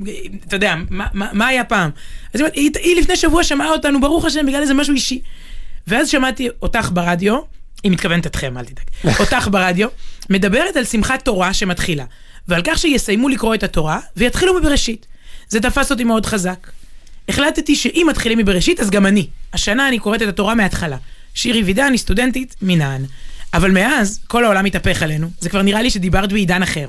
אתה 0.47 0.57
יודע, 0.57 0.75
מה 1.11 1.47
היה 1.47 1.65
פעם? 1.65 1.91
אז 2.35 2.41
היא 2.55 2.97
לפני 3.01 3.17
שבוע 3.17 3.45
שמעה 3.45 3.71
אותנו, 3.71 4.01
ברוך 4.01 4.25
השם, 4.25 4.47
בגלל 4.47 4.63
איזה 4.63 4.75
משהו 4.75 4.95
אישי. 4.95 5.21
ואז 5.87 6.09
שמעתי 6.09 6.49
אותך 6.63 6.91
ברדיו, 6.93 7.39
היא 7.83 7.93
מתכוונת 7.93 8.27
אתכם, 8.27 8.59
אל 8.59 8.65
תדאג. 8.65 9.15
אותך 9.21 9.49
ברדיו, 9.51 9.89
מדברת 10.31 10.77
על 10.77 10.85
שמחת 10.85 11.25
תורה 11.25 11.55
שמתחילה, 11.55 12.05
ועל 12.49 12.63
כך 12.65 12.79
שיסיימו 12.79 13.29
לקרוא 13.29 13.55
את 13.55 13.63
התורה, 13.63 14.01
ויתחילו 14.17 14.55
מבראשית. 14.61 15.07
זה 15.49 15.61
תפס 15.61 15.91
אותי 15.91 16.05
מאוד 16.05 16.27
חזק. 16.27 16.71
החלטתי 17.29 17.77
שאם 17.77 18.07
מתחילים 18.11 18.39
מבראשית, 18.39 18.81
אז 18.81 18.91
גם 18.91 19.07
אני. 19.07 19.27
השנה 19.53 19.89
אני 19.89 19.99
קוראת 19.99 20.23
את 20.23 20.29
התורה 20.29 20.55
מההתחלה. 20.55 20.97
שירי 21.37 21.62
וידן 21.62 21.89
היא 21.91 21.99
סטודנטית 21.99 22.57
מנען. 22.62 23.05
אבל 23.55 23.70
מאז, 23.70 24.20
כל 24.26 24.45
העולם 24.45 24.64
מתהפך 24.64 25.03
עלינו. 25.03 25.30
זה 25.41 25.49
כבר 25.49 25.62
נראה 25.62 25.82
לי 25.82 25.91
שדיברת 25.91 26.32
בעידן 26.32 26.62
אחר. 26.62 26.89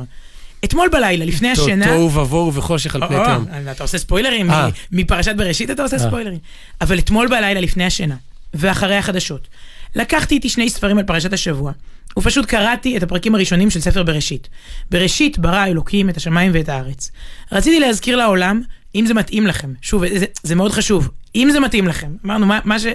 אתמול 0.66 0.90
בלילה, 0.90 1.26
לפני 1.26 1.52
השינה... 1.52 1.86
תוהו 1.86 2.14
ובוהו 2.14 2.54
וחושך 2.54 2.96
על 2.96 3.08
פני 3.08 3.18
תהום. 3.26 3.46
אתה 3.72 3.84
עושה 3.84 3.98
ספוילרים? 3.98 4.52
אה. 4.52 4.70
מפרשת 4.92 5.36
בראשית 5.36 5.72
אתה 5.72 5.84
עושה 5.84 5.96
אה. 5.96 6.02
ספוילרים. 6.02 6.40
אבל 6.82 7.00
אתמול 7.00 7.28
בלילה, 7.28 7.62
לפני 7.62 7.86
השינה, 7.86 8.16
ואחרי 8.54 8.96
החדשות, 8.96 9.48
לקחתי 9.96 10.36
איתי 10.36 10.50
שני 10.50 10.70
ספרים 10.70 10.98
על 10.98 11.04
פרשת 11.04 11.34
השבוע, 11.34 11.72
ופשוט 12.18 12.46
קראתי 12.46 12.98
את 12.98 13.04
הפרקים 13.04 13.36
הראשונים 13.36 13.70
של 13.70 13.80
ספר 13.80 14.04
בראשית. 14.04 14.48
בראשית 14.92 15.40
ברא 15.40 15.66
אלוקים 15.66 16.10
את 16.10 16.18
השמיים 16.18 16.52
ואת 16.54 16.70
הארץ. 16.70 17.12
רציתי 17.52 17.80
להזכיר 17.80 18.16
לעולם, 18.16 18.62
אם 18.96 19.06
זה 19.06 19.14
מתאים 19.14 19.48
לכם, 19.48 19.74
שוב, 19.82 20.04
זה, 20.18 20.26
זה 20.44 20.56
מאוד 20.56 20.72
חשוב, 20.72 21.10
אם 21.36 21.50
זה 21.52 21.60
מתאים 21.60 21.88
לכם, 21.88 22.12
אמרנו, 22.26 22.46
מה, 22.46 22.60
מה 22.64 22.80
ש... 22.80 22.86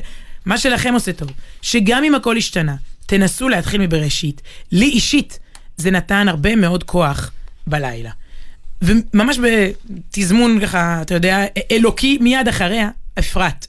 מה 0.47 0.59
שלכם 0.59 0.95
עושה 0.95 1.13
טוב, 1.13 1.31
שגם 1.63 2.05
אם 2.05 2.15
הכל 2.15 2.37
השתנה, 2.37 2.75
תנסו 3.07 3.49
להתחיל 3.49 3.81
מבראשית. 3.81 4.43
לי 4.73 4.87
אישית 4.87 5.39
זה 5.77 5.91
נתן 5.91 6.29
הרבה 6.29 6.57
מאוד 6.57 6.85
כוח 6.85 7.31
בלילה. 7.67 8.11
וממש 8.83 9.39
בתזמון 9.39 10.61
ככה, 10.61 11.03
אתה 11.03 11.15
יודע, 11.15 11.45
אלוקי 11.73 12.19
מיד 12.21 12.49
אחריה, 12.49 12.89
אפרת. 13.19 13.67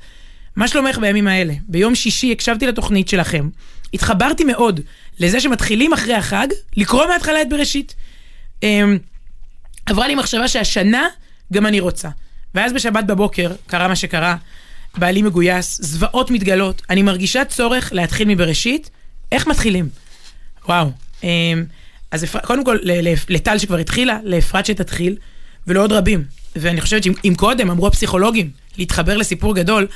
מה 0.55 0.67
שלומך 0.67 0.97
בימים 0.97 1.27
האלה? 1.27 1.53
ביום 1.67 1.95
שישי 1.95 2.31
הקשבתי 2.31 2.67
לתוכנית 2.67 3.07
שלכם, 3.07 3.49
התחברתי 3.93 4.43
מאוד 4.43 4.79
לזה 5.19 5.39
שמתחילים 5.39 5.93
אחרי 5.93 6.13
החג 6.13 6.47
לקרוא 6.77 7.05
מההתחלה 7.07 7.41
את 7.41 7.49
בראשית. 7.49 7.95
אמ, 8.63 8.97
עברה 9.85 10.07
לי 10.07 10.15
מחשבה 10.15 10.47
שהשנה 10.47 11.07
גם 11.53 11.65
אני 11.65 11.79
רוצה. 11.79 12.09
ואז 12.55 12.73
בשבת 12.73 13.03
בבוקר 13.03 13.51
קרה 13.67 13.87
מה 13.87 13.95
שקרה, 13.95 14.35
בעלי 14.97 15.21
מגויס, 15.21 15.81
זוועות 15.81 16.31
מתגלות, 16.31 16.81
אני 16.89 17.01
מרגישה 17.01 17.45
צורך 17.45 17.93
להתחיל 17.93 18.27
מבראשית, 18.27 18.89
איך 19.31 19.47
מתחילים? 19.47 19.89
וואו. 20.67 20.91
אמ, 21.23 21.29
אז 22.11 22.25
קודם 22.43 22.65
כל, 22.65 22.77
לטל 23.29 23.57
שכבר 23.57 23.77
התחילה, 23.77 24.19
לאפרת 24.23 24.65
שתתחיל, 24.65 25.15
ולעוד 25.67 25.91
רבים. 25.91 26.23
ואני 26.55 26.81
חושבת 26.81 27.03
שאם 27.03 27.33
קודם 27.37 27.69
אמרו 27.69 27.87
הפסיכולוגים 27.87 28.49
להתחבר 28.77 29.17
לסיפור 29.17 29.55
גדול, 29.55 29.87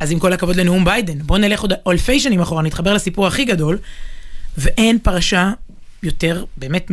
אז 0.00 0.12
עם 0.12 0.18
כל 0.18 0.32
הכבוד 0.32 0.56
לנאום 0.56 0.84
ביידן, 0.84 1.18
בואו 1.18 1.38
נלך 1.38 1.60
עוד 1.60 1.72
אלפי 1.88 2.20
שנים 2.20 2.40
אחורה, 2.40 2.62
נתחבר 2.62 2.94
לסיפור 2.94 3.26
הכי 3.26 3.44
גדול, 3.44 3.78
ואין 4.58 4.98
פרשה 4.98 5.52
יותר 6.02 6.44
באמת 6.56 6.86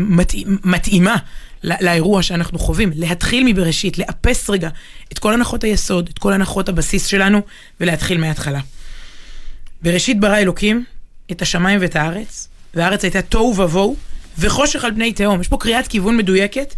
מתאימה 0.63 1.15
לאירוע 1.63 2.23
שאנחנו 2.23 2.59
חווים, 2.59 2.91
להתחיל 2.95 3.43
מבראשית, 3.43 3.97
לאפס 3.97 4.49
רגע 4.49 4.69
את 5.11 5.19
כל 5.19 5.33
הנחות 5.33 5.63
היסוד, 5.63 6.09
את 6.13 6.19
כל 6.19 6.33
הנחות 6.33 6.69
הבסיס 6.69 7.05
שלנו, 7.05 7.41
ולהתחיל 7.79 8.17
מההתחלה. 8.17 8.59
בראשית 9.81 10.19
ברא 10.19 10.37
אלוקים 10.37 10.83
את 11.31 11.41
השמיים 11.41 11.79
ואת 11.81 11.95
הארץ, 11.95 12.47
והארץ 12.73 13.03
הייתה 13.03 13.21
תוהו 13.21 13.57
ובוהו, 13.57 13.95
וחושך 14.39 14.83
על 14.83 14.91
פני 14.91 15.13
תהום. 15.13 15.41
יש 15.41 15.47
פה 15.47 15.57
קריאת 15.57 15.87
כיוון 15.87 16.17
מדויקת, 16.17 16.75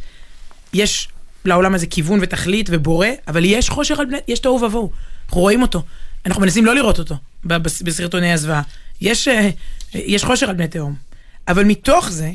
יש 0.73 1.07
לעולם 1.45 1.75
הזה 1.75 1.87
כיוון 1.87 2.19
ותכלית 2.21 2.69
ובורא, 2.71 3.07
אבל 3.27 3.45
יש 3.45 3.69
חושך 3.69 3.99
על 3.99 4.05
פני, 4.05 4.17
יש 4.27 4.39
תוהו 4.39 4.61
ובוהו. 4.61 4.91
אנחנו 5.25 5.41
רואים 5.41 5.61
אותו. 5.61 5.83
אנחנו 6.25 6.41
מנסים 6.41 6.65
לא 6.65 6.75
לראות 6.75 6.99
אותו 6.99 7.15
בסרטוני 7.83 8.33
הזוועה. 8.33 8.61
יש, 9.01 9.27
אה, 9.27 9.49
יש 9.93 10.23
חושך 10.23 10.49
על 10.49 10.55
פני 10.55 10.67
תהום. 10.67 10.95
אבל 11.47 11.63
מתוך 11.63 12.09
זה, 12.09 12.31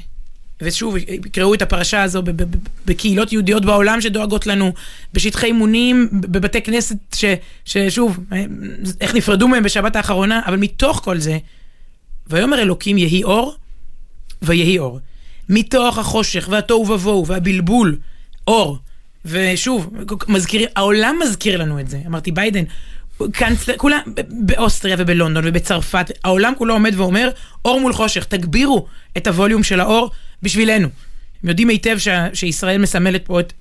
ושוב, 0.62 0.96
יקראו 0.96 1.54
את 1.54 1.62
הפרשה 1.62 2.02
הזו 2.02 2.22
בקהילות 2.86 3.32
יהודיות 3.32 3.64
בעולם 3.64 4.00
שדואגות 4.00 4.46
לנו, 4.46 4.72
בשטחי 5.12 5.46
אימונים, 5.46 6.08
בבתי 6.12 6.62
כנסת 6.62 6.96
ש, 7.14 7.24
ששוב, 7.64 8.18
איך 9.00 9.14
נפרדו 9.14 9.48
מהם 9.48 9.62
בשבת 9.62 9.96
האחרונה, 9.96 10.40
אבל 10.46 10.56
מתוך 10.56 11.00
כל 11.04 11.18
זה, 11.18 11.38
ויאמר 12.26 12.62
אלוקים 12.62 12.98
יהי 12.98 13.24
אור, 13.24 13.54
ויהי 14.42 14.78
אור. 14.78 15.00
מתוך 15.48 15.98
החושך 15.98 16.48
והתוהו 16.50 16.88
ובוהו 16.88 17.26
והבלבול, 17.26 17.98
אור. 18.46 18.78
ושוב, 19.24 19.90
מזכיר, 20.28 20.68
העולם 20.76 21.16
מזכיר 21.22 21.56
לנו 21.56 21.80
את 21.80 21.88
זה. 21.88 22.00
אמרתי, 22.06 22.32
ביידן, 22.32 22.64
קאנצלר, 23.32 23.76
כולם, 23.76 23.98
באוסטריה 24.28 24.96
ובלונדון 24.98 25.44
ובצרפת, 25.46 26.10
העולם 26.24 26.52
כולו 26.58 26.74
עומד 26.74 26.92
ואומר, 26.96 27.30
אור 27.64 27.80
מול 27.80 27.92
חושך, 27.92 28.24
תגבירו 28.24 28.86
את 29.16 29.26
הווליום 29.26 29.62
של 29.62 29.80
האור 29.80 30.10
בשבילנו. 30.42 30.88
הם 31.42 31.48
יודעים 31.48 31.68
היטב 31.68 31.98
ש, 31.98 32.08
שישראל 32.34 32.78
מסמלת 32.78 33.26
פה 33.26 33.40
את, 33.40 33.52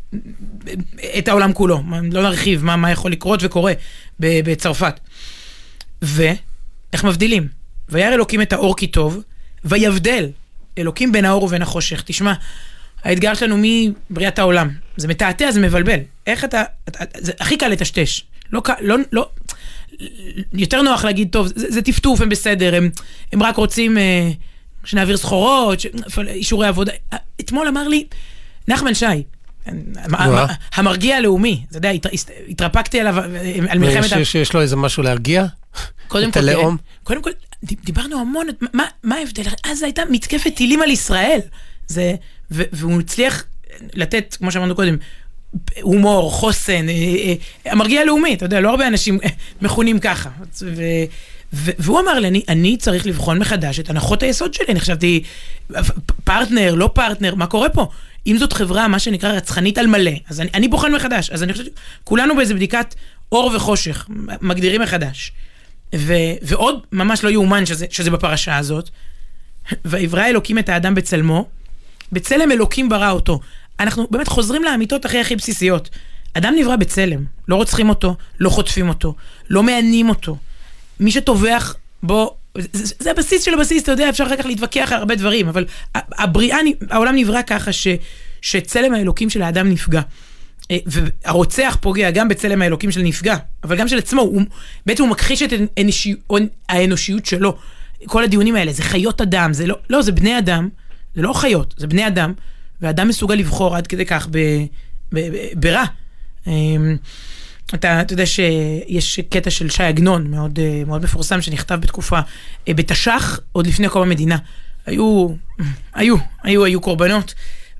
את 1.17 1.27
העולם 1.27 1.53
כולו. 1.53 1.83
לא 2.11 2.23
נרחיב 2.23 2.65
מה, 2.65 2.75
מה 2.75 2.91
יכול 2.91 3.11
לקרות 3.11 3.39
וקורה 3.43 3.73
בצרפת. 4.19 4.99
ואיך 6.01 7.03
מבדילים? 7.03 7.47
וירא 7.89 8.13
אלוקים 8.13 8.41
את 8.41 8.53
האור 8.53 8.77
כי 8.77 8.87
טוב, 8.87 9.21
ויבדל 9.65 10.29
אלוקים 10.77 11.11
בין 11.11 11.25
האור 11.25 11.43
ובין 11.43 11.61
החושך. 11.61 12.03
תשמע, 12.05 12.33
האתגר 13.03 13.33
שלנו 13.33 13.57
מבריאת 14.09 14.39
העולם, 14.39 14.69
זה 14.97 15.07
מתעתע, 15.07 15.51
זה 15.51 15.59
מבלבל. 15.59 15.99
איך 16.27 16.43
אתה, 16.45 16.63
אתה 16.87 17.05
זה 17.17 17.31
הכי 17.39 17.57
קל 17.57 17.67
לטשטש. 17.67 18.21
לא, 18.51 18.61
לא, 18.81 18.95
לא, 19.11 19.29
יותר 20.53 20.81
נוח 20.81 21.05
להגיד, 21.05 21.27
טוב, 21.31 21.47
זה, 21.55 21.65
זה 21.69 21.81
טפטוף, 21.81 22.21
הם 22.21 22.29
בסדר, 22.29 22.75
הם, 22.75 22.89
הם 23.33 23.43
רק 23.43 23.55
רוצים 23.55 23.97
אה, 23.97 24.31
שנעביר 24.87 25.17
סחורות. 25.17 25.79
אישורי 26.27 26.67
עבודה. 26.67 26.91
אתמול 27.39 27.67
אמר 27.67 27.87
לי, 27.87 28.07
נחמן 28.67 28.93
שי, 28.93 29.05
המרגיע 30.73 31.17
הלאומי, 31.17 31.63
אתה 31.69 31.77
יודע, 31.77 31.91
התרפקתי 32.49 32.99
עליו 32.99 33.17
אה, 33.19 33.55
על 33.69 33.79
מלחמת... 33.79 34.11
יש 34.41 34.53
לו 34.53 34.61
איזה 34.61 34.75
משהו 34.75 35.03
להרגיע? 35.03 35.45
קודם 36.07 36.31
כל, 36.31 36.39
הלאום? 36.39 36.77
קודם 37.03 37.21
כל, 37.21 37.29
דיברנו 37.63 38.19
המון, 38.21 38.47
מה 39.03 39.15
ההבדל? 39.15 39.43
אז 39.63 39.83
הייתה 39.83 40.01
מתקפת 40.09 40.55
טילים 40.55 40.81
על 40.81 40.89
ישראל. 40.89 41.39
זה, 41.87 42.15
והוא 42.51 42.99
הצליח 42.99 43.43
לתת, 43.93 44.35
כמו 44.39 44.51
שאמרנו 44.51 44.75
קודם, 44.75 44.97
הומור, 45.81 46.31
חוסן, 46.31 46.89
אה, 46.89 46.93
אה, 46.93 47.33
המרגיע 47.71 48.01
הלאומי, 48.01 48.33
אתה 48.33 48.45
יודע, 48.45 48.59
לא 48.59 48.69
הרבה 48.69 48.87
אנשים 48.87 49.19
מכונים 49.61 49.99
ככה. 49.99 50.29
והוא 51.53 51.99
אמר 51.99 52.19
לי, 52.19 52.27
אני, 52.27 52.43
אני 52.49 52.77
צריך 52.77 53.05
לבחון 53.05 53.39
מחדש 53.39 53.79
את 53.79 53.89
הנחות 53.89 54.23
היסוד 54.23 54.53
שלי. 54.53 54.65
אני 54.69 54.79
חשבתי, 54.79 55.23
פרטנר, 56.23 56.75
לא 56.75 56.89
פרטנר, 56.93 57.35
מה 57.35 57.47
קורה 57.47 57.69
פה? 57.69 57.87
אם 58.27 58.37
זאת 58.37 58.53
חברה, 58.53 58.87
מה 58.87 58.99
שנקרא 58.99 59.31
רצחנית 59.31 59.77
על 59.77 59.87
מלא, 59.87 60.11
אז 60.29 60.41
אני, 60.41 60.49
אני 60.53 60.67
בוחן 60.67 60.95
מחדש. 60.95 61.29
אז 61.29 61.43
אני 61.43 61.53
חושב, 61.53 61.63
כולנו 62.03 62.35
באיזה 62.35 62.53
בדיקת 62.53 62.95
אור 63.31 63.51
וחושך, 63.55 64.07
מגדירים 64.41 64.81
מחדש. 64.81 65.31
ו, 65.95 66.13
ועוד 66.41 66.79
ממש 66.91 67.23
לא 67.23 67.29
יאומן 67.29 67.65
שזה, 67.65 67.85
שזה 67.89 68.11
בפרשה 68.11 68.57
הזאת. 68.57 68.89
ויברא 69.85 70.25
אלוקים 70.25 70.59
את 70.59 70.69
האדם 70.69 70.95
בצלמו, 70.95 71.47
בצלם 72.11 72.51
אלוקים 72.51 72.89
ברא 72.89 73.11
אותו. 73.11 73.39
אנחנו 73.79 74.07
באמת 74.11 74.27
חוזרים 74.27 74.63
לאמיתות 74.63 75.05
הכי 75.05 75.19
הכי 75.19 75.35
בסיסיות. 75.35 75.89
אדם 76.33 76.53
נברא 76.57 76.75
בצלם, 76.75 77.25
לא 77.47 77.55
רוצחים 77.55 77.89
אותו, 77.89 78.15
לא 78.39 78.49
חוטפים 78.49 78.89
אותו, 78.89 79.15
לא 79.49 79.63
מענים 79.63 80.09
אותו. 80.09 80.37
מי 80.99 81.11
שטובח 81.11 81.75
בו, 82.03 82.37
זה, 82.57 82.93
זה 82.99 83.11
הבסיס 83.11 83.43
של 83.43 83.53
הבסיס, 83.53 83.83
אתה 83.83 83.91
יודע, 83.91 84.09
אפשר 84.09 84.23
אחר 84.23 84.37
כך 84.37 84.45
להתווכח 84.45 84.91
על 84.91 84.99
הרבה 84.99 85.15
דברים, 85.15 85.47
אבל 85.47 85.65
הבריאה, 85.95 86.57
העולם 86.89 87.15
נברא 87.15 87.41
ככה 87.41 87.73
ש, 87.73 87.87
שצלם 88.41 88.93
האלוקים 88.93 89.29
של 89.29 89.41
האדם 89.41 89.69
נפגע. 89.69 90.01
אה, 90.71 90.77
והרוצח 90.85 91.77
פוגע 91.81 92.11
גם 92.11 92.27
בצלם 92.27 92.61
האלוקים 92.61 92.91
של 92.91 93.01
נפגע, 93.01 93.35
אבל 93.63 93.77
גם 93.77 93.87
של 93.87 93.97
עצמו, 93.97 94.21
הוא, 94.21 94.41
בעצם 94.85 95.03
הוא 95.03 95.11
מכחיש 95.11 95.41
את 95.41 95.53
האנושי, 95.77 96.15
האנושיות 96.69 97.25
שלו. 97.25 97.57
כל 98.05 98.23
הדיונים 98.23 98.55
האלה, 98.55 98.73
זה 98.73 98.83
חיות 98.83 99.21
אדם, 99.21 99.53
זה 99.53 99.67
לא, 99.67 99.77
לא, 99.89 100.01
זה 100.01 100.11
בני 100.11 100.37
אדם, 100.37 100.69
זה 101.15 101.21
לא 101.21 101.33
חיות, 101.33 101.73
זה 101.77 101.87
בני 101.87 102.07
אדם, 102.07 102.33
ואדם 102.81 103.07
מסוגל 103.07 103.35
לבחור 103.35 103.75
עד 103.75 103.87
כדי 103.87 104.05
כך 104.05 104.27
ברע. 105.55 105.83
אמ, 106.47 106.97
אתה, 107.73 108.01
אתה 108.01 108.13
יודע 108.13 108.25
שיש 108.25 109.19
קטע 109.19 109.49
של 109.49 109.69
ש"י 109.69 109.83
עגנון, 109.83 110.31
מאוד, 110.31 110.59
אה, 110.59 110.83
מאוד 110.87 111.03
מפורסם, 111.03 111.41
שנכתב 111.41 111.75
בתקופה, 111.75 112.19
אה, 112.67 112.73
בתש"ח, 112.73 113.39
עוד 113.51 113.67
לפני 113.67 113.89
קום 113.89 114.01
המדינה. 114.01 114.37
היו, 114.85 115.27
היו, 115.93 116.15
היו, 116.43 116.65
היו 116.65 116.81
קורבנות, 116.81 117.33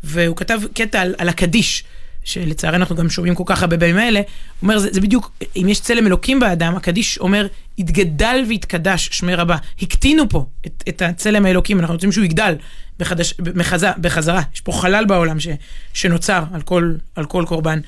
והוא 0.03 0.35
כתב 0.35 0.59
קטע 0.73 1.01
על, 1.01 1.15
על 1.17 1.29
הקדיש. 1.29 1.83
שלצערנו 2.23 2.77
אנחנו 2.77 2.95
גם 2.95 3.09
שומעים 3.09 3.35
כל 3.35 3.43
כך 3.45 3.61
הרבה 3.61 3.77
בימים 3.77 3.97
האלה, 3.97 4.21
אומר, 4.61 4.79
זה, 4.79 4.89
זה 4.91 5.01
בדיוק, 5.01 5.31
אם 5.55 5.69
יש 5.69 5.79
צלם 5.79 6.07
אלוקים 6.07 6.39
באדם, 6.39 6.75
הקדיש 6.75 7.17
אומר, 7.17 7.47
יתגדל 7.77 8.43
ויתקדש 8.47 9.09
שמי 9.11 9.35
רבה. 9.35 9.57
הקטינו 9.81 10.29
פה 10.29 10.45
את, 10.67 10.83
את 10.89 11.01
הצלם 11.01 11.45
האלוקים, 11.45 11.79
אנחנו 11.79 11.93
רוצים 11.93 12.11
שהוא 12.11 12.25
יגדל 12.25 12.55
בחדש, 12.99 13.33
בחזה, 13.33 13.91
בחזרה. 14.01 14.41
יש 14.53 14.61
פה 14.61 14.71
חלל 14.71 15.05
בעולם 15.05 15.39
ש, 15.39 15.47
שנוצר 15.93 16.43
על 16.53 16.61
כל, 16.61 16.93
על 17.15 17.25
כל 17.25 17.43
קורבן. 17.47 17.79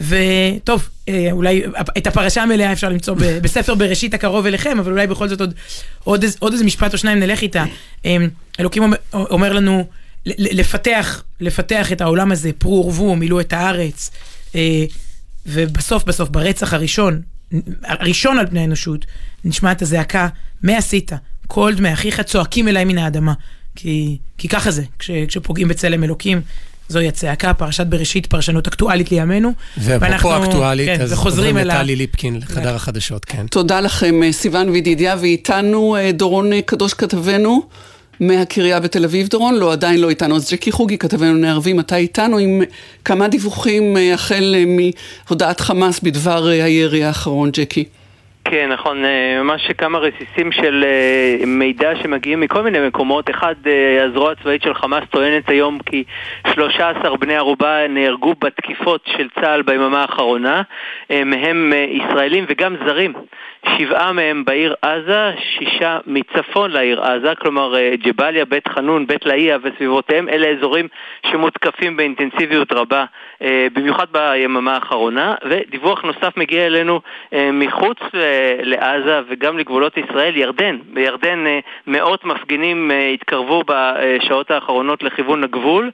וטוב, 0.00 0.88
אה, 1.08 1.28
אולי 1.32 1.62
את 1.98 2.06
הפרשה 2.06 2.42
המלאה 2.42 2.72
אפשר 2.72 2.88
למצוא 2.88 3.14
בספר 3.42 3.74
בראשית 3.74 4.14
הקרוב 4.14 4.46
אליכם, 4.46 4.78
אבל 4.78 4.92
אולי 4.92 5.06
בכל 5.06 5.28
זאת 5.28 5.40
עוד, 5.40 5.54
עוד, 6.04 6.24
עוד 6.38 6.52
איזה 6.52 6.64
משפט 6.64 6.92
או 6.92 6.98
שניים 6.98 7.20
נלך 7.20 7.42
איתה. 7.42 7.64
אה, 8.06 8.16
אלוקים 8.60 8.82
אומר, 8.82 8.96
אומר 9.12 9.52
לנו, 9.52 9.84
לפתח, 10.26 11.22
לפתח 11.40 11.92
את 11.92 12.00
העולם 12.00 12.32
הזה, 12.32 12.50
פרו 12.58 12.84
ורבו, 12.84 13.16
מילאו 13.16 13.40
את 13.40 13.52
הארץ, 13.52 14.10
אה, 14.54 14.84
ובסוף 15.46 16.04
בסוף 16.04 16.28
ברצח 16.28 16.74
הראשון, 16.74 17.20
הראשון 17.82 18.38
על 18.38 18.46
פני 18.46 18.60
האנושות, 18.60 19.06
נשמעת 19.44 19.82
הזעקה, 19.82 20.28
מה 20.62 20.76
עשית? 20.76 21.12
כל 21.46 21.74
דמי 21.76 21.92
אחיך 21.92 22.20
צועקים 22.20 22.68
אליי 22.68 22.84
מן 22.84 22.98
האדמה. 22.98 23.32
כי, 23.76 24.18
כי 24.38 24.48
ככה 24.48 24.70
זה, 24.70 24.82
כש, 24.98 25.10
כשפוגעים 25.10 25.68
בצלם 25.68 26.04
אלוקים, 26.04 26.40
זוהי 26.90 27.08
הצעקה, 27.08 27.54
פרשת 27.54 27.86
בראשית, 27.86 28.26
פרשנות 28.26 28.66
אקטואלית 28.66 29.10
לימינו. 29.10 29.52
ואפרופו 29.78 30.44
אקטואלית, 30.44 30.88
כן, 30.88 31.00
אז 31.00 31.12
חוזרים 31.12 31.56
לטלי 31.56 31.96
ליפקין, 31.96 32.36
לחדר 32.36 32.74
החדשות, 32.74 33.24
כן. 33.24 33.46
תודה 33.46 33.80
לכם, 33.80 34.22
אה, 34.22 34.32
סיון 34.32 34.68
וידידיה, 34.68 35.16
ואיתנו 35.20 35.96
אה, 35.96 36.12
דורון 36.12 36.60
קדוש 36.60 36.94
כתבנו. 36.94 37.62
מהקריה 38.20 38.80
בתל 38.80 39.04
אביב, 39.04 39.28
דורון, 39.28 39.54
לא, 39.54 39.72
עדיין 39.72 40.00
לא 40.00 40.10
איתנו. 40.10 40.36
אז 40.36 40.50
ג'קי 40.52 40.72
חוגי, 40.72 40.98
כתבנו 40.98 41.34
נערבים, 41.34 41.80
אתה 41.80 41.96
איתנו 41.96 42.38
עם 42.38 42.62
כמה 43.04 43.28
דיווחים 43.28 43.96
אה, 43.96 44.14
החל 44.14 44.54
אה, 44.58 44.64
מהודעת 45.28 45.60
חמאס 45.60 46.00
בדבר 46.00 46.48
אה, 46.48 46.64
הירי 46.64 47.04
האחרון, 47.04 47.50
ג'קי. 47.52 47.84
כן, 48.44 48.68
נכון, 48.72 49.02
ממש 49.40 49.70
כמה 49.78 49.98
רסיסים 49.98 50.52
של 50.52 50.84
מידע 51.46 51.96
שמגיעים 52.02 52.40
מכל 52.40 52.62
מיני 52.62 52.86
מקומות. 52.86 53.30
אחד, 53.30 53.54
הזרוע 54.08 54.32
הצבאית 54.32 54.62
של 54.62 54.74
חמאס 54.74 55.04
טוענת 55.10 55.48
היום 55.48 55.78
כי 55.86 56.04
13 56.54 57.16
בני 57.16 57.36
ערובה 57.36 57.88
נהרגו 57.88 58.34
בתקיפות 58.40 59.04
של 59.16 59.28
צה"ל 59.40 59.62
ביממה 59.62 60.02
האחרונה, 60.02 60.62
מהם 61.10 61.72
ישראלים 61.88 62.44
וגם 62.48 62.76
זרים. 62.86 63.12
שבעה 63.66 64.12
מהם 64.12 64.44
בעיר 64.44 64.74
עזה, 64.82 65.32
שישה 65.58 65.98
מצפון 66.06 66.70
לעיר 66.70 67.02
עזה, 67.02 67.34
כלומר 67.34 67.76
אה, 67.76 67.94
ג'באליה, 67.96 68.44
בית 68.44 68.68
חנון, 68.68 69.06
בית 69.06 69.26
לאיה 69.26 69.58
וסביבותיהם, 69.62 70.28
אלה 70.28 70.48
אזורים 70.48 70.88
שמותקפים 71.26 71.96
באינטנסיביות 71.96 72.72
רבה, 72.72 73.04
אה, 73.42 73.66
במיוחד 73.72 74.06
ביממה 74.12 74.74
האחרונה, 74.74 75.34
ודיווח 75.44 76.02
נוסף 76.02 76.36
מגיע 76.36 76.66
אלינו 76.66 77.00
אה, 77.32 77.50
מחוץ 77.52 77.98
לעזה 78.62 79.20
וגם 79.28 79.58
לגבולות 79.58 79.96
ישראל, 79.96 80.36
ירדן. 80.36 80.78
בירדן 80.92 81.44
מאות 81.86 82.24
מפגינים 82.24 82.90
התקרבו 83.14 83.62
בשעות 83.66 84.50
האחרונות 84.50 85.02
לכיוון 85.02 85.44
הגבול, 85.44 85.90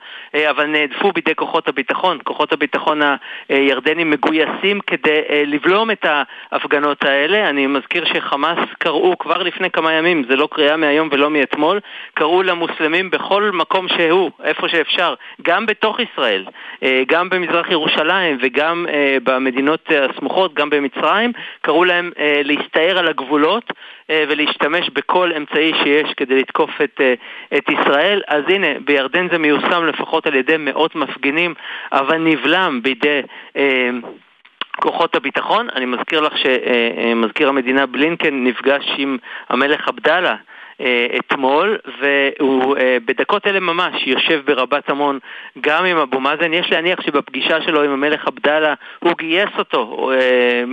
אבל 0.51 0.67
נהדפו 0.67 1.13
בידי 1.13 1.35
כוחות 1.35 1.69
הביטחון. 1.69 2.19
כוחות 2.25 2.53
הביטחון 2.53 3.01
הירדנים 3.49 4.11
מגויסים 4.11 4.81
כדי 4.87 5.21
לבלום 5.47 5.91
את 5.91 6.07
ההפגנות 6.53 7.05
האלה. 7.05 7.49
אני 7.57 7.67
מזכיר 7.67 8.05
שחמאס 8.05 8.59
קראו 8.79 9.19
כבר 9.19 9.43
לפני 9.43 9.71
כמה 9.71 9.93
ימים, 9.93 10.25
זה 10.29 10.37
לא 10.37 10.49
קריאה 10.53 10.77
מהיום 10.77 11.09
ולא 11.13 11.31
מאתמול, 11.31 11.81
קראו 12.15 12.43
למוסלמים 12.43 13.11
בכל 13.11 13.51
מקום 13.53 13.89
שהוא, 13.89 14.31
איפה 14.45 14.69
שאפשר, 14.69 15.15
גם 15.43 15.67
בתוך 15.67 16.01
ישראל, 16.01 16.45
אה, 16.83 17.03
גם 17.09 17.31
במזרח 17.31 17.71
ירושלים 17.71 18.39
וגם 18.43 18.87
אה, 18.89 19.17
במדינות 19.23 19.89
הסמוכות, 19.91 20.55
גם 20.55 20.71
במצרים, 20.71 21.33
קראו 21.61 21.85
להם 21.85 22.11
אה, 22.19 22.41
להסתער 22.45 22.99
על 22.99 23.09
הגבולות 23.09 23.73
ולהשתמש 24.09 24.91
בכל 24.91 25.33
אמצעי 25.37 25.73
שיש 25.83 26.15
כדי 26.17 26.39
לתקוף 26.41 26.71
את, 26.85 27.01
את 27.57 27.65
ישראל. 27.69 28.23
אז 28.29 28.43
הנה, 28.49 28.67
בירדן 28.85 29.29
זה 29.33 29.39
מיושם 29.39 29.85
לפחות 29.87 30.27
על 30.27 30.35
ידי 30.35 30.57
מאות 30.59 30.95
מפגינים, 30.95 31.55
אבל 31.93 32.19
נבלם 32.19 32.81
בידי... 32.83 33.21
כוחות 34.81 35.15
הביטחון. 35.15 35.69
אני 35.75 35.85
מזכיר 35.85 36.21
לך 36.21 36.33
שמזכיר 36.39 37.49
המדינה 37.49 37.87
בלינקן 37.87 38.45
נפגש 38.45 38.85
עם 38.99 39.19
המלך 39.49 39.89
עבדאללה 39.89 40.37
אה, 40.81 41.07
אתמול, 41.19 41.79
והוא 42.01 42.77
אה, 42.77 42.97
בדקות 43.05 43.47
אלה 43.47 43.61
ממש 43.61 44.07
יושב 44.07 44.43
ברבת 44.45 44.91
עמון 44.91 45.19
גם 45.61 45.85
עם 45.85 45.97
אבו 45.97 46.21
מאזן. 46.21 46.53
יש 46.53 46.73
להניח 46.73 47.01
שבפגישה 47.01 47.63
שלו 47.63 47.83
עם 47.83 47.91
המלך 47.91 48.27
עבדאללה 48.27 48.75
הוא 48.99 49.13
גייס 49.19 49.51
אותו, 49.59 50.11
אה, 50.13 50.65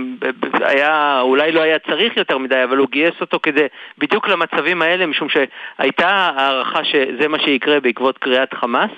היה, 0.60 1.20
אולי 1.20 1.52
לא 1.52 1.60
היה 1.60 1.78
צריך 1.78 2.16
יותר 2.16 2.38
מדי, 2.38 2.64
אבל 2.64 2.76
הוא 2.76 2.88
גייס 2.90 3.14
אותו 3.20 3.38
כדי, 3.42 3.66
בדיוק 3.98 4.28
למצבים 4.28 4.82
האלה, 4.82 5.06
משום 5.06 5.28
שהייתה 5.28 6.08
הערכה 6.36 6.84
שזה 6.84 7.28
מה 7.28 7.38
שיקרה 7.38 7.80
בעקבות 7.80 8.18
קריאת 8.18 8.54
חמאס. 8.54 8.90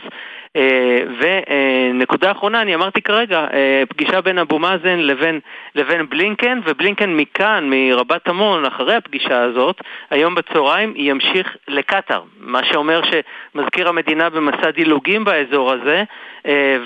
ונקודה 1.19 2.31
אחרונה, 2.31 2.63
אני 2.63 2.75
אמרתי 2.75 3.03
כרגע, 3.03 3.47
פגישה 3.89 4.21
בין 4.21 4.39
אבו 4.39 4.59
מאזן 4.59 4.99
לבין, 4.99 5.41
לבין 5.75 6.07
בלינקן, 6.09 6.61
ובלינקן 6.65 7.17
מכאן, 7.17 7.65
מרבת 7.71 8.29
עמון, 8.29 8.65
אחרי 8.65 8.95
הפגישה 8.95 9.43
הזאת, 9.43 9.81
היום 10.11 10.35
בצהריים 10.35 10.93
ימשיך 10.97 11.57
לקטאר, 11.69 12.23
מה 12.41 12.65
שאומר 12.65 13.01
שמזכיר 13.05 13.89
המדינה 13.89 14.31
במסע 14.31 14.71
דילוגים 14.71 15.25
באזור 15.25 15.73
הזה, 15.73 16.05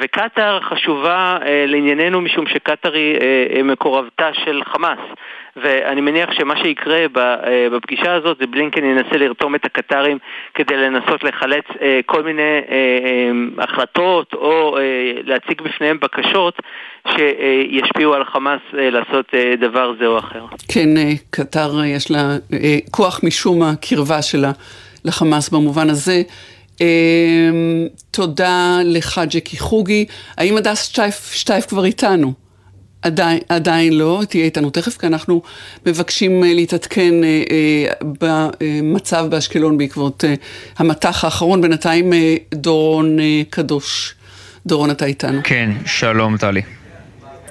וקטאר 0.00 0.60
חשובה 0.60 1.38
לענייננו 1.66 2.20
משום 2.20 2.46
שקטאר 2.46 2.94
היא 2.94 3.62
מקורבתה 3.64 4.30
של 4.44 4.62
חמאס. 4.64 4.98
ואני 5.56 6.00
מניח 6.00 6.30
שמה 6.32 6.54
שיקרה 6.62 6.96
אה, 6.96 7.06
בפגישה 7.72 8.14
הזאת 8.14 8.36
זה 8.40 8.46
בלינקן 8.46 8.84
ינסה 8.84 9.16
לרתום 9.16 9.54
את 9.54 9.64
הקטרים 9.64 10.18
כדי 10.54 10.76
לנסות 10.76 11.24
לחלץ 11.24 11.64
אה, 11.82 12.00
כל 12.06 12.22
מיני 12.22 12.42
אה, 12.42 13.64
החלטות 13.64 14.34
או 14.34 14.78
להציג 15.24 15.62
בפניהם 15.62 15.98
בקשות 16.00 16.54
שישפיעו 17.08 18.14
על 18.14 18.24
חמאס 18.24 18.60
לעשות 18.72 19.34
דבר 19.60 19.92
זה 20.00 20.06
או 20.06 20.18
אחר. 20.18 20.44
כן, 20.68 20.88
קטר 21.30 21.84
יש 21.84 22.10
לה 22.10 22.36
כוח 22.90 23.20
משום 23.24 23.62
הקרבה 23.62 24.22
שלה 24.22 24.50
לחמאס 25.04 25.48
במובן 25.48 25.90
הזה. 25.90 26.22
תודה 28.10 28.80
לך 28.84 29.20
ג'קי 29.30 29.58
חוגי. 29.58 30.04
האם 30.36 30.56
הדס 30.56 30.84
שטייף, 30.84 31.32
שטייף 31.32 31.66
כבר 31.66 31.84
איתנו? 31.84 32.32
עדיין, 33.02 33.38
עדיין 33.48 33.92
לא, 33.92 34.22
תהיה 34.28 34.44
איתנו 34.44 34.70
תכף, 34.70 34.96
כי 34.96 35.06
אנחנו 35.06 35.42
מבקשים 35.86 36.44
אה, 36.44 36.54
להתעדכן 36.54 37.24
אה, 37.24 37.42
אה, 37.50 38.08
במצב 38.20 39.26
באשקלון 39.30 39.78
בעקבות 39.78 40.24
המטח 40.76 41.24
האחרון. 41.24 41.60
בינתיים 41.60 42.12
דורון 42.54 43.18
קדוש. 43.50 44.14
דורון, 44.66 44.90
אתה 44.90 45.04
איתנו. 45.04 45.40
כן, 45.44 45.70
שלום 45.86 46.36
טלי. 46.36 46.62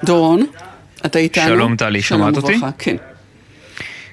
דורון, 0.03 0.45
אתה 1.05 1.19
איתנו? 1.19 1.47
שלום 1.47 1.75
טלי, 1.75 2.01
שמעת 2.01 2.37
אותי? 2.37 2.53
כן. 2.77 2.95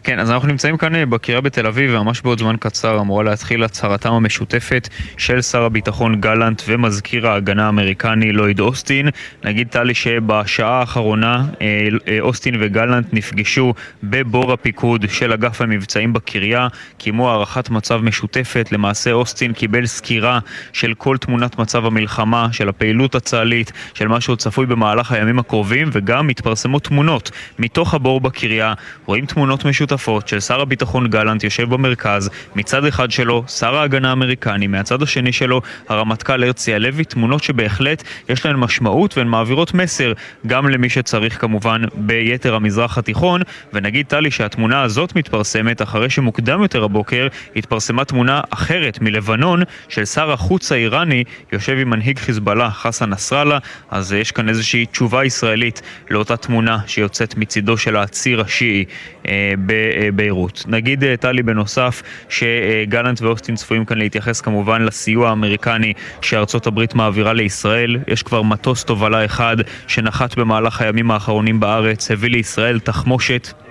כן, 0.07 0.19
אז 0.19 0.31
אנחנו 0.31 0.49
נמצאים 0.49 0.77
כאן 0.77 0.95
אה, 0.95 1.07
בקריאה 1.07 1.41
בתל 1.41 1.67
אביב, 1.67 1.91
וממש 1.95 2.23
בעוד 2.23 2.39
זמן 2.39 2.57
קצר 2.61 3.01
אמורה 3.01 3.25
להתחיל 3.25 3.65
הצהרתם 3.65 4.13
המשותפת 4.13 4.89
של 5.17 5.43
שר 5.43 5.63
הביטחון 5.63 6.21
גלנט 6.21 6.63
ומזכיר 6.67 7.29
ההגנה 7.29 7.67
האמריקני 7.67 8.33
לויד 8.33 8.61
אוסטין. 8.61 9.09
נגיד 9.45 9.69
טלי 9.69 9.95
שבשעה 9.95 10.81
האחרונה 10.81 11.45
אה, 11.61 11.89
אה, 12.09 12.21
אוסטין 12.21 12.55
וגלנט 12.61 13.07
נפגשו 13.13 13.75
בבור 14.03 14.53
הפיקוד 14.53 15.05
של 15.09 15.33
אגף 15.33 15.61
המבצעים 15.61 16.13
בקריה, 16.13 16.69
קיימו 16.99 17.31
הערכת 17.31 17.71
מצב 17.71 18.01
משותפת. 18.03 18.69
למעשה 18.73 19.13
אוסטין 19.13 19.53
קיבל 19.53 19.87
סקירה 19.87 20.39
של 20.73 20.95
כל 20.95 21.17
תמונת 21.17 21.59
מצב 21.59 21.87
המלחמה, 21.87 22.49
של 22.53 22.69
הפעילות 22.69 23.15
הצה"לית, 23.15 23.73
של 23.95 24.09
מה 24.09 24.21
שעוד 24.21 24.39
צפוי 24.39 24.67
במהלך 24.67 25.13
הימים 25.13 25.39
הקרובים, 25.39 25.91
וגם 25.93 26.29
התפרסמו 26.29 26.79
תמונות 26.79 27.31
מתוך 27.59 27.95
הבור 27.95 28.21
בקריה. 28.21 28.75
רואים 29.07 29.27
תמונות 29.27 29.65
משותפות. 29.65 29.96
נוספות 29.97 30.29
של 30.29 30.41
שר 30.41 30.61
הביטחון 30.61 31.07
גלנט 31.07 31.45
יושב 31.45 31.71
במרכז, 31.71 32.31
מצד 32.57 32.85
אחד 32.85 33.11
שלו 33.11 33.45
שר 33.49 33.77
ההגנה 33.77 34.11
האמריקני, 34.11 34.67
מהצד 34.67 35.03
השני 35.03 35.33
שלו 35.33 35.61
הרמטכ"ל 35.89 36.45
הרצי 36.45 36.75
הלוי, 36.75 37.05
תמונות 37.05 37.43
שבהחלט 37.43 38.03
יש 38.29 38.47
להן 38.47 38.57
משמעות 38.57 39.19
והן 39.19 39.29
מעבירות 39.29 39.75
מסר 39.75 40.13
גם 40.47 40.69
למי 40.69 40.89
שצריך 40.89 41.41
כמובן 41.41 41.83
ביתר 41.95 42.55
המזרח 42.55 42.99
התיכון, 42.99 43.41
ונגיד 43.73 44.07
טלי 44.07 44.31
שהתמונה 44.31 44.83
הזאת 44.83 45.17
מתפרסמת 45.17 45.83
אחרי 45.83 46.11
שמוקדם 46.11 46.63
יותר 46.63 46.85
הבוקר 46.85 47.29
התפרסמה 47.57 48.05
תמונה 48.05 48.41
אחרת 48.51 48.99
מלבנון 49.01 49.63
של 49.89 50.05
שר 50.05 50.33
החוץ 50.33 50.73
האיראני 50.73 51.25
יושב 51.53 51.77
עם 51.81 51.91
מנהיג 51.91 52.19
חיזבאללה 52.19 52.71
חסן 52.71 53.11
נסראללה, 53.11 53.59
אז 53.91 54.13
יש 54.13 54.33
כאן 54.33 54.49
איזושהי 54.49 54.87
תשובה 54.87 55.25
ישראלית 55.25 55.83
לאותה 56.11 56.37
תמונה 56.37 56.79
שיוצאת 56.87 57.37
מצידו 57.37 57.77
של 57.77 57.97
הציר 57.97 58.41
השיעי. 58.41 58.85
אה, 59.29 59.55
בביירות. 59.95 60.65
נגיד, 60.69 61.05
אה, 61.05 61.17
טלי, 61.17 61.43
בנוסף, 61.43 62.03
שגלנט 62.29 63.23
ואוסטין 63.23 63.55
צפויים 63.55 63.85
כאן 63.85 63.99
להתייחס 63.99 64.41
כמובן 64.41 64.83
לסיוע 64.83 65.29
האמריקני 65.29 65.93
שארצות 66.21 66.67
הברית 66.67 66.95
מעבירה 66.95 67.33
לישראל. 67.33 67.97
יש 68.09 68.23
כבר 68.23 68.43
מטוס 68.43 68.85
תובלה 68.85 69.25
אחד 69.25 69.57
שנחת 69.87 70.39
במהלך 70.39 70.81
הימים 70.81 71.11
האחרונים 71.11 71.61
בארץ, 71.61 72.11
הביא 72.11 72.31
לישראל 72.31 72.79
תחמושת 72.79 73.66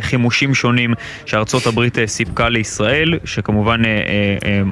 חימושים 0.00 0.54
שונים 0.54 0.94
שארצות 1.26 1.66
הברית 1.66 1.98
אה, 1.98 2.06
סיפקה 2.06 2.48
לישראל, 2.48 3.18
שכמובן 3.24 3.82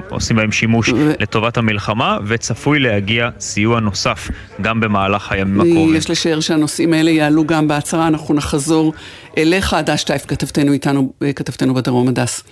עושים 0.09 0.35
בהם 0.35 0.51
שימוש 0.51 0.89
לטובת 1.19 1.57
המלחמה, 1.57 2.17
וצפוי 2.25 2.79
להגיע 2.79 3.29
סיוע 3.39 3.79
נוסף 3.79 4.29
גם 4.61 4.79
במהלך 4.79 5.31
הימים 5.31 5.61
הקרובים. 5.61 5.95
יש 5.95 6.09
לשער 6.09 6.39
שהנושאים 6.39 6.93
האלה 6.93 7.11
יעלו 7.11 7.45
גם 7.45 7.67
בהצהרה, 7.67 8.07
אנחנו 8.07 8.35
נחזור 8.35 8.93
אליך, 9.37 9.73
הדס 9.73 9.99
שטייף, 9.99 10.25
כתבתנו 10.25 10.73
איתנו, 10.73 11.13
כתבתנו 11.35 11.73
בדרום, 11.73 12.07
הדס. 12.07 12.43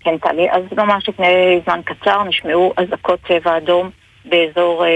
כן, 0.00 0.18
טלי, 0.18 0.46
אז 0.50 0.62
ממש 0.76 1.08
לפני 1.08 1.60
זמן 1.64 1.80
קצר 1.84 2.24
נשמעו 2.24 2.72
אזעקות 2.76 3.18
צבע 3.28 3.56
אדום 3.56 3.90
באזור 4.28 4.84
אה, 4.84 4.90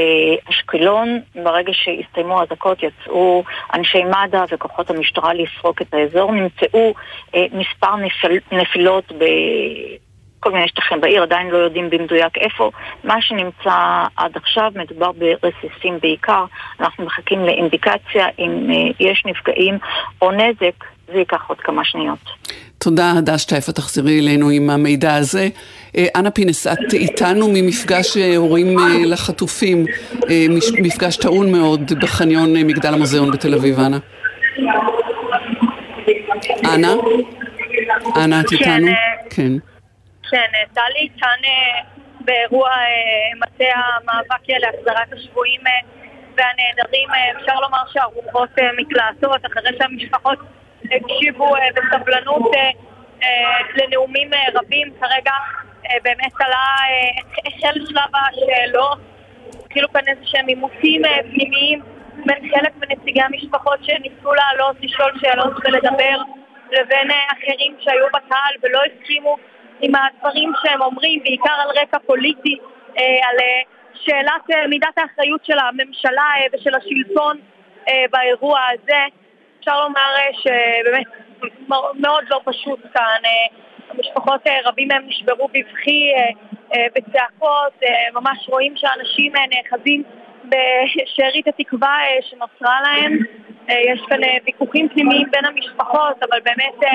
אשקלון. 0.50 1.20
ברגע 1.34 1.72
שהסתיימו 1.72 2.40
האזעקות 2.40 2.78
יצאו 2.82 3.44
אנשי 3.74 4.04
מד"א 4.04 4.44
וכוחות 4.52 4.90
המשטרה 4.90 5.34
לסרוק 5.34 5.82
את 5.82 5.94
האזור. 5.94 6.32
נמצאו 6.32 6.94
אה, 7.34 7.46
מספר 7.52 7.96
נפל, 7.96 8.38
נפילות 8.52 9.12
ב... 9.12 9.24
כל 10.42 10.52
מיני 10.52 10.68
שטחים 10.68 11.00
בעיר, 11.00 11.22
עדיין 11.22 11.50
לא 11.50 11.56
יודעים 11.56 11.90
במדויק 11.90 12.36
איפה. 12.36 12.70
מה 13.04 13.22
שנמצא 13.22 14.04
עד 14.16 14.36
עכשיו 14.36 14.72
מדובר 14.74 15.10
ברסיסים 15.12 15.98
בעיקר. 16.02 16.44
אנחנו 16.80 17.04
מחכים 17.04 17.44
לאינדיקציה 17.44 18.26
אם 18.38 18.70
uh, 18.70 18.94
יש 19.00 19.22
נפגעים 19.26 19.78
או 20.22 20.30
נזק, 20.30 20.84
זה 21.06 21.18
ייקח 21.18 21.44
עוד 21.48 21.60
כמה 21.60 21.84
שניות. 21.84 22.18
תודה, 22.84 23.12
הדס 23.18 23.40
שטייפה, 23.40 23.72
תחזרי 23.72 24.20
אלינו 24.20 24.50
עם 24.50 24.70
המידע 24.70 25.14
הזה. 25.14 25.48
אה, 25.96 26.06
אנה 26.16 26.30
פינס, 26.30 26.66
את 26.66 26.92
איתנו 26.92 27.48
ממפגש 27.52 28.16
אה, 28.16 28.36
הורים 28.36 28.76
לחטופים, 29.04 29.84
מפגש 30.82 31.16
טעון 31.16 31.52
מאוד 31.52 31.92
בחניון 32.02 32.56
מגדל 32.56 32.94
המוזיאון 32.94 33.30
בתל 33.30 33.54
אביב, 33.54 33.80
אנה. 33.80 33.98
אנה? 36.74 36.92
אנה, 38.16 38.40
את 38.40 38.52
איתנו? 38.52 38.86
כן. 39.30 39.52
כן, 40.30 40.50
טלי 40.74 41.08
כאן 41.20 41.40
אה, 41.44 41.80
באירוע 42.20 42.68
אה, 42.70 43.38
מטה 43.40 43.64
המאבק 43.74 44.48
להחזרת 44.48 45.12
השבויים 45.12 45.60
אה, 45.66 45.72
והנעדרים, 46.36 47.08
אפשר 47.40 47.60
לומר 47.60 47.82
שהרוחות 47.92 48.50
מתלהטות 48.78 49.46
אחרי 49.46 49.70
שהמשפחות 49.78 50.38
הקשיבו 50.84 51.54
בסבלנות 51.74 52.50
לנאומים 53.76 54.30
רבים. 54.54 54.88
כרגע 55.00 55.32
באמת 56.02 56.32
עלה, 56.40 56.66
החל 57.46 57.80
שלב 57.86 58.10
השאלות, 58.14 58.98
התחילו 59.64 59.92
כאן 59.92 60.02
איזה 60.08 60.20
שהם 60.24 60.46
עימותים 60.46 61.02
פנימיים 61.34 61.82
בין 62.26 62.50
חלק 62.54 62.72
מנציגי 62.76 63.22
המשפחות 63.22 63.78
שניסו 63.84 64.34
לעלות, 64.34 64.76
לשאול 64.80 65.12
שאלות 65.20 65.52
ולדבר 65.64 66.16
לבין 66.70 67.10
אחרים 67.32 67.76
שהיו 67.80 68.06
בקהל 68.06 68.54
ולא 68.62 68.80
הסכימו 68.84 69.36
עם 69.80 69.92
הדברים 69.94 70.52
שהם 70.62 70.82
אומרים, 70.82 71.20
בעיקר 71.22 71.52
על 71.52 71.68
רקע 71.82 71.98
פוליטי, 72.06 72.58
אה, 72.98 73.28
על 73.28 73.36
אה, 73.40 73.60
שאלת 73.94 74.50
אה, 74.54 74.66
מידת 74.66 74.98
האחריות 74.98 75.44
של 75.44 75.58
הממשלה 75.58 76.30
ושל 76.52 76.74
השלטון 76.74 77.38
באירוע 78.10 78.60
הזה. 78.72 79.21
אפשר 79.62 79.80
לומר 79.80 80.14
שבאמת 80.32 81.06
מאוד 81.94 82.24
לא 82.30 82.40
פשוט 82.44 82.80
כאן. 82.94 83.22
המשפחות, 83.90 84.40
רבים 84.64 84.88
מהם 84.88 85.02
נשברו 85.06 85.48
בבכי, 85.48 86.12
בצעקות, 86.68 87.72
ממש 88.14 88.48
רואים 88.48 88.74
שאנשים 88.76 89.32
נאחזים 89.50 90.02
בשארית 90.44 91.48
התקווה 91.48 91.98
שנוצרה 92.20 92.80
להם. 92.82 93.18
יש 93.68 94.00
כאן 94.08 94.18
ויכוחים 94.46 94.88
פנימיים 94.88 95.28
בין 95.30 95.44
המשפחות, 95.44 96.22
אבל 96.30 96.40
באמת 96.44 96.90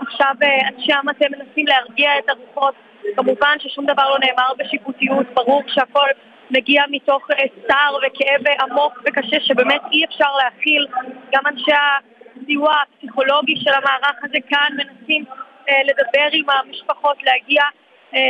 עכשיו 0.00 0.34
אה, 0.42 0.68
אנשי 0.68 0.92
המטה 0.92 1.26
מנסים 1.30 1.66
להרגיע 1.66 2.10
את 2.18 2.28
הרוחות. 2.28 2.74
כמובן 3.16 3.56
ששום 3.58 3.86
דבר 3.86 4.10
לא 4.10 4.18
נאמר 4.18 4.52
בשיפוטיות, 4.58 5.26
ברור 5.34 5.62
שהכל 5.66 6.08
מגיע 6.50 6.82
מתוך 6.90 7.30
אה, 7.30 7.44
צער 7.68 7.96
וכאב 7.96 8.54
עמוק 8.60 9.02
וקשה 9.06 9.40
שבאמת 9.40 9.80
אי 9.92 10.04
אפשר 10.04 10.36
להכיל. 10.44 10.86
גם 11.32 11.42
אנשי 11.46 11.72
הסיוע 11.72 12.72
הפסיכולוגי 12.82 13.56
של 13.56 13.70
המערך 13.70 14.16
הזה 14.24 14.38
כאן 14.48 14.68
מנסים 14.76 15.24
אה, 15.68 15.80
לדבר 15.84 16.28
עם 16.32 16.44
המשפחות, 16.50 17.16
להגיע 17.22 17.62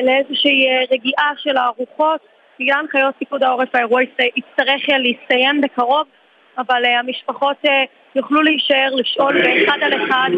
לאיזושהי 0.03 0.67
רגיעה 0.91 1.33
של 1.37 1.57
הרוחות. 1.57 2.21
בגלל 2.61 2.79
הנחיות 2.79 3.15
פיקוד 3.19 3.43
העורף 3.43 3.75
האירוע 3.75 4.03
יצטרך 4.37 4.83
להסתיים 4.89 5.61
בקרוב, 5.61 6.07
אבל 6.59 6.85
המשפחות 6.85 7.57
יוכלו 8.15 8.43
להישאר, 8.43 8.89
לשאול 8.95 9.43
באחד 9.43 9.79
על 9.83 10.05
אחד, 10.05 10.31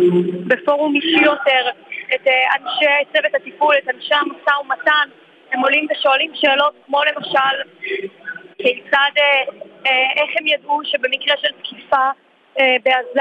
בפורום 0.46 0.94
אישי 0.94 1.24
יותר, 1.24 1.70
את 2.14 2.26
אה, 2.26 2.32
אנשי 2.56 3.10
צוות 3.12 3.34
הטיפול, 3.34 3.74
את 3.84 3.88
אנשי 3.94 4.14
המשא 4.14 4.58
ומתן, 4.60 5.08
הם 5.52 5.60
עולים 5.60 5.86
ושואלים 5.90 6.30
שאלות 6.34 6.74
כמו 6.86 7.00
למשל 7.04 7.56
כיצד, 8.58 9.10
איך 10.16 10.30
הם 10.40 10.46
ידעו 10.46 10.80
שבמקרה 10.84 11.36
של 11.36 11.48
תקיפה 11.62 12.10
בעזה 12.56 13.20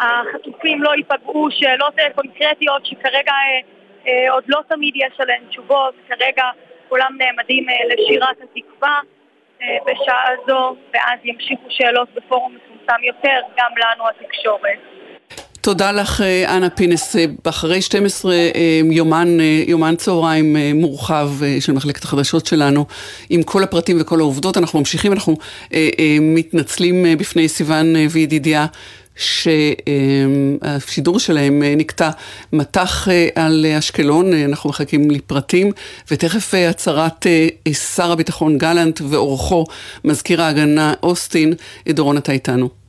החטופים 0.00 0.82
לא 0.82 0.90
ייפגעו, 0.96 1.48
שאלות 1.50 1.94
קונקרטיות 2.14 2.86
שכרגע 2.86 3.32
עוד 4.30 4.44
לא 4.48 4.60
תמיד 4.68 4.94
יש 4.96 5.20
עליהן 5.20 5.42
תשובות, 5.48 5.94
כרגע 6.08 6.44
כולם 6.88 7.16
נעמדים 7.18 7.66
לשירת 7.88 8.36
התקווה 8.42 9.00
בשעה 9.60 10.28
זו, 10.46 10.76
ואז 10.94 11.18
ימשיכו 11.24 11.66
שאלות 11.68 12.08
בפורום 12.14 12.56
מצומצם 12.56 13.02
יותר, 13.02 13.40
גם 13.56 13.70
לנו 13.76 14.08
התקשורת. 14.08 14.78
תודה 15.62 15.92
לך, 15.92 16.20
אה, 16.20 16.56
אנה 16.56 16.70
פינס. 16.70 17.16
אה, 17.16 17.24
אחרי 17.44 17.82
12 17.82 18.34
אה, 18.34 18.80
יומן, 18.90 19.38
יומן 19.66 19.96
צהריים 19.96 20.56
מורחב 20.74 21.30
של 21.60 21.72
מחלקת 21.72 22.04
החדשות 22.04 22.46
שלנו, 22.46 22.86
עם 23.30 23.42
כל 23.42 23.62
הפרטים 23.62 24.00
וכל 24.00 24.20
העובדות, 24.20 24.56
אנחנו 24.56 24.78
ממשיכים, 24.78 25.12
אנחנו 25.12 25.36
מתנצלים 26.20 27.06
בפני 27.18 27.48
סיון 27.48 27.94
וידידיה. 28.10 28.66
שהשידור 29.16 31.18
שלהם 31.18 31.62
נקטע 31.76 32.10
מטח 32.52 33.08
על 33.34 33.66
אשקלון, 33.78 34.32
אנחנו 34.32 34.70
מחכים 34.70 35.10
לפרטים, 35.10 35.72
ותכף 36.10 36.54
הצהרת 36.54 37.26
שר 37.72 38.12
הביטחון 38.12 38.58
גלנט 38.58 39.00
ואורחו, 39.08 39.64
מזכיר 40.04 40.42
ההגנה 40.42 40.94
אוסטין, 41.02 41.52
דורון 41.88 42.16
אתה 42.16 42.32
איתנו. 42.32 42.81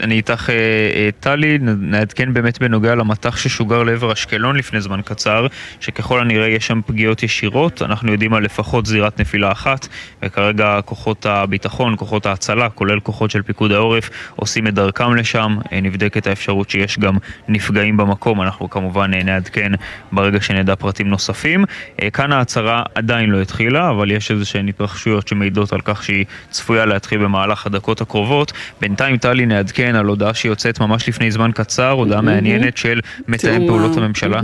אני 0.00 0.14
איתך, 0.14 0.50
אה, 0.50 0.54
אה, 0.94 1.08
טלי, 1.20 1.58
נעדכן 1.60 2.34
באמת 2.34 2.58
בנוגע 2.58 2.94
למטח 2.94 3.36
ששוגר 3.36 3.82
לעבר 3.82 4.12
אשקלון 4.12 4.56
לפני 4.56 4.80
זמן 4.80 5.00
קצר, 5.04 5.46
שככל 5.80 6.20
הנראה 6.20 6.48
יש 6.48 6.66
שם 6.66 6.80
פגיעות 6.86 7.22
ישירות, 7.22 7.82
אנחנו 7.82 8.12
יודעים 8.12 8.34
על 8.34 8.42
לפחות 8.42 8.86
זירת 8.86 9.20
נפילה 9.20 9.52
אחת, 9.52 9.88
וכרגע 10.22 10.80
כוחות 10.84 11.26
הביטחון, 11.26 11.94
כוחות 11.96 12.26
ההצלה, 12.26 12.68
כולל 12.68 13.00
כוחות 13.00 13.30
של 13.30 13.42
פיקוד 13.42 13.72
העורף, 13.72 14.10
עושים 14.36 14.66
את 14.66 14.74
דרכם 14.74 15.14
לשם, 15.14 15.58
אה, 15.72 15.80
נבדקת 15.80 16.26
האפשרות 16.26 16.70
שיש 16.70 16.98
גם 16.98 17.16
נפגעים 17.48 17.96
במקום, 17.96 18.42
אנחנו 18.42 18.70
כמובן 18.70 19.10
נעדכן 19.14 19.72
ברגע 20.12 20.40
שנדע 20.40 20.74
פרטים 20.76 21.08
נוספים. 21.08 21.64
כאן 22.12 22.32
ההצהרה 22.32 22.82
עדיין 22.94 23.30
לא 23.30 23.40
התחילה, 23.40 23.90
אבל 23.90 24.10
יש 24.10 24.30
איזה 24.30 24.44
שהן 24.44 24.68
התרחשויות 24.68 25.28
שמעידות 25.28 25.72
על 25.72 25.80
כך 25.84 26.02
שהיא 26.02 26.24
צפויה 26.50 26.86
להתחיל 26.86 27.18
במהלך 27.18 27.66
הדקות 27.66 28.00
הקרובות. 28.00 28.52
בינתיים 28.80 29.16
טלי 29.16 29.46
נעדכן 29.46 29.83
כן 29.84 29.94
על 29.96 30.06
הודעה 30.06 30.34
שיוצאת 30.34 30.80
ממש 30.80 31.08
לפני 31.08 31.30
זמן 31.30 31.50
קצר, 31.54 31.90
הודעה 31.90 32.20
מעניינת 32.20 32.76
של 32.76 33.00
מתאם 33.28 33.66
פעולות 33.66 33.96
הממשלה. 33.96 34.40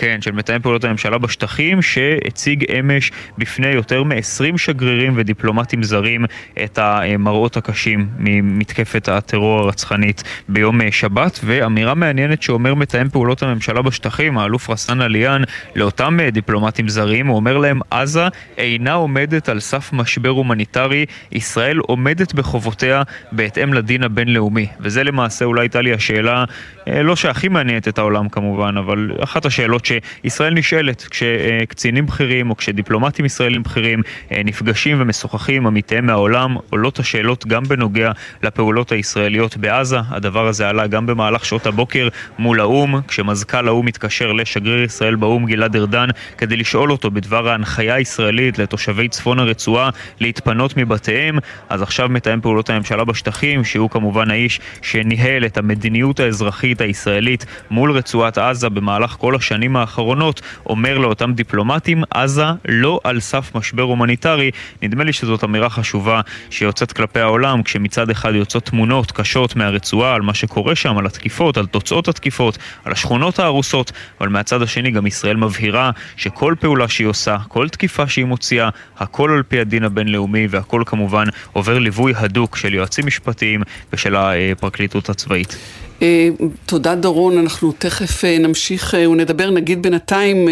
כן, 0.00 0.20
של 0.20 0.32
מתאם 0.32 0.62
פעולות 0.62 0.84
הממשלה 0.84 1.18
בשטחים, 1.18 1.82
שהציג 1.82 2.64
אמש 2.78 3.10
בפני 3.38 3.66
יותר 3.66 4.04
מ-20 4.04 4.58
שגרירים 4.58 5.12
ודיפלומטים 5.16 5.82
זרים 5.82 6.24
את 6.64 6.78
המראות 6.78 7.56
הקשים 7.56 8.08
ממתקפת 8.18 9.08
הטרור 9.08 9.58
הרצחנית 9.58 10.22
ביום 10.48 10.90
שבת, 10.90 11.40
ואמירה 11.44 11.94
מעניינת 11.94 12.42
שאומר 12.42 12.74
מתאם 12.74 13.08
פעולות 13.08 13.42
הממשלה 13.42 13.82
בשטחים, 13.82 14.38
האלוף 14.38 14.70
רסאן 14.70 15.00
עליאן, 15.00 15.42
לאותם 15.76 16.18
דיפלומטים 16.32 16.88
זרים, 16.88 17.26
הוא 17.26 17.36
אומר 17.36 17.58
להם, 17.58 17.80
עזה 17.90 18.28
אינה 18.58 18.92
עומדת 18.92 19.48
על 19.48 19.60
סף 19.60 19.92
משבר 19.92 20.28
הומניטרי, 20.28 21.06
ישראל 21.32 21.78
עומדת 21.78 22.34
בחובותיה 22.34 23.02
בהתאם 23.32 23.74
לדין 23.74 24.02
הבינלאומי. 24.02 24.66
וזה 24.80 25.04
למעשה 25.04 25.44
אולי 25.44 25.62
הייתה 25.62 25.80
לי 25.80 25.92
השאלה, 25.92 26.44
אה, 26.88 27.02
לא 27.02 27.16
שהכי 27.16 27.48
מעניינת 27.48 27.88
את 27.88 27.98
העולם 27.98 28.28
כמובן, 28.28 28.76
אבל 28.76 29.10
אחת 29.20 29.46
השאלות 29.46 29.89
שישראל 29.90 30.54
נשאלת 30.54 31.06
כשקצינים 31.10 32.06
בכירים 32.06 32.50
או 32.50 32.56
כשדיפלומטים 32.56 33.24
ישראלים 33.24 33.62
בכירים 33.62 34.02
אה, 34.32 34.40
נפגשים 34.44 34.96
ומשוחחים 35.00 35.56
עם 35.56 35.66
עמיתיהם 35.66 36.06
מהעולם, 36.06 36.56
עולות 36.70 36.98
השאלות 36.98 37.46
גם 37.46 37.62
בנוגע 37.62 38.12
לפעולות 38.42 38.92
הישראליות 38.92 39.56
בעזה. 39.56 39.98
הדבר 40.08 40.46
הזה 40.46 40.68
עלה 40.68 40.86
גם 40.86 41.06
במהלך 41.06 41.44
שעות 41.44 41.66
הבוקר 41.66 42.08
מול 42.38 42.60
האו"ם, 42.60 43.00
כשמזכ"ל 43.08 43.68
האו"ם 43.68 43.86
התקשר 43.86 44.32
לשגריר 44.32 44.82
ישראל 44.82 45.14
באו"ם 45.14 45.46
גלעד 45.46 45.76
ארדן 45.76 46.08
כדי 46.38 46.56
לשאול 46.56 46.92
אותו 46.92 47.10
בדבר 47.10 47.48
ההנחיה 47.48 47.94
הישראלית 47.94 48.58
לתושבי 48.58 49.08
צפון 49.08 49.38
הרצועה 49.38 49.90
להתפנות 50.20 50.76
מבתיהם. 50.76 51.38
אז 51.68 51.82
עכשיו 51.82 52.08
מתאם 52.08 52.40
פעולות 52.40 52.70
הממשלה 52.70 53.04
בשטחים, 53.04 53.64
שהוא 53.64 53.90
כמובן 53.90 54.30
האיש 54.30 54.60
שניהל 54.82 55.44
את 55.44 55.58
המדיניות 55.58 56.20
האזרחית 56.20 56.80
הישראלית 56.80 57.46
מול 57.70 57.92
רצועת 57.92 58.38
עזה 58.38 58.68
במהלך 58.68 59.10
כל 59.10 59.34
השנים 59.34 59.76
האחרונות 59.80 60.40
אומר 60.66 60.98
לאותם 60.98 61.32
דיפלומטים, 61.32 62.02
עזה 62.10 62.44
לא 62.68 63.00
על 63.04 63.20
סף 63.20 63.54
משבר 63.54 63.82
הומניטרי. 63.82 64.50
נדמה 64.82 65.04
לי 65.04 65.12
שזאת 65.12 65.44
אמירה 65.44 65.70
חשובה 65.70 66.20
שיוצאת 66.50 66.92
כלפי 66.92 67.20
העולם, 67.20 67.62
כשמצד 67.62 68.10
אחד 68.10 68.34
יוצאות 68.34 68.64
תמונות 68.64 69.12
קשות 69.12 69.56
מהרצועה 69.56 70.14
על 70.14 70.22
מה 70.22 70.34
שקורה 70.34 70.74
שם, 70.74 70.98
על 70.98 71.06
התקיפות, 71.06 71.56
על 71.56 71.66
תוצאות 71.66 72.08
התקיפות, 72.08 72.58
על 72.84 72.92
השכונות 72.92 73.38
ההרוסות, 73.38 73.92
אבל 74.20 74.28
מהצד 74.28 74.62
השני 74.62 74.90
גם 74.90 75.06
ישראל 75.06 75.36
מבהירה 75.36 75.90
שכל 76.16 76.54
פעולה 76.60 76.88
שהיא 76.88 77.06
עושה, 77.06 77.36
כל 77.48 77.68
תקיפה 77.68 78.08
שהיא 78.08 78.24
מוציאה, 78.24 78.68
הכל 78.98 79.30
על 79.30 79.42
פי 79.42 79.60
הדין 79.60 79.84
הבינלאומי 79.84 80.46
והכל 80.50 80.82
כמובן 80.86 81.24
עובר 81.52 81.78
ליווי 81.78 82.12
הדוק 82.16 82.56
של 82.56 82.74
יועצים 82.74 83.06
משפטיים 83.06 83.62
ושל 83.92 84.16
הפרקליטות 84.16 85.08
הצבאית. 85.08 85.56
אה, 86.02 86.28
תודה 86.66 86.94
דורון, 86.94 87.38
אנחנו 87.38 87.72
תכף 87.72 88.24
אה, 88.24 88.38
נמשיך 88.38 88.94
אה, 88.94 89.10
ונדבר, 89.10 89.50
נגיד 89.50 89.82
בינתיים 89.82 90.48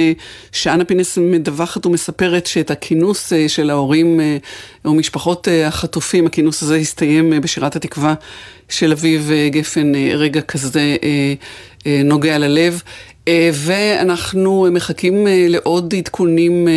שאנה 0.53 0.85
פינס 0.85 1.19
מדווחת 1.19 1.87
ומספרת 1.87 2.47
שאת 2.47 2.71
הכינוס 2.71 3.33
של 3.49 3.71
ההורים 3.71 4.21
ומשפחות 4.85 5.49
החטופים, 5.67 6.27
הכינוס 6.27 6.63
הזה 6.63 6.77
הסתיים 6.77 7.41
בשירת 7.41 7.77
התקווה 7.77 8.15
של 8.69 8.93
אביב 8.93 9.31
גפן, 9.51 9.93
רגע 10.15 10.41
כזה 10.41 10.97
נוגע 11.87 12.39
ללב. 12.39 12.83
ואנחנו 13.53 14.67
מחכים 14.73 15.27
לעוד 15.31 15.95
עדכונים 15.95 16.69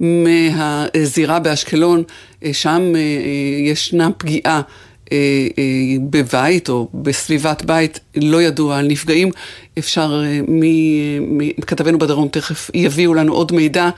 מהזירה 0.00 1.38
באשקלון, 1.38 2.02
שם 2.52 2.92
ישנה 3.64 4.10
פגיעה 4.18 4.60
בבית 6.10 6.68
או 6.68 6.88
בסביבת 6.94 7.62
בית 7.62 8.00
לא 8.16 8.42
ידוע 8.42 8.78
על 8.78 8.86
נפגעים, 8.88 9.30
אפשר, 9.78 10.22
אה, 10.24 10.40
מכתבנו 11.58 11.98
בדרום 11.98 12.28
תכף 12.28 12.70
יביאו 12.74 13.14
לנו 13.14 13.34
עוד 13.34 13.52
מידע, 13.52 13.90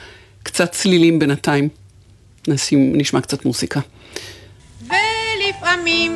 קצת 0.43 0.73
צלילים 0.73 1.19
בינתיים. 1.19 1.69
נשים, 2.49 2.93
נשמע 2.97 3.21
קצת 3.21 3.45
מוסיקה. 3.45 3.81
ולפעמים 4.83 6.13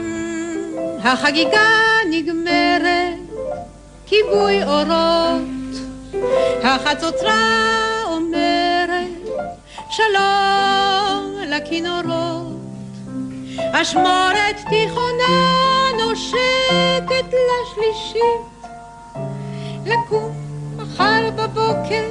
החגיגה 1.03 1.69
נגמרת, 2.11 3.15
כיבוי 4.07 4.65
אורות, 4.65 5.43
החצוצרה 6.63 8.03
אומרת 8.07 9.09
שלום 9.91 11.37
לכינורות. 11.49 12.64
אשמורת 13.59 14.57
תיכונה 14.69 15.91
נושקת 15.99 17.35
לשלישית, 17.35 18.69
לקום 19.87 20.33
מחר 20.77 21.31
בבוקר 21.37 22.05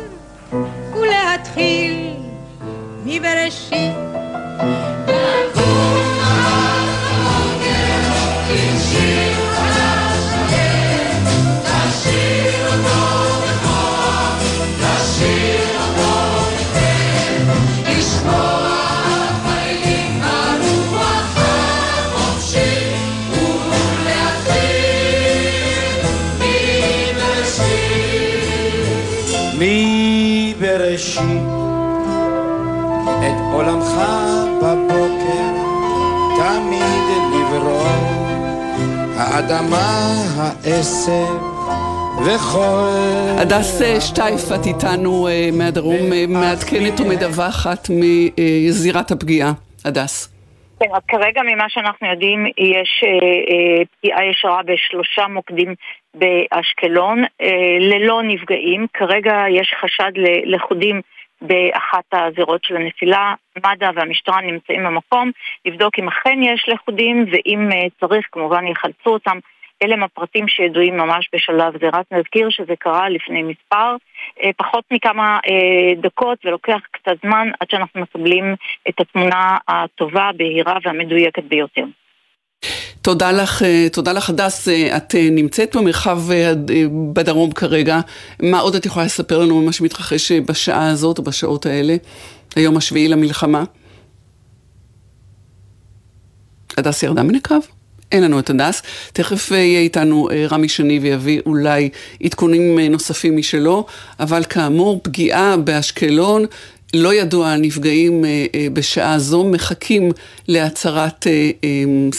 ולהתחיל 0.93 2.13
מבראשית. 3.05 3.93
לקום 5.07 6.17
מחר 6.17 6.85
בבוקר 7.03 7.99
עם 8.49 8.79
שיר 8.79 9.32
האדמה, 39.33 39.87
העשב 40.37 41.33
וכל... 42.25 42.89
הדס 43.41 43.81
שטייף, 43.99 44.41
את 44.55 44.65
איתנו 44.65 45.27
אה, 45.27 45.49
מהדרום, 45.57 46.13
אה, 46.13 46.25
מעדכנת 46.27 46.99
ומדווחת 46.99 47.87
מזירת 47.89 49.11
הפגיעה. 49.11 49.51
הדס. 49.85 50.33
כן, 50.79 50.85
אז 50.93 51.01
כרגע 51.07 51.41
ממה 51.41 51.65
שאנחנו 51.69 52.07
יודעים, 52.07 52.45
יש 52.45 53.03
אה, 53.03 53.83
פגיעה 53.99 54.25
ישרה 54.25 54.61
בשלושה 54.65 55.27
מוקדים 55.27 55.75
באשקלון, 56.13 57.23
ללא 57.79 58.21
נפגעים. 58.23 58.87
כרגע 58.93 59.33
יש 59.49 59.73
חשד 59.81 60.11
לחודים 60.45 61.01
באחת 61.43 62.05
הזירות 62.13 62.63
של 62.63 62.75
הנפילה. 62.75 63.33
מד"א 63.57 63.91
והמשטרה 63.95 64.41
נמצאים 64.41 64.83
במקום 64.83 65.31
לבדוק 65.65 65.99
אם 65.99 66.07
אכן 66.07 66.39
יש 66.43 66.65
לכודים 66.67 67.25
ואם 67.31 67.69
צריך 67.99 68.27
כמובן 68.31 68.67
יחלצו 68.67 69.09
אותם. 69.09 69.37
אלה 69.83 69.93
הם 69.93 70.03
הפרטים 70.03 70.47
שידועים 70.47 70.97
ממש 70.97 71.29
בשלב 71.33 71.73
זה. 71.81 71.89
רק 71.93 72.05
נזכיר 72.11 72.49
שזה 72.49 72.75
קרה 72.79 73.09
לפני 73.09 73.43
מספר, 73.43 73.95
פחות 74.57 74.83
מכמה 74.91 75.39
דקות 76.01 76.45
ולוקח 76.45 76.79
קצת 76.91 77.15
זמן 77.25 77.47
עד 77.59 77.69
שאנחנו 77.69 78.01
מקבלים 78.01 78.55
את 78.89 78.99
התמונה 78.99 79.57
הטובה, 79.67 80.23
הבהירה 80.23 80.77
והמדויקת 80.83 81.43
ביותר. 81.43 81.83
תודה 83.03 83.31
לך, 83.31 83.63
תודה 83.91 84.13
לך 84.13 84.29
הדס, 84.29 84.67
את 84.67 85.15
נמצאת 85.31 85.75
במרחב 85.75 86.21
בדרום 87.13 87.51
כרגע, 87.51 87.99
מה 88.39 88.59
עוד 88.59 88.75
את 88.75 88.85
יכולה 88.85 89.05
לספר 89.05 89.39
לנו 89.39 89.61
ממה 89.61 89.71
שמתרחש 89.71 90.31
בשעה 90.31 90.89
הזאת 90.89 91.17
או 91.17 91.23
בשעות 91.23 91.65
האלה, 91.65 91.95
היום 92.55 92.77
השביעי 92.77 93.07
למלחמה? 93.07 93.63
הדס 96.77 97.03
ירדה 97.03 97.23
מן 97.23 97.35
הקו? 97.35 97.55
אין 98.11 98.23
לנו 98.23 98.39
את 98.39 98.49
הדס. 98.49 98.81
תכף 99.13 99.51
יהיה 99.51 99.79
איתנו 99.79 100.29
רמי 100.49 100.69
שני 100.69 100.99
ויביא 100.99 101.41
אולי 101.45 101.89
עדכונים 102.23 102.79
נוספים 102.79 103.37
משלו, 103.37 103.85
אבל 104.19 104.43
כאמור, 104.49 104.99
פגיעה 105.03 105.57
באשקלון, 105.57 106.45
לא 106.93 107.13
ידוע 107.13 107.51
על 107.51 107.59
נפגעים 107.59 108.25
אה, 108.25 108.45
אה, 108.55 108.67
בשעה 108.73 109.19
זו, 109.19 109.43
מחכים 109.43 110.11
להצהרת 110.47 111.27
אה, 111.27 111.51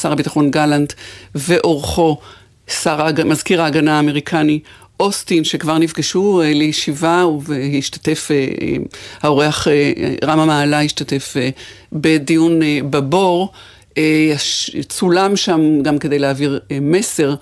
שר 0.01 0.13
הביטחון 0.13 0.51
גלנט 0.51 0.93
ואורחו, 1.35 2.17
מזכיר 3.25 3.63
ההגנה 3.63 3.97
האמריקני 3.97 4.61
אוסטין, 5.01 5.45
שכבר 5.45 5.79
נפגשו 5.79 6.43
לישיבה 6.45 7.25
והשתתף, 7.43 8.31
האורח 9.21 9.69
רם 10.25 10.47
מעלה 10.47 10.83
השתתף 10.83 11.37
בדיון 11.93 12.61
בבור. 12.91 13.53
צולם 14.89 15.37
שם 15.37 15.83
גם 15.83 15.99
כדי 15.99 16.19
להעביר 16.19 16.61
מסר 16.81 17.35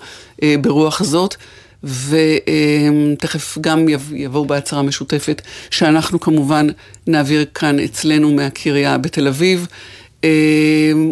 ברוח 0.61 1.03
זאת. 1.03 1.35
ותכף 1.83 3.57
גם 3.61 3.85
יבואו 4.13 4.45
בהצהרה 4.45 4.81
משותפת, 4.81 5.41
שאנחנו 5.69 6.19
כמובן 6.19 6.67
נעביר 7.07 7.45
כאן 7.53 7.79
אצלנו 7.79 8.33
מהקריה 8.33 8.97
בתל 8.97 9.27
אביב, 9.27 9.67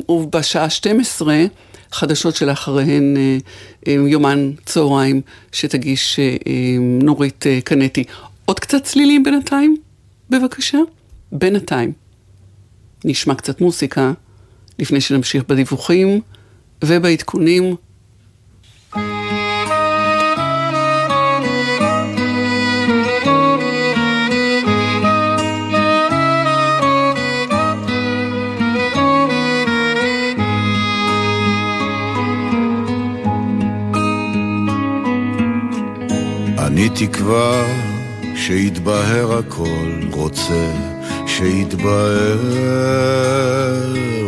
ובשעה 0.09 0.69
12, 0.69 1.43
חדשות 1.91 2.35
שלאחריהן 2.35 3.17
יומן 3.87 4.51
צהריים, 4.65 5.21
שתגיש 5.51 6.19
נורית 6.79 7.45
קנטי. 7.63 8.03
עוד 8.45 8.59
קצת 8.59 8.83
צלילים 8.83 9.23
בינתיים, 9.23 9.77
בבקשה? 10.29 10.77
בינתיים. 11.31 11.91
נשמע 13.05 13.35
קצת 13.35 13.61
מוסיקה, 13.61 14.11
לפני 14.79 15.01
שנמשיך 15.01 15.43
בדיווחים 15.47 16.21
ובעדכונים. 16.83 17.75
אני 36.71 36.89
תקווה 36.89 37.63
שיתבהר 38.35 39.37
הכל, 39.37 39.91
רוצה 40.11 40.71
שיתבהר 41.27 42.39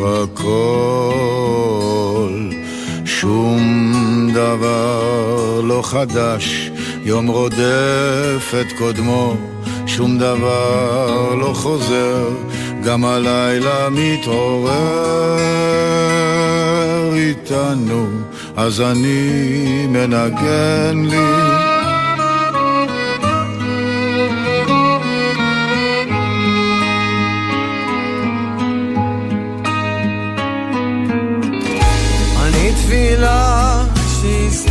הכל. 0.05 0.79
שום 3.05 4.29
דבר 4.33 5.61
לא 5.63 5.81
חדש, 5.83 6.71
יום 7.03 7.27
רודף 7.27 8.53
את 8.61 8.77
קודמו, 8.77 9.35
שום 9.87 10.17
דבר 10.17 11.35
לא 11.35 11.53
חוזר, 11.53 12.29
גם 12.83 13.05
הלילה 13.05 13.89
מתעורר 13.89 14.73
איתנו, 17.13 18.07
אז 18.55 18.81
אני 18.81 19.87
מנגן 19.87 21.05
לי. 21.09 21.72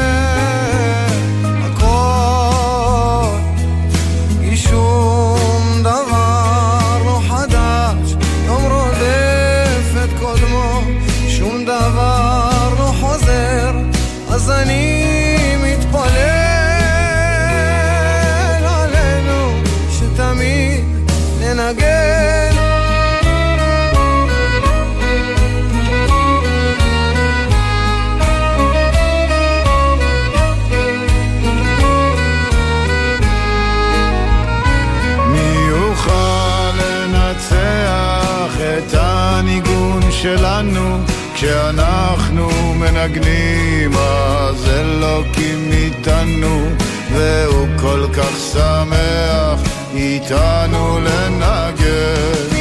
כשאנחנו 41.44 42.74
מנגנים 42.74 43.92
אז 43.96 44.68
אלוקים 44.68 45.70
איתנו 45.72 46.68
והוא 47.12 47.68
כל 47.80 48.06
כך 48.12 48.36
שמח 48.52 49.60
איתנו 49.94 50.98
לנגן 50.98 52.53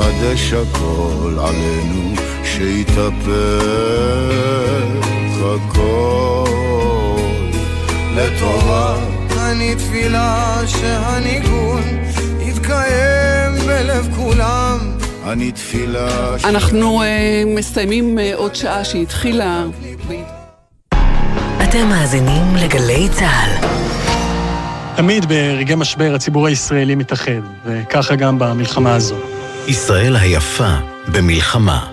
שיתחדש 0.00 0.52
הכל 0.52 1.38
עלינו, 1.38 2.14
שיתהפך 2.44 3.10
הכל 5.38 6.44
לטובה. 8.16 8.96
אני 9.50 9.74
תפילה 9.74 10.60
שהניגון 10.66 11.82
יתקיים 12.40 13.66
בלב 13.66 14.08
כולם. 14.16 14.78
אני 15.26 15.52
תפילה... 15.52 16.38
ש... 16.38 16.44
אנחנו 16.44 17.02
uh, 17.02 17.04
מסיימים 17.58 18.18
uh, 18.18 18.20
עוד 18.36 18.54
שעה 18.54 18.84
שהתחילה. 18.84 19.64
אתם 21.62 21.88
מאזינים 21.88 22.56
לגלי 22.56 23.08
צה"ל. 23.08 23.66
תמיד 24.96 25.26
ברגעי 25.26 25.76
משבר 25.76 26.14
הציבור 26.14 26.46
הישראלי 26.46 26.94
מתאחד, 26.94 27.42
וככה 27.66 28.14
גם 28.14 28.38
במלחמה 28.38 28.94
הזו. 28.94 29.29
ישראל 29.70 30.16
היפה 30.16 30.74
במלחמה. 31.08 31.86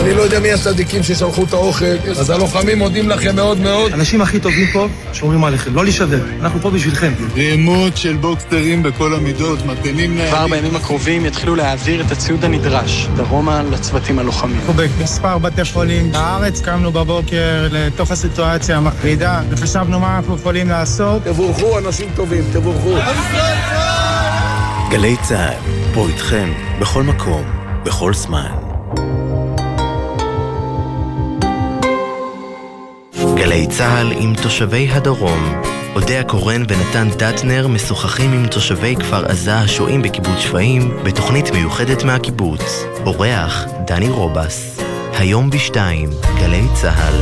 אני 0.00 0.14
לא 0.14 0.22
יודע 0.22 0.40
מי 0.40 0.52
הצדיקים 0.52 1.02
ששלחו 1.02 1.44
את 1.44 1.52
האוכל, 1.52 1.84
אז 2.10 2.30
הלוחמים 2.30 2.78
מודים 2.78 3.08
לכם 3.08 3.36
מאוד 3.36 3.60
מאוד. 3.60 3.92
האנשים 3.92 4.20
הכי 4.22 4.40
טובים 4.40 4.66
פה 4.72 4.86
שומרים 5.12 5.44
עליכם, 5.44 5.74
לא 5.74 5.84
להישבר, 5.84 6.18
אנחנו 6.40 6.60
פה 6.60 6.70
בשבילכם. 6.70 7.12
רימות 7.34 7.96
של 7.96 8.16
בוקסטרים 8.16 8.82
בכל 8.82 9.14
המידות, 9.14 9.66
מתנים 9.66 10.18
להם. 10.18 10.28
כבר 10.30 10.46
בימים 10.48 10.76
הקרובים 10.76 11.26
יתחילו 11.26 11.56
להעביר 11.56 12.00
את 12.00 12.10
הציוד 12.10 12.44
הנדרש, 12.44 13.08
דרומה 13.16 13.62
לצוותים 13.62 14.18
הלוחמים. 14.18 14.58
אנחנו 14.58 14.72
במספר 14.72 15.38
בתי 15.38 15.64
חולים 15.64 16.12
בארץ, 16.12 16.60
קמנו 16.60 16.92
בבוקר 16.92 17.68
לתוך 17.70 18.10
הסיטואציה 18.10 18.76
המחרידה, 18.76 19.40
וחשבנו 19.50 20.00
מה 20.00 20.16
אנחנו 20.16 20.36
יכולים 20.36 20.68
לעשות. 20.68 21.24
תבורכו 21.24 21.78
אנשים 21.78 22.08
טובים, 22.14 22.44
תבורכו. 22.52 22.96
גלי 24.90 25.16
צה"ל, 25.22 25.75
פה 25.96 26.08
איתכם, 26.08 26.52
בכל 26.80 27.02
מקום, 27.02 27.44
בכל 27.84 28.14
זמן. 28.14 28.50
גלי 33.34 33.66
צה"ל 33.66 34.12
עם 34.12 34.34
תושבי 34.42 34.88
הדרום. 34.90 35.62
אודיה 35.94 36.24
קורן 36.24 36.62
ונתן 36.68 37.08
דטנר 37.16 37.68
משוחחים 37.68 38.32
עם 38.32 38.46
תושבי 38.46 38.96
כפר 38.96 39.26
עזה 39.26 39.58
השוהים 39.58 40.02
בקיבוץ 40.02 40.38
שפיים 40.38 40.96
בתוכנית 41.04 41.50
מיוחדת 41.50 42.04
מהקיבוץ. 42.04 42.84
אורח 43.06 43.64
דני 43.86 44.08
רובס. 44.08 44.80
היום 45.18 45.50
בשתיים, 45.50 46.10
גלי 46.38 46.64
צה"ל. 46.74 47.14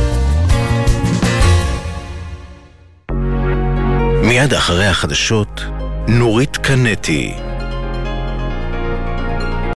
מיד 4.23 4.53
אחרי 4.53 4.87
החדשות, 4.87 5.63
נורית 6.07 6.57
קנטי. 6.57 7.54